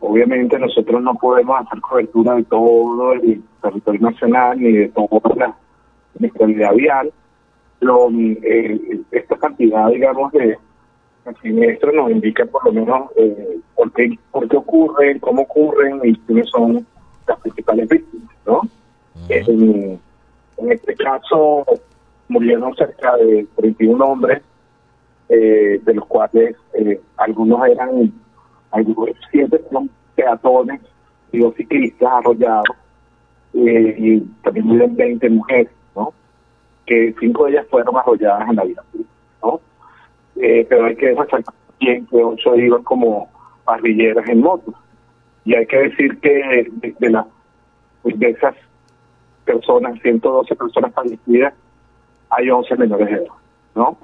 Obviamente 0.06 0.60
nosotros 0.60 1.02
no 1.02 1.16
podemos 1.16 1.62
hacer 1.62 1.80
cobertura 1.80 2.36
de 2.36 2.44
todo 2.44 3.14
el 3.14 3.42
territorio 3.62 4.02
nacional 4.02 4.60
ni 4.60 4.74
de 4.74 4.90
toda 4.90 5.34
la 5.34 5.56
inestabilidad 6.20 6.74
vial. 6.74 7.14
Lo, 7.80 8.10
eh, 8.12 9.00
esta 9.12 9.38
cantidad, 9.38 9.88
digamos, 9.88 10.34
de 10.34 10.58
siniestros 11.42 11.94
nos 11.94 12.12
indica 12.12 12.46
por 12.46 12.66
lo 12.66 12.74
menos 12.74 13.12
eh, 13.16 13.60
por, 13.76 13.94
qué, 13.94 14.20
por 14.30 14.50
qué 14.50 14.58
ocurren, 14.58 15.20
cómo 15.20 15.44
ocurren 15.44 16.02
y 16.04 16.18
quiénes 16.18 16.50
son 16.50 16.86
las 17.26 17.40
principales 17.40 17.88
víctimas, 17.88 18.36
¿no? 18.46 18.62
en, 19.30 20.02
este 20.70 20.96
caso 20.96 21.66
murieron 22.28 22.76
cerca 22.76 23.16
de 23.16 23.48
31 23.56 24.06
hombres, 24.06 24.42
eh, 25.30 25.80
de 25.82 25.94
los 25.94 26.06
cuales 26.08 26.58
algunos 27.16 27.66
eran 27.70 28.12
siete 29.32 29.62
son 29.72 29.90
peatones 30.16 30.82
y 31.32 31.40
dos 31.40 31.56
ciclistas 31.56 32.12
arrollados 32.12 32.76
eh, 33.54 33.96
y 33.98 34.20
también 34.44 34.70
viven 34.70 34.96
20 34.96 35.30
mujeres, 35.30 35.72
¿no? 35.96 36.14
Que 36.86 37.14
cinco 37.20 37.46
de 37.46 37.52
ellas 37.52 37.68
fueron 37.70 37.98
arrolladas 37.98 38.50
en 38.50 38.56
la 38.56 38.64
vida 38.64 38.84
¿no? 39.42 39.62
Eh, 40.36 40.66
pero 40.68 40.86
hay 40.86 40.96
que 40.96 41.14
resaltar 41.14 41.54
también 41.80 42.06
que 42.08 42.24
ocho 42.24 42.56
iban 42.56 42.84
como 42.84 43.30
parrilleras 43.66 44.28
en 44.28 44.42
motos. 44.42 44.74
Y 45.46 45.56
hay 45.56 45.66
que 45.66 45.78
decir 45.78 46.20
que 46.20 46.72
de, 47.00 47.10
la, 47.10 47.28
pues, 48.02 48.18
de 48.18 48.30
esas 48.30 48.56
personas, 49.46 50.00
112 50.02 50.56
personas 50.56 50.94
fallecidas, 50.94 51.54
hay 52.30 52.50
11 52.50 52.76
menores 52.78 53.08
de 53.08 53.14
edad, 53.14 53.34
¿no? 53.76 53.98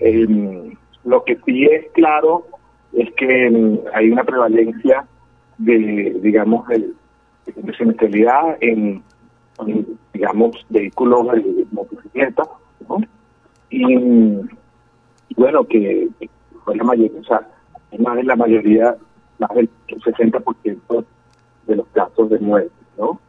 Eh, 0.00 0.76
lo 1.04 1.24
que 1.24 1.36
sí 1.44 1.64
es 1.64 1.90
claro 1.92 2.46
es 2.92 3.12
que 3.14 3.50
mm, 3.50 3.78
hay 3.94 4.10
una 4.10 4.24
prevalencia 4.24 5.06
de, 5.58 6.16
digamos, 6.22 6.66
de, 6.68 6.92
de 7.54 7.74
siniestralidad 7.74 8.56
en, 8.60 9.02
digamos, 10.12 10.64
vehículos 10.68 11.26
de 11.32 11.66
motocicleta, 11.72 12.44
¿no? 12.88 13.00
Y, 13.70 13.96
bueno, 15.36 15.64
que 15.64 16.08
fue 16.64 16.76
la 16.76 16.84
mayoría, 16.84 17.20
o 17.20 17.24
sea, 17.24 17.46
más 17.98 18.16
de 18.16 18.24
la 18.24 18.36
mayoría, 18.36 18.96
más 19.38 19.50
del 19.54 19.68
60% 19.88 21.04
de 21.66 21.76
los 21.76 21.86
casos 21.88 22.30
de 22.30 22.38
muerte, 22.38 22.72
¿no? 22.96 23.20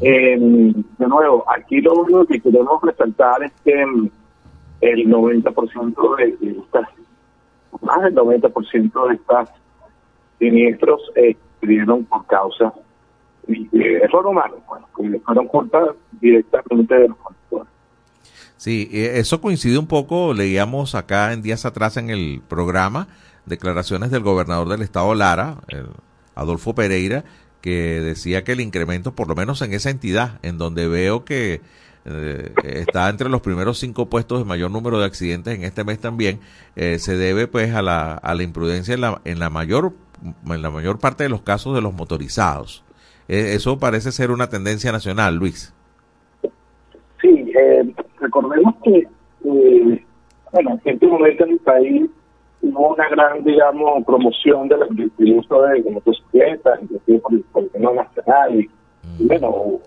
de 0.00 1.06
nuevo, 1.06 1.44
aquí 1.48 1.80
lo 1.80 1.94
único 1.94 2.24
que 2.26 2.40
queremos 2.40 2.80
resaltar 2.82 3.42
es 3.42 3.52
que 3.64 3.82
el 4.80 5.08
90% 5.08 6.16
de, 6.16 6.50
estas, 6.50 6.88
más 7.80 8.02
del 8.02 8.14
90% 8.14 9.08
de 9.08 9.14
estas 9.14 9.50
siniestros 10.38 11.00
eh, 11.16 11.36
por 12.08 12.26
causa 12.26 12.72
de 13.46 13.96
error 13.96 14.26
humano, 14.26 14.56
bueno, 14.68 14.86
fueron 15.24 15.48
culpa 15.48 15.94
directamente 16.20 16.94
de 16.94 17.08
los 17.08 17.16
conductores. 17.16 17.72
Sí, 18.56 18.88
eh, 18.92 19.12
eso 19.14 19.40
coincide 19.40 19.78
un 19.78 19.86
poco, 19.86 20.34
leíamos 20.34 20.94
acá 20.94 21.32
en 21.32 21.42
días 21.42 21.64
atrás 21.64 21.96
en 21.96 22.10
el 22.10 22.42
programa, 22.46 23.08
declaraciones 23.46 24.10
del 24.10 24.22
gobernador 24.22 24.68
del 24.68 24.82
estado 24.82 25.14
Lara, 25.14 25.56
Adolfo 26.34 26.74
Pereira, 26.74 27.24
que 27.60 28.00
decía 28.00 28.44
que 28.44 28.52
el 28.52 28.60
incremento, 28.60 29.14
por 29.14 29.28
lo 29.28 29.34
menos 29.34 29.62
en 29.62 29.72
esa 29.72 29.90
entidad, 29.90 30.38
en 30.42 30.58
donde 30.58 30.86
veo 30.86 31.24
que 31.24 31.60
eh, 32.10 32.52
está 32.64 33.08
entre 33.08 33.28
los 33.28 33.40
primeros 33.40 33.78
cinco 33.78 34.06
puestos 34.06 34.38
de 34.40 34.44
mayor 34.44 34.70
número 34.70 34.98
de 34.98 35.06
accidentes 35.06 35.54
en 35.54 35.64
este 35.64 35.84
mes 35.84 36.00
también, 36.00 36.40
eh, 36.76 36.98
se 36.98 37.16
debe 37.16 37.46
pues 37.46 37.74
a 37.74 37.82
la, 37.82 38.14
a 38.14 38.34
la 38.34 38.42
imprudencia 38.42 38.94
en 38.94 39.00
la, 39.00 39.20
en 39.24 39.38
la 39.38 39.50
mayor 39.50 39.92
en 40.50 40.62
la 40.62 40.70
mayor 40.70 40.98
parte 40.98 41.22
de 41.22 41.28
los 41.28 41.42
casos 41.42 41.74
de 41.74 41.80
los 41.80 41.94
motorizados. 41.94 42.84
Eh, 43.28 43.52
eso 43.54 43.78
parece 43.78 44.10
ser 44.10 44.32
una 44.32 44.48
tendencia 44.48 44.90
nacional, 44.90 45.36
Luis. 45.36 45.72
Sí, 47.20 47.52
recordemos 48.20 48.74
que 48.82 49.06
bueno, 50.52 50.80
en 50.84 50.94
este 50.94 51.06
momento 51.06 51.44
en 51.44 51.50
el 51.50 51.58
país 51.58 52.10
hubo 52.62 52.94
una 52.94 53.08
gran, 53.08 53.44
digamos, 53.44 54.04
promoción 54.04 54.68
del, 54.68 55.10
uso 55.36 55.62
de, 55.62 55.90
motocicletas, 55.90 56.82
inclusive 56.82 57.18
por 57.20 57.32
el, 57.34 57.44
gobierno 57.52 57.94
nacional. 57.94 58.60
Y, 58.60 59.26
bueno, 59.26 59.80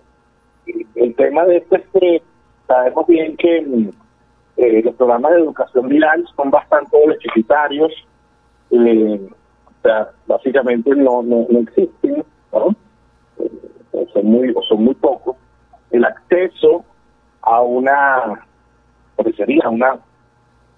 el 0.66 1.14
tema 1.16 1.44
de 1.44 1.58
esto 1.58 1.76
es 1.76 1.82
que 1.92 2.22
sabemos 2.66 3.06
bien 3.06 3.36
que 3.36 3.58
eh, 4.56 4.82
los 4.82 4.94
programas 4.94 5.32
de 5.32 5.38
educación 5.38 5.88
vial 5.88 6.24
son 6.36 6.50
bastante 6.50 6.96
deficitarios, 7.08 7.92
eh, 8.70 9.20
o 9.66 9.82
sea, 9.82 10.10
básicamente 10.26 10.94
no, 10.94 11.22
no, 11.22 11.46
existen, 11.60 12.24
¿no? 12.52 12.74
Eh, 13.38 14.06
son 14.12 14.26
muy 14.26 14.54
son 14.68 14.84
muy 14.84 14.94
pocos. 14.94 15.36
El 15.90 16.04
acceso 16.04 16.84
a 17.42 17.60
una, 17.60 18.46
sería 19.36 19.68
una 19.68 19.98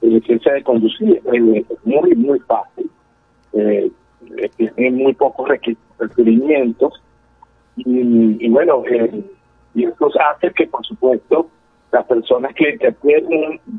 licencia 0.00 0.52
de 0.52 0.62
conducir 0.62 1.22
es 1.24 1.84
muy, 1.84 2.14
muy 2.14 2.40
fácil. 2.40 2.90
Eh, 3.52 3.90
tiene 4.56 4.90
muy 4.90 5.14
pocos 5.14 5.48
requerimientos 5.98 7.00
y, 7.76 8.44
y 8.44 8.48
bueno, 8.48 8.82
eh, 8.86 9.22
y 9.74 9.84
eso 9.84 10.08
hace 10.20 10.52
que, 10.52 10.66
por 10.66 10.84
supuesto, 10.86 11.48
las 11.92 12.04
personas 12.06 12.54
que, 12.54 12.76
que 12.78 12.94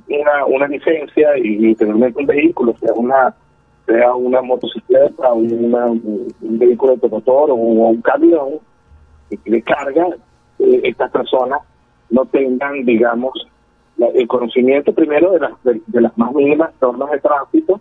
una, 0.07 0.45
una 0.45 0.67
licencia 0.67 1.37
y 1.37 1.57
literalmente 1.57 2.19
un 2.19 2.27
vehículo, 2.27 2.75
sea 2.77 2.93
una 2.93 3.35
sea 3.85 4.15
una 4.15 4.41
motocicleta, 4.41 5.31
una, 5.33 5.85
un 5.85 6.33
vehículo 6.41 6.95
de 6.95 7.07
motor 7.07 7.51
o, 7.51 7.55
un 7.55 8.01
camión 8.01 8.59
de 9.29 9.61
carga, 9.61 10.07
eh, 10.59 10.81
estas 10.83 11.11
personas 11.11 11.59
no 12.09 12.25
tengan, 12.25 12.83
digamos, 12.85 13.33
el 13.97 14.27
conocimiento 14.27 14.93
primero 14.93 15.31
de 15.31 15.39
las, 15.39 15.51
de, 15.63 16.01
las 16.01 16.17
más 16.17 16.33
mínimas 16.33 16.71
normas 16.81 17.11
de 17.11 17.19
tránsito 17.19 17.79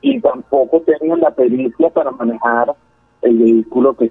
y 0.00 0.20
tampoco 0.20 0.82
tengan 0.82 1.20
la 1.20 1.30
pericia 1.30 1.90
para 1.90 2.10
manejar 2.12 2.74
el 3.22 3.38
vehículo 3.38 3.94
que 3.94 4.08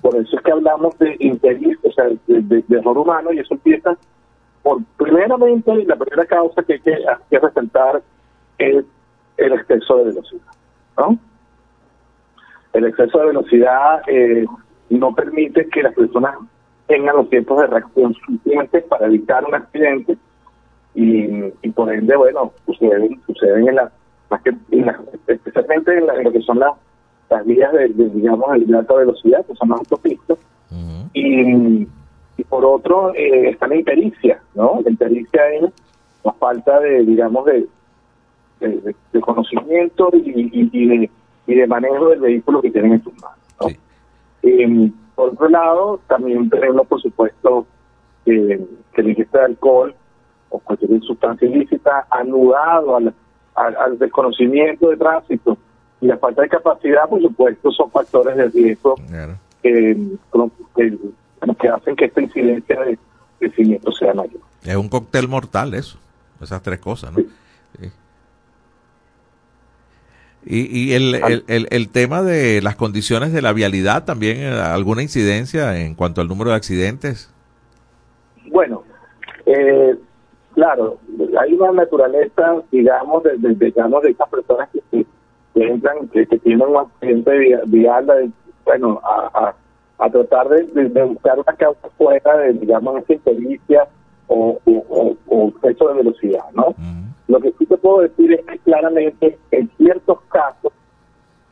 Por 0.00 0.16
eso 0.16 0.36
es 0.36 0.42
que 0.42 0.52
hablamos 0.52 0.98
de 0.98 1.16
impedir, 1.20 1.78
o 1.82 1.92
sea, 1.92 2.06
de, 2.26 2.64
error 2.70 2.96
humano, 2.96 3.32
y 3.32 3.40
eso 3.40 3.54
empieza 3.54 3.96
por, 4.62 4.82
primeramente, 4.96 5.84
la 5.84 5.96
primera 5.96 6.24
causa 6.26 6.62
que 6.62 6.74
hay 6.74 6.80
que, 6.80 7.38
resaltar 7.38 8.02
es 8.58 8.84
el 9.36 9.52
exceso 9.52 9.96
de 9.98 10.04
velocidad. 10.04 10.52
¿no? 10.98 11.18
El 12.72 12.86
exceso 12.86 13.18
de 13.18 13.26
velocidad 13.26 14.02
eh, 14.06 14.46
no 14.90 15.14
permite 15.14 15.66
que 15.68 15.82
las 15.82 15.94
personas 15.94 16.36
tengan 16.86 17.16
los 17.16 17.30
tiempos 17.30 17.60
de 17.60 17.66
reacción 17.66 18.14
suficientes 18.14 18.84
para 18.84 19.06
evitar 19.06 19.44
un 19.44 19.54
accidente 19.54 20.16
y, 20.94 21.50
por 21.70 21.92
ende, 21.92 22.16
bueno, 22.16 22.52
suceden, 22.66 23.20
suceden 23.26 23.68
en 23.68 23.76
la, 23.76 23.92
especialmente 25.26 25.96
en, 25.96 26.10
en 26.10 26.24
lo 26.24 26.32
que 26.32 26.42
son 26.42 26.58
las 26.58 26.72
las 27.30 27.46
vías 27.46 27.72
de, 27.72 27.88
digamos, 27.88 28.46
de 28.66 28.76
alta 28.76 28.94
velocidad, 28.94 29.46
que 29.46 29.54
son 29.54 29.68
las 29.70 29.78
autopistas, 29.78 30.38
y, 31.12 31.82
y, 32.36 32.44
por 32.48 32.64
otro 32.64 33.12
eh, 33.14 33.50
está 33.50 33.66
la 33.66 33.76
impericia, 33.76 34.40
¿no? 34.54 34.80
La 34.84 34.90
impericia 34.90 35.40
es 35.54 35.72
la 36.24 36.32
falta 36.32 36.78
de, 36.80 37.04
digamos, 37.04 37.44
de, 37.46 37.66
de, 38.60 39.20
conocimiento 39.20 40.10
y, 40.12 40.50
y, 40.72 40.86
de, 40.86 41.10
y 41.46 41.54
de 41.54 41.66
manejo 41.66 42.08
del 42.08 42.20
vehículo 42.20 42.60
que 42.60 42.70
tienen 42.70 42.94
en 42.94 43.02
sus 43.02 43.12
manos, 43.20 43.38
¿no? 43.60 43.66
Em, 44.42 44.92
por 45.14 45.30
otro 45.30 45.48
lado, 45.48 46.00
también 46.08 46.48
tenemos, 46.50 46.86
por 46.86 47.00
supuesto, 47.00 47.66
que 48.24 48.66
el 48.94 49.08
ingesta 49.08 49.38
de 49.38 49.44
alcohol 49.46 49.94
o 50.50 50.58
cualquier 50.58 51.00
sustancia 51.02 51.48
ilícita 51.48 52.06
anudado 52.10 52.96
al, 52.96 53.14
al 53.54 53.98
desconocimiento 53.98 54.88
de 54.88 54.96
tránsito 54.96 55.58
y 56.00 56.06
la 56.06 56.16
falta 56.18 56.42
de 56.42 56.48
capacidad, 56.48 57.08
por 57.08 57.20
supuesto, 57.20 57.70
son 57.72 57.90
factores 57.90 58.36
de 58.36 58.48
riesgo 58.48 58.94
que, 59.62 59.96
que, 60.76 61.68
hacen 61.68 61.96
que 61.96 62.06
esta 62.06 62.22
incidencia 62.22 62.80
de, 62.80 62.98
crecimiento 63.38 63.90
sea 63.92 64.14
mayor. 64.14 64.40
Es 64.62 64.76
un 64.76 64.88
cóctel 64.88 65.28
mortal 65.28 65.74
eso, 65.74 65.98
esas 66.40 66.62
tres 66.62 66.78
cosas, 66.78 67.12
¿no? 67.12 67.22
Y, 70.42 70.90
y 70.90 70.94
el, 70.94 71.44
el, 71.48 71.66
el, 71.70 71.88
tema 71.90 72.22
de 72.22 72.62
las 72.62 72.74
condiciones 72.74 73.30
de 73.30 73.42
la 73.42 73.52
vialidad, 73.52 74.06
también 74.06 74.38
eh, 74.38 74.48
alguna 74.48 75.02
incidencia 75.02 75.78
en 75.78 75.94
cuanto 75.94 76.22
al 76.22 76.28
número 76.28 76.48
de 76.48 76.56
accidentes. 76.56 77.30
Bueno, 78.50 78.82
eh, 79.44 79.94
claro, 80.54 80.98
hay 81.38 81.52
una 81.52 81.72
naturaleza, 81.72 82.54
digamos, 82.72 83.22
de, 83.22 83.36
de, 83.36 83.66
digamos, 83.66 84.02
de 84.02 84.10
estas 84.12 84.30
personas 84.30 84.70
que, 84.70 84.80
que 84.90 85.06
entran, 85.54 86.08
que, 86.08 86.26
tienen 86.26 86.68
un 86.68 86.76
accidente 86.76 87.60
vial, 87.66 88.32
bueno, 88.64 89.00
a, 89.02 89.54
a, 89.98 90.10
tratar 90.10 90.48
de, 90.48 91.04
buscar 91.04 91.38
una 91.38 91.56
causa 91.56 91.88
fuera 91.98 92.36
de, 92.38 92.52
digamos, 92.54 93.02
esa 93.02 93.14
impericia 93.14 93.88
o, 94.28 94.58
o, 94.66 95.48
exceso 95.48 95.88
de 95.88 95.94
velocidad, 95.94 96.44
¿no? 96.54 96.74
Lo 97.28 97.40
que 97.40 97.52
sí 97.58 97.66
te 97.66 97.76
puedo 97.76 98.00
decir 98.00 98.32
es 98.32 98.44
que 98.44 98.58
claramente 98.58 99.38
en 99.50 99.70
ciertos 99.76 100.20
casos, 100.22 100.72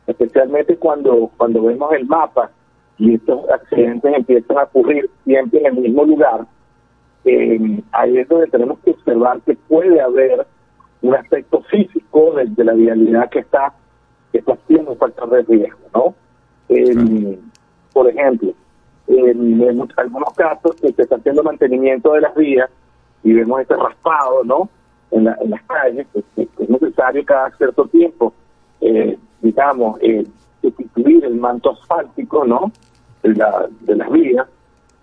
especialmente 0.07 0.77
cuando, 0.77 1.29
cuando 1.37 1.63
vemos 1.63 1.91
el 1.93 2.05
mapa 2.05 2.51
y 2.97 3.15
estos 3.15 3.49
accidentes 3.49 4.13
empiezan 4.13 4.57
a 4.57 4.63
ocurrir 4.63 5.09
siempre 5.23 5.59
en 5.59 5.77
el 5.77 5.81
mismo 5.81 6.03
lugar, 6.05 6.45
eh, 7.25 7.81
ahí 7.91 8.17
es 8.17 8.27
donde 8.27 8.47
tenemos 8.47 8.79
que 8.79 8.91
observar 8.91 9.41
que 9.41 9.55
puede 9.55 10.01
haber 10.01 10.45
un 11.01 11.15
aspecto 11.15 11.61
físico 11.63 12.33
de 12.35 12.63
la 12.63 12.73
vialidad 12.73 13.29
que 13.29 13.39
está 13.39 13.73
que 14.31 14.39
está 14.39 14.57
siendo 14.67 14.91
un 14.91 14.97
factor 14.97 15.29
de 15.29 15.41
riesgo, 15.43 15.79
¿no? 15.93 16.15
Por 17.93 18.07
ejemplo, 18.09 18.53
en, 19.07 19.89
algunos 19.97 20.33
casos 20.35 20.75
que 20.75 20.91
se 20.93 21.01
está 21.01 21.15
haciendo 21.15 21.43
mantenimiento 21.43 22.13
de 22.13 22.21
las 22.21 22.35
vías 22.35 22.69
y 23.23 23.33
vemos 23.33 23.61
este 23.61 23.75
raspado, 23.75 24.43
¿no? 24.43 24.69
En, 25.11 25.23
las 25.25 25.63
calles, 25.63 26.07
que, 26.13 26.23
es 26.37 26.69
necesario 26.69 27.25
cada 27.25 27.49
cierto 27.57 27.85
tiempo, 27.87 28.33
eh, 28.81 29.17
digamos, 29.41 29.99
eh, 30.01 30.25
sustituir 30.61 31.25
el 31.25 31.35
manto 31.35 31.71
asfáltico, 31.71 32.45
¿no? 32.45 32.71
De, 33.23 33.33
la, 33.33 33.67
de 33.81 33.95
las 33.95 34.09
vías, 34.11 34.47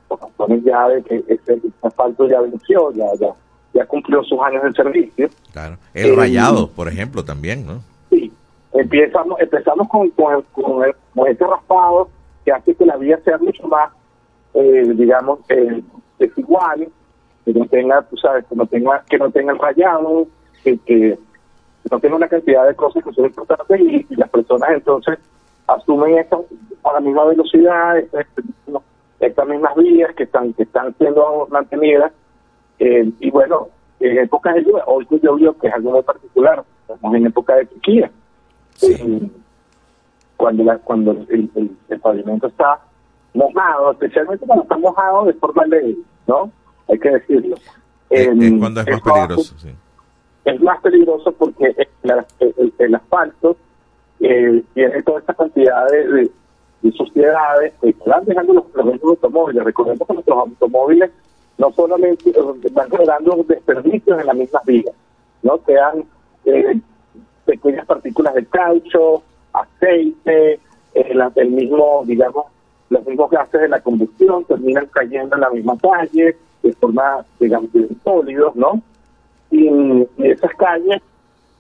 por 0.09 0.21
razones 0.21 0.63
ya 0.65 0.89
de 0.89 1.03
que 1.03 1.25
ese, 1.27 1.61
asfalto 1.83 2.29
ya 2.29 2.41
venció, 2.41 2.93
ya, 2.93 3.07
ya, 3.21 3.35
ya 3.75 3.87
cumplió 3.87 4.23
sus 4.23 4.39
años 4.41 4.63
de 4.63 4.73
servicio. 4.73 5.29
Claro. 5.53 5.77
El 5.93 6.17
rayado, 6.17 6.71
por 6.71 6.89
ejemplo, 6.89 7.25
también, 7.25 7.67
¿no? 7.67 7.83
Empezamos, 8.79 9.41
empezamos 9.41 9.89
con, 9.89 10.11
con, 10.11 10.43
con, 10.53 11.29
este 11.29 11.47
raspado 11.47 12.09
que 12.45 12.53
hace 12.53 12.75
que 12.75 12.85
la 12.85 12.97
vía 12.97 13.19
sea 13.25 13.39
mucho 13.39 13.67
más, 13.69 13.91
eh, 14.55 14.93
digamos, 14.95 15.41
eh, 15.49 15.83
desigual, 16.19 16.89
que 17.45 17.53
no 17.55 17.67
tenga, 17.67 18.03
tú 18.03 18.17
sabes, 18.17 18.45
que 18.47 18.55
no 18.55 18.67
tenga, 18.67 19.03
que 19.09 19.19
no 19.19 19.31
tenga 19.31 19.53
el 19.53 19.59
rayado, 19.59 20.27
que, 20.63 20.79
que 20.79 21.19
no 21.91 22.01
tenga 22.01 22.17
una 22.17 22.29
cantidad 22.29 22.67
de 22.67 22.75
cosas 22.75 23.03
que 23.03 23.13
son 23.13 23.27
importantes 23.27 23.81
y, 23.81 24.07
las 24.15 24.29
personas 24.31 24.71
entonces 24.71 25.19
asumen 25.67 26.19
esto 26.19 26.45
a 26.85 26.93
la 26.95 27.01
misma 27.01 27.25
velocidad, 27.25 27.99
este, 27.99 28.27
estas 29.21 29.49
mismas 29.49 29.75
vías 29.77 30.15
que 30.15 30.25
están 30.25 30.53
que 30.53 30.65
están 30.65 30.95
siendo 30.99 31.49
mantenidas 31.51 32.13
eh, 32.79 33.11
y 33.21 33.31
bueno, 33.31 33.69
en 34.01 34.19
épocas 34.19 34.55
de 34.55 34.65
lluvia, 34.65 34.85
hoy 34.87 35.07
llovió 35.23 35.57
que 35.59 35.69
es 35.69 35.75
algo 35.75 35.93
muy 35.93 36.03
particular, 36.03 36.63
estamos 36.81 37.15
en 37.15 37.27
época 37.27 37.57
de 37.57 37.67
sequía, 37.67 38.11
cuando 40.37 40.65
la, 40.65 40.79
cuando 40.79 41.13
el, 41.13 41.51
el, 41.89 42.01
pavimento 42.01 42.47
está 42.47 42.81
mojado, 43.35 43.93
especialmente 43.93 44.47
cuando 44.47 44.63
está 44.65 44.79
mojado 44.79 45.25
de 45.25 45.33
forma 45.35 45.65
leve, 45.67 45.97
¿no? 46.27 46.51
Hay 46.89 46.99
que 46.99 47.11
decirlo. 47.11 47.57
Es, 48.11 48.29
cuando 48.59 48.81
es 48.81 48.89
más 48.89 49.01
peligroso, 49.03 49.55
sí. 49.59 49.71
Es 50.45 50.61
más 50.61 50.81
peligroso 50.81 51.33
porque 51.33 51.75
el, 52.79 52.95
asfalto 52.95 53.57
eh, 54.21 54.63
tiene 54.75 55.03
toda 55.03 55.19
esta 55.21 55.35
cantidad 55.35 55.87
de, 55.89 56.31
suciedades 56.93 57.75
que 57.81 57.93
van 58.07 58.25
dejando 58.25 58.53
los, 58.53 58.65
los 58.75 59.03
automóviles. 59.03 59.65
Recordemos 59.65 60.07
que 60.07 60.15
nuestros 60.15 60.39
automóviles 60.39 61.11
no 61.59 61.73
solamente 61.73 62.31
eh, 62.31 62.71
van 62.73 62.91
generando 62.91 63.45
desperdicios 63.49 64.21
en 64.21 64.27
las 64.27 64.37
mismas 64.37 64.65
vías, 64.65 64.95
¿no? 65.43 65.59
Sean 65.67 66.05
eh, 66.45 66.81
pequeñas 67.47 67.87
partículas 67.87 68.35
de 68.35 68.45
caucho, 68.47 69.23
aceite, 69.53 70.61
el 70.95 71.51
mismo, 71.51 72.03
digamos, 72.05 72.47
los 72.91 73.05
mismos 73.07 73.31
gases 73.31 73.61
de 73.61 73.69
la 73.69 73.81
combustión 73.81 74.45
terminan 74.45 74.87
cayendo 74.93 75.37
en 75.37 75.41
la 75.41 75.51
misma 75.51 75.77
calle 75.79 76.37
de 76.63 76.73
forma, 76.75 77.25
digamos, 77.39 77.71
sólidos, 78.03 78.55
¿no? 78.57 78.81
Y, 79.51 80.07
esas 80.19 80.53
calles, 80.55 81.03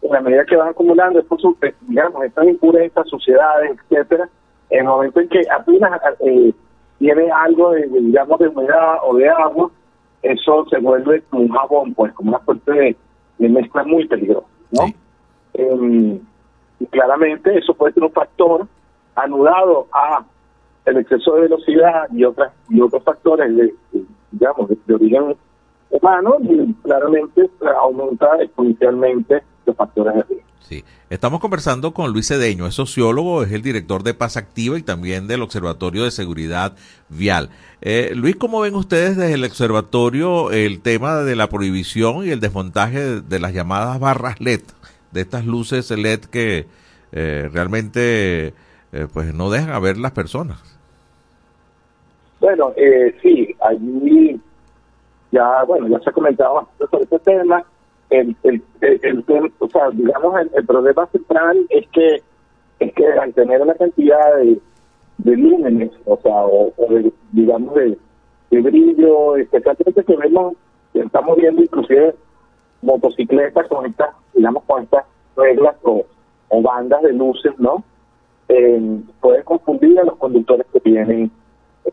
en 0.03 0.11
la 0.11 0.20
medida 0.20 0.45
que 0.45 0.57
van 0.57 0.68
acumulando, 0.68 1.20
estos, 1.20 1.41
digamos, 1.82 2.24
estas 2.24 2.47
impurezas, 2.47 3.09
suciedades, 3.09 3.76
etcétera, 3.91 4.28
en 4.70 4.78
el 4.80 4.84
momento 4.84 5.20
en 5.20 5.28
que 5.28 5.43
apenas 5.51 6.01
eh, 6.20 6.53
tiene 6.99 7.30
algo 7.30 7.72
de, 7.72 7.87
digamos, 7.87 8.39
de 8.39 8.49
humedad 8.49 8.97
o 9.05 9.16
de 9.16 9.28
agua, 9.28 9.70
eso 10.22 10.66
se 10.68 10.78
vuelve 10.78 11.22
como 11.30 11.43
un 11.43 11.49
jabón, 11.51 11.95
pues, 11.95 12.12
como 12.14 12.30
una 12.30 12.45
suerte 12.45 12.97
de, 13.39 13.49
mezcla 13.49 13.84
muy 13.84 14.07
peligrosa, 14.07 14.47
¿no? 14.72 14.87
Em, 15.59 16.21
y 16.79 16.87
claramente 16.87 17.59
eso 17.59 17.75
puede 17.75 17.95
ser 17.95 18.05
un 18.05 18.13
factor 18.13 18.67
anudado 19.15 19.87
a 19.93 20.25
el 20.85 20.99
exceso 20.99 21.35
de 21.35 21.43
velocidad 21.43 22.09
y 22.13 22.25
otras 22.25 22.53
y 22.69 22.81
otros 22.81 23.03
factores 23.03 23.55
de, 23.57 23.75
digamos 24.31 24.69
de, 24.69 24.95
origen 24.95 25.37
humano 25.91 26.37
y 26.43 26.73
claramente 26.83 27.51
aumenta 27.81 28.43
exponencialmente 28.43 29.43
los 29.65 29.77
factores 29.77 30.15
de 30.15 30.23
riesgo. 30.23 30.47
Sí, 30.61 30.85
estamos 31.11 31.39
conversando 31.39 31.95
con 31.95 32.13
Luis 32.13 32.27
Cedeño, 32.27 32.67
es 32.67 32.75
sociólogo, 32.75 33.45
es 33.45 33.53
el 33.53 33.63
director 33.63 34.03
de 34.03 34.15
Paz 34.15 34.37
Activa 34.37 34.77
y 34.77 34.83
también 34.83 35.29
del 35.29 35.43
Observatorio 35.43 36.03
de 36.03 36.11
Seguridad 36.11 36.75
Vial. 37.09 37.51
Eh, 37.83 38.13
Luis, 38.17 38.35
¿cómo 38.35 38.61
ven 38.61 38.75
ustedes 38.75 39.17
desde 39.17 39.35
el 39.35 39.45
observatorio 39.45 40.51
el 40.51 40.81
tema 40.81 41.23
de 41.23 41.37
la 41.37 41.49
prohibición 41.49 42.27
y 42.27 42.31
el 42.31 42.41
desmontaje 42.41 43.21
de, 43.21 43.39
las 43.39 43.55
llamadas 43.55 44.01
barras 44.01 44.41
LED, 44.41 44.63
de 45.17 45.23
estas 45.23 45.45
luces 45.47 45.91
LED 45.91 46.27
que 46.27 46.67
eh, 47.12 47.49
realmente 47.53 48.49
eh, 48.93 49.07
pues 49.12 49.35
no 49.35 49.51
dejan 49.51 49.71
a 49.71 49.81
ver 49.81 49.97
las 49.97 50.12
personas? 50.12 50.62
Bueno, 52.39 52.73
eh, 52.77 53.17
sí, 53.23 53.55
allí 53.61 54.41
ya, 55.33 55.64
bueno, 55.64 55.89
ya 55.89 55.99
se 56.01 56.11
ha 56.11 56.12
comentado 56.12 56.69
sobre 56.91 57.05
este 57.05 57.19
tema. 57.21 57.64
El, 58.11 58.37
el, 58.45 58.62
el, 58.81 59.25
o 59.59 59.69
sea, 59.69 59.91
digamos, 59.91 60.35
el, 60.55 60.67
problema 60.67 61.07
central 61.07 61.67
es 61.71 61.89
que 61.89 62.23
es 62.79 62.93
que 62.93 63.07
al 63.07 63.33
tener 63.35 63.62
una 63.62 63.75
cantidad 63.75 64.37
de, 64.37 64.61
de 65.19 65.37
lúmenes, 65.37 65.91
o 66.05 66.17
sea, 66.23 66.45
o, 66.45 66.73
de, 66.91 67.11
digamos, 67.33 67.75
de, 67.75 67.99
brillo, 68.51 69.37
especialmente 69.37 70.05
que 70.05 70.17
vemos, 70.17 70.55
estamos 70.95 71.37
viendo 71.37 71.62
inclusive 71.62 72.14
motocicletas 72.83 73.66
con 73.68 73.87
estas, 73.87 74.11
digamos, 74.35 74.62
con 74.64 74.83
estas 74.83 75.05
reglas 75.37 75.77
o, 75.83 76.05
o 76.49 76.62
bandas 76.62 77.03
de 77.03 77.12
luces, 77.12 77.53
¿no? 77.59 77.85
Eh, 78.49 79.01
puede 79.20 79.43
confundir 79.43 79.99
a 79.99 80.05
los 80.05 80.16
conductores 80.16 80.66
que 80.72 80.81
vienen 80.81 81.31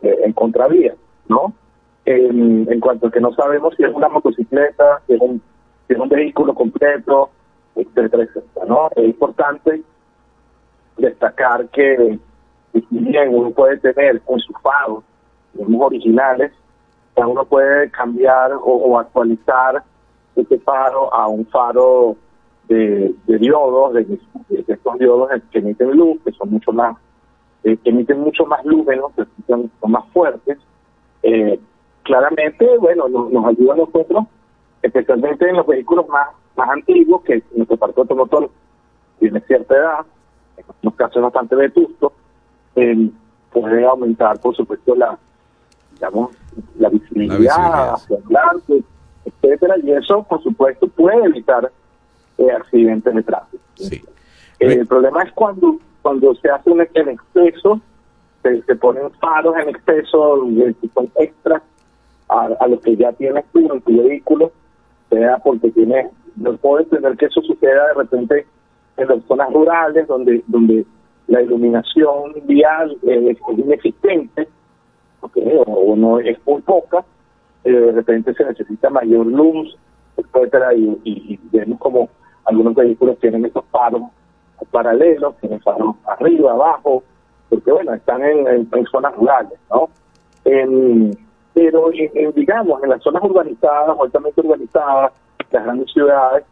eh, 0.02 0.20
en 0.24 0.34
contravía, 0.34 0.94
¿no? 1.28 1.54
En, 2.06 2.80
cuanto 2.80 3.08
a 3.08 3.12
que 3.12 3.22
no 3.22 3.34
sabemos 3.34 3.74
si 3.76 3.84
es 3.84 3.94
una 3.94 4.10
motocicleta, 4.10 5.02
si 5.08 5.14
es 5.14 5.22
un, 5.22 5.42
si 5.88 5.94
es 5.94 6.00
un 6.00 6.10
vehículo 6.10 6.54
completo, 6.54 7.30
etcétera, 7.76 8.24
etcétera, 8.24 8.66
¿no? 8.68 8.90
Es 8.96 9.06
importante 9.06 9.82
destacar 10.98 11.68
que 11.70 12.20
bien 12.90 13.36
uno 13.36 13.52
puede 13.52 13.78
tener 13.78 14.22
con 14.22 14.40
sus 14.40 14.56
faros, 14.62 15.04
originales, 15.80 16.52
uno 17.16 17.46
puede 17.46 17.90
cambiar 17.92 18.52
o, 18.62 19.00
actualizar 19.00 19.84
este 20.36 20.60
faro 20.60 21.14
a 21.14 21.28
un 21.28 21.46
faro 21.48 22.16
de, 22.68 23.14
de 23.28 23.38
diodos, 23.38 23.94
de, 23.94 24.06
de, 24.06 24.64
estos 24.68 25.00
diodos 25.00 25.30
que 25.52 25.60
emiten 25.60 25.92
luz, 25.96 26.20
que 26.24 26.32
son 26.32 26.50
mucho 26.52 26.72
más 26.72 26.98
eh, 27.64 27.78
que 27.78 27.90
emiten 27.92 28.20
mucho 28.20 28.46
más 28.46 28.64
lúmenos, 28.66 29.14
que 29.16 29.24
son, 29.48 29.72
más 29.88 30.04
fuertes. 30.12 30.58
Eh, 31.24 31.60
claramente, 32.04 32.78
bueno, 32.78 33.08
nos, 33.08 33.46
ayuda 33.46 33.74
a 33.74 33.78
nosotros, 33.78 34.26
especialmente 34.82 35.48
en 35.48 35.56
los 35.56 35.66
vehículos 35.66 36.08
más, 36.10 36.28
más 36.58 36.70
antiguos, 36.70 37.22
que 37.24 37.42
nuestro 37.56 37.78
parque 37.78 38.02
automotor 38.02 38.50
tiene 39.20 39.40
cierta 39.42 39.76
edad, 39.76 40.06
en 40.58 40.66
algunos 40.68 40.96
casos 40.96 41.24
bastante 41.24 41.56
vetusto, 41.56 42.12
eh, 42.76 43.10
puede 43.52 43.86
aumentar, 43.86 44.40
por 44.42 44.54
supuesto, 44.54 44.94
la, 44.96 45.18
digamos, 45.94 46.32
la 46.78 46.90
visibilidad, 46.90 47.94
hacia 47.94 48.18
adelante, 48.18 48.84
etcétera, 49.26 49.76
y 49.82 49.92
eso, 49.92 50.24
por 50.24 50.42
supuesto, 50.44 50.88
puede 50.88 51.26
evitar 51.26 51.72
accidentes 52.56 53.14
de 53.14 53.24
tráfico. 53.24 53.64
el 54.60 54.88
problema 54.88 55.24
es 55.24 55.32
cuando 55.34 55.78
cuando 56.02 56.36
se 56.36 56.50
hace 56.50 56.70
un, 56.70 56.82
en 56.82 57.10
exceso, 57.10 57.80
se, 58.44 58.76
ponen 58.76 59.10
faros 59.22 59.56
en 59.58 59.70
exceso, 59.70 60.46
que 60.82 60.90
son 60.94 61.10
extras 61.16 61.62
a, 62.28 62.50
a 62.60 62.68
lo 62.68 62.80
que 62.82 62.98
ya 62.98 63.14
tienes 63.14 63.46
tú 63.54 63.72
en 63.72 63.82
tu 63.82 64.04
vehículo, 64.04 64.52
sea 65.10 65.38
porque 65.38 65.72
tienes, 65.72 66.12
no 66.36 66.58
puedo 66.58 66.80
entender 66.80 67.16
que 67.16 67.28
eso 67.28 67.42
suceda 67.42 67.88
de 67.88 67.94
repente 67.94 68.46
en 68.98 69.08
las 69.08 69.24
zonas 69.24 69.52
rurales 69.54 70.06
donde 70.08 70.44
donde 70.48 70.86
la 71.28 71.42
iluminación 71.42 72.34
vial 72.44 72.98
es 73.04 73.38
inexistente, 73.58 74.48
o, 75.22 75.96
no 75.96 76.20
es 76.20 76.38
muy 76.46 76.62
poca, 76.62 77.06
eh, 77.64 77.72
de 77.72 77.92
repente 77.92 78.34
se 78.34 78.46
necesita 78.46 78.90
mayor 78.90 79.26
luz, 79.26 79.78
etcétera, 80.18 80.74
y, 80.74 81.40
vemos 81.52 81.80
como 81.80 82.10
algunos 82.46 82.76
vehículos 82.76 83.20
tienen 83.20 83.46
estos 83.46 83.66
faros 83.72 84.04
paralelos, 84.72 85.36
que 85.36 85.60
faros 85.60 85.96
arriba, 86.06 86.52
abajo, 86.52 87.04
porque 87.50 87.72
bueno, 87.72 87.94
están 87.94 88.24
en, 88.24 88.70
zonas 88.92 89.16
rurales, 89.16 89.60
¿no? 89.70 89.90
pero 91.54 91.90
digamos, 92.36 92.84
en 92.84 92.90
las 92.90 93.02
zonas 93.02 93.24
urbanizadas, 93.24 93.98
altamente 94.00 94.42
urbanizadas, 94.42 95.14
las 95.52 95.64
grandes 95.64 95.92
ciudades, 95.92 96.44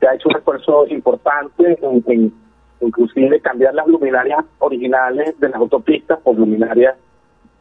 se 0.00 0.08
ha 0.08 0.14
hecho 0.14 0.28
un 0.30 0.36
esfuerzo 0.36 0.86
importante 0.88 1.78
en, 1.82 2.32
inclusive 2.80 3.40
cambiar 3.40 3.74
las 3.74 3.86
luminarias 3.86 4.44
originales 4.58 5.38
de 5.38 5.48
las 5.48 5.60
autopistas 5.60 6.18
por 6.20 6.36
luminarias 6.36 6.96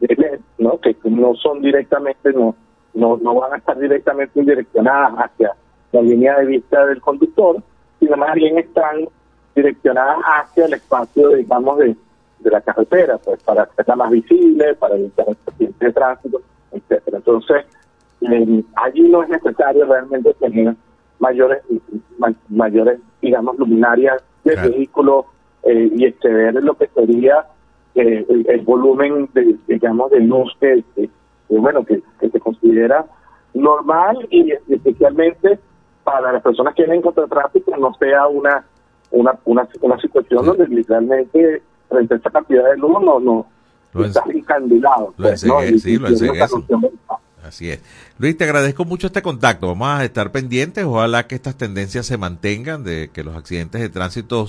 de 0.02 0.16
LED, 0.16 0.39
¿no? 0.58 0.80
Que 0.80 0.95
no 1.06 1.34
son 1.36 1.62
directamente, 1.62 2.34
no, 2.34 2.56
no, 2.93 3.18
no 3.18 3.36
van 3.36 3.54
a 3.54 3.58
estar 3.58 3.78
directamente 3.80 4.41
direccionadas 4.41 5.14
hacia 5.18 5.54
la 5.91 6.02
línea 6.02 6.38
de 6.39 6.45
vista 6.45 6.86
del 6.86 7.02
conductor, 7.02 7.62
sino 7.99 8.18
más 8.18 8.34
bien 8.36 8.58
están 8.58 9.08
direccionadas 9.56 10.18
hacia 10.24 10.66
el 10.66 10.74
espacio, 10.74 11.30
digamos, 11.30 11.78
de, 11.78 11.95
de 12.39 12.49
la 12.49 12.62
carretera, 12.62 13.18
pues 13.18 13.41
para 13.43 13.64
hacerla 13.64 13.95
más 13.95 14.12
visible, 14.12 14.74
para 14.76 14.95
evitar 14.95 15.28
accidentes 15.30 15.80
de 15.80 15.93
tránsito, 15.93 16.41
etcétera. 16.72 17.18
Entonces, 17.18 17.66
eh, 18.22 18.64
allí 18.76 19.10
no 19.10 19.24
es 19.24 19.30
necesario 19.30 19.86
realmente 19.86 20.34
tener 20.36 20.76
mayores, 21.20 21.64
mayores 22.49 22.99
digamos, 23.22 23.58
luminarias 23.58 24.24
de 24.43 24.56
vehículos 24.56 25.26
eh, 25.64 25.91
y 25.95 26.06
exceder 26.06 26.56
lo 26.56 26.74
que 26.76 26.88
sería 26.88 27.45
eh, 27.96 28.26
el, 28.48 28.62
volumen, 28.62 29.30
de, 29.34 29.58
digamos, 29.68 30.12
de 30.12 30.20
luz 30.22 30.56
que, 30.60 30.84
bueno, 31.50 31.86
que, 31.86 32.02
se 32.20 32.39
considera 32.39 33.06
normal 33.54 34.28
y 34.30 34.52
especialmente 34.70 35.60
para 36.04 36.32
las 36.32 36.42
personas 36.42 36.74
que 36.74 36.84
vienen 36.84 37.02
contra 37.02 37.26
el 37.26 37.30
tráfico 37.30 37.76
no 37.78 37.94
sea 37.96 38.28
una 38.28 38.64
una, 39.12 39.38
una, 39.44 39.68
una 39.82 40.00
situación 40.00 40.46
donde 40.46 40.68
literalmente 40.68 41.62
frente 41.89 42.14
a 42.14 42.18
esta 42.18 42.30
cantidad 42.30 42.64
de 42.72 42.78
luz 42.78 42.92
no, 43.02 43.20
no 43.20 43.46
lo 43.94 44.06
está 44.06 44.24
encandilado. 44.34 45.14
Lo 45.18 45.28
pues, 45.28 45.42
sí, 45.42 45.98
lo 45.98 46.08
Así 47.44 47.72
es. 47.72 47.82
Luis, 48.20 48.38
te 48.38 48.44
agradezco 48.44 48.86
mucho 48.86 49.08
este 49.08 49.22
contacto. 49.22 49.68
Vamos 49.68 49.89
a 49.89 50.06
estar 50.06 50.32
pendientes. 50.32 50.86
Ojalá 50.86 51.26
que 51.28 51.36
estas 51.36 51.58
tendencias 51.58 52.06
se 52.06 52.18
mantengan, 52.18 52.84
de 52.84 53.10
que 53.12 53.24
los 53.24 53.36
accidentes 53.36 53.82
de 53.82 53.89
tránsito 53.89 54.46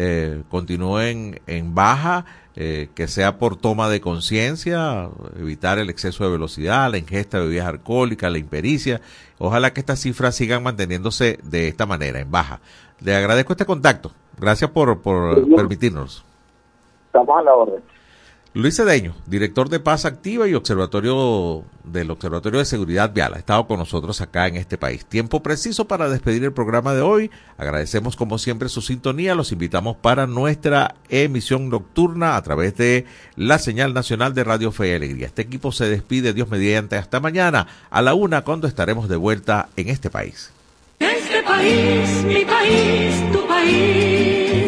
eh, 0.00 0.44
continúen 0.48 1.40
en 1.48 1.74
baja, 1.74 2.24
eh, 2.54 2.88
que 2.94 3.08
sea 3.08 3.36
por 3.36 3.56
toma 3.56 3.88
de 3.88 4.00
conciencia, 4.00 5.08
evitar 5.36 5.80
el 5.80 5.90
exceso 5.90 6.22
de 6.22 6.30
velocidad, 6.30 6.88
la 6.88 6.98
ingesta 6.98 7.38
de 7.38 7.46
bebidas 7.46 7.66
alcohólicas, 7.66 8.30
la 8.30 8.38
impericia. 8.38 9.00
Ojalá 9.38 9.72
que 9.72 9.80
estas 9.80 9.98
cifras 9.98 10.36
sigan 10.36 10.62
manteniéndose 10.62 11.40
de 11.42 11.66
esta 11.66 11.84
manera, 11.84 12.20
en 12.20 12.30
baja. 12.30 12.60
Le 13.00 13.16
agradezco 13.16 13.54
este 13.54 13.66
contacto. 13.66 14.12
Gracias 14.38 14.70
por, 14.70 15.00
por 15.00 15.44
permitirnos. 15.56 16.24
Estamos 17.06 17.36
a 17.36 17.42
la 17.42 17.54
orden. 17.54 17.82
Luis 18.54 18.76
Cedeño, 18.76 19.14
director 19.26 19.68
de 19.68 19.78
Paz 19.78 20.06
Activa 20.06 20.48
y 20.48 20.54
observatorio 20.54 21.64
del 21.84 22.10
Observatorio 22.10 22.58
de 22.58 22.64
Seguridad 22.64 23.12
Vial, 23.12 23.34
ha 23.34 23.38
estado 23.38 23.66
con 23.66 23.78
nosotros 23.78 24.22
acá 24.22 24.46
en 24.46 24.56
este 24.56 24.78
país. 24.78 25.04
Tiempo 25.04 25.42
preciso 25.42 25.86
para 25.86 26.08
despedir 26.08 26.42
el 26.44 26.52
programa 26.52 26.94
de 26.94 27.02
hoy. 27.02 27.30
Agradecemos 27.58 28.16
como 28.16 28.38
siempre 28.38 28.70
su 28.70 28.80
sintonía. 28.80 29.34
Los 29.34 29.52
invitamos 29.52 29.96
para 29.98 30.26
nuestra 30.26 30.94
emisión 31.10 31.68
nocturna 31.68 32.36
a 32.36 32.42
través 32.42 32.74
de 32.76 33.04
la 33.36 33.58
señal 33.58 33.92
nacional 33.92 34.34
de 34.34 34.44
Radio 34.44 34.72
Fe 34.72 34.88
y 34.88 34.94
Alegría. 34.94 35.26
Este 35.26 35.42
equipo 35.42 35.70
se 35.70 35.88
despide, 35.88 36.32
Dios 36.32 36.48
mediante, 36.48 36.96
hasta 36.96 37.20
mañana 37.20 37.66
a 37.90 38.00
la 38.00 38.14
una 38.14 38.42
cuando 38.42 38.66
estaremos 38.66 39.10
de 39.10 39.16
vuelta 39.16 39.68
en 39.76 39.88
este 39.88 40.08
país. 40.08 40.50
Este 40.98 41.42
país, 41.42 42.24
mi 42.24 42.44
país, 42.46 43.30
tu 43.30 43.46
país. 43.46 44.67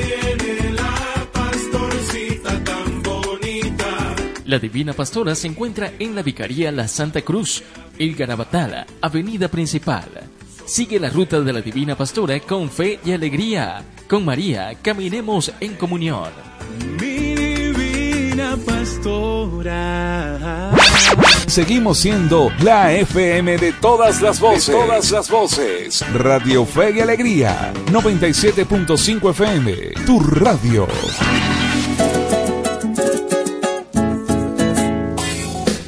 La 4.51 4.59
Divina 4.59 4.91
Pastora 4.91 5.33
se 5.33 5.47
encuentra 5.47 5.93
en 5.97 6.13
la 6.13 6.23
Vicaría 6.23 6.73
La 6.73 6.85
Santa 6.85 7.21
Cruz, 7.21 7.63
El 7.97 8.15
Garabatal, 8.15 8.85
Avenida 8.99 9.47
Principal. 9.47 10.09
Sigue 10.65 10.99
la 10.99 11.09
ruta 11.09 11.39
de 11.39 11.53
la 11.53 11.61
Divina 11.61 11.95
Pastora 11.95 12.37
con 12.41 12.69
fe 12.69 12.99
y 13.05 13.13
alegría. 13.13 13.81
Con 14.09 14.25
María, 14.25 14.73
caminemos 14.81 15.53
en 15.61 15.75
comunión. 15.75 16.31
Mi 16.99 17.33
divina 17.33 18.57
pastora. 18.65 20.31
Seguimos 21.47 21.99
siendo 21.99 22.51
la 22.61 22.91
FM 22.91 23.57
de 23.57 23.71
todas 23.71 24.21
las 24.21 24.41
voces. 24.41 24.67
De 24.67 24.73
todas 24.73 25.11
las 25.11 25.29
voces. 25.29 26.05
Radio 26.13 26.65
Fe 26.65 26.91
y 26.97 26.99
Alegría. 26.99 27.71
97.5 27.85 29.29
FM. 29.29 29.75
Tu 30.05 30.19
radio. 30.19 30.89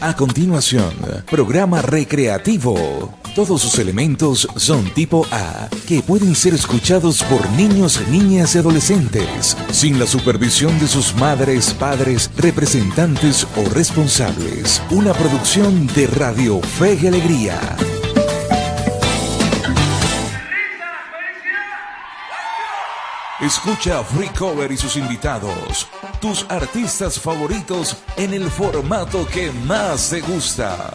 A 0.05 0.17
continuación, 0.17 0.93
programa 1.31 1.81
recreativo. 1.81 3.17
Todos 3.35 3.61
sus 3.61 3.79
elementos 3.79 4.45
son 4.57 4.93
tipo 4.93 5.25
A, 5.31 5.69
que 5.87 6.01
pueden 6.01 6.35
ser 6.35 6.53
escuchados 6.53 7.23
por 7.23 7.49
niños, 7.51 8.01
niñas 8.09 8.53
y 8.53 8.57
adolescentes, 8.57 9.55
sin 9.71 9.97
la 9.97 10.05
supervisión 10.05 10.77
de 10.79 10.89
sus 10.89 11.15
madres, 11.15 11.73
padres, 11.73 12.29
representantes 12.35 13.47
o 13.55 13.63
responsables. 13.73 14.81
Una 14.91 15.13
producción 15.13 15.87
de 15.95 16.07
Radio 16.07 16.59
Fe 16.59 16.99
y 17.01 17.07
Alegría. 17.07 17.61
Escucha 23.39 24.03
Free 24.03 24.29
Cover 24.29 24.71
y 24.71 24.77
sus 24.77 24.95
invitados, 24.95 25.87
tus 26.23 26.45
artistas 26.47 27.19
favoritos 27.19 27.97
en 28.15 28.33
el 28.33 28.49
formato 28.49 29.27
que 29.27 29.51
más 29.51 30.09
te 30.09 30.21
gusta. 30.21 30.93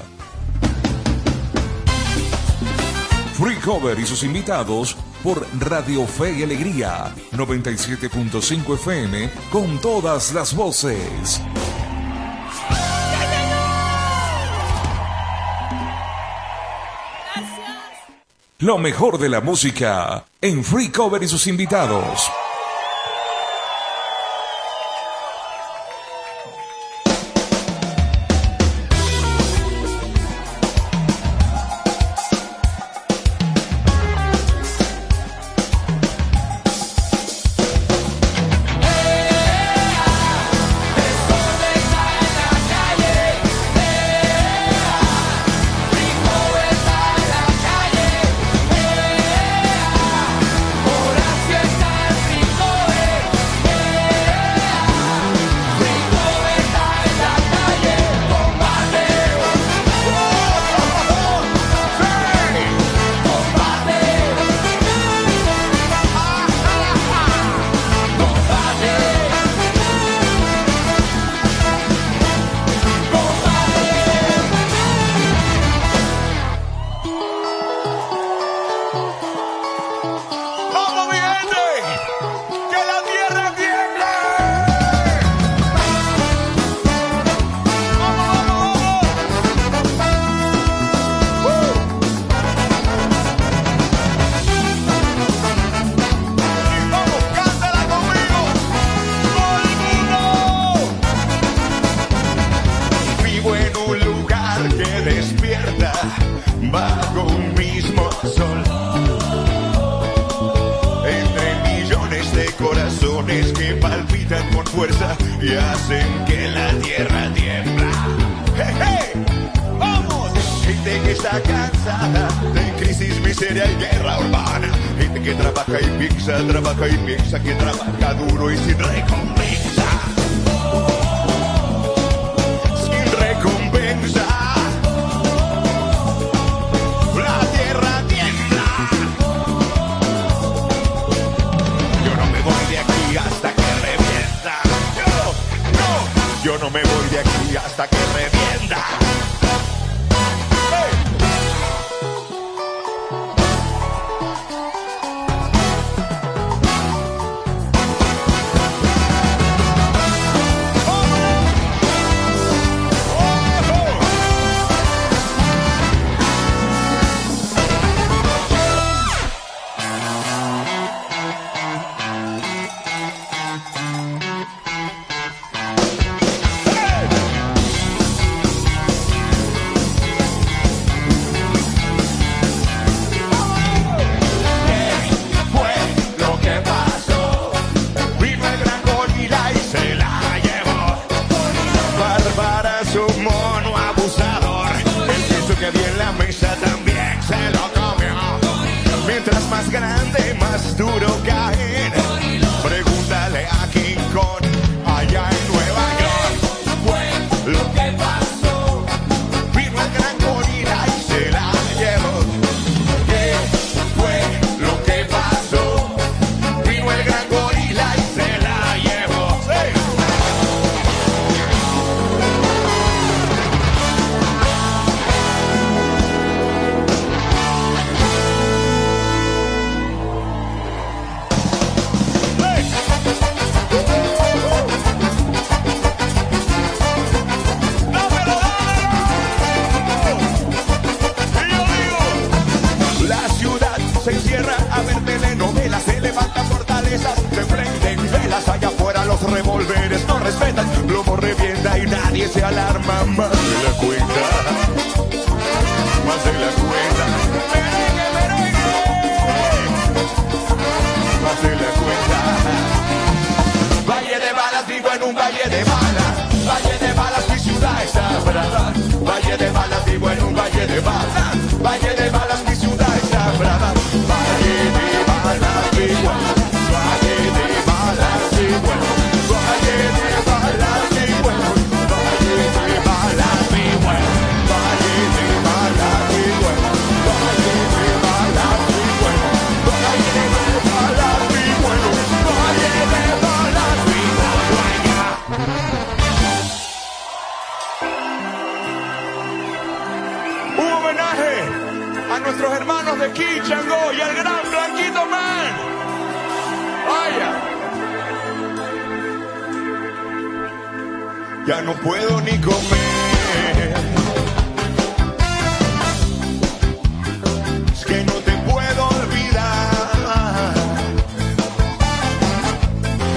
Free 3.35 3.57
Cover 3.57 4.01
y 4.01 4.07
sus 4.07 4.23
invitados 4.23 4.97
por 5.23 5.47
Radio 5.61 6.07
Fe 6.07 6.33
y 6.33 6.45
Alegría 6.45 7.15
97.5 7.33 8.75
FM 8.77 9.31
con 9.53 9.79
todas 9.83 10.33
las 10.33 10.57
voces. 10.57 11.43
Lo 18.61 18.79
mejor 18.79 19.19
de 19.19 19.29
la 19.29 19.43
música 19.43 20.25
en 20.41 20.65
Free 20.65 20.89
Cover 20.89 21.23
y 21.23 21.29
sus 21.29 21.47
invitados. 21.47 22.31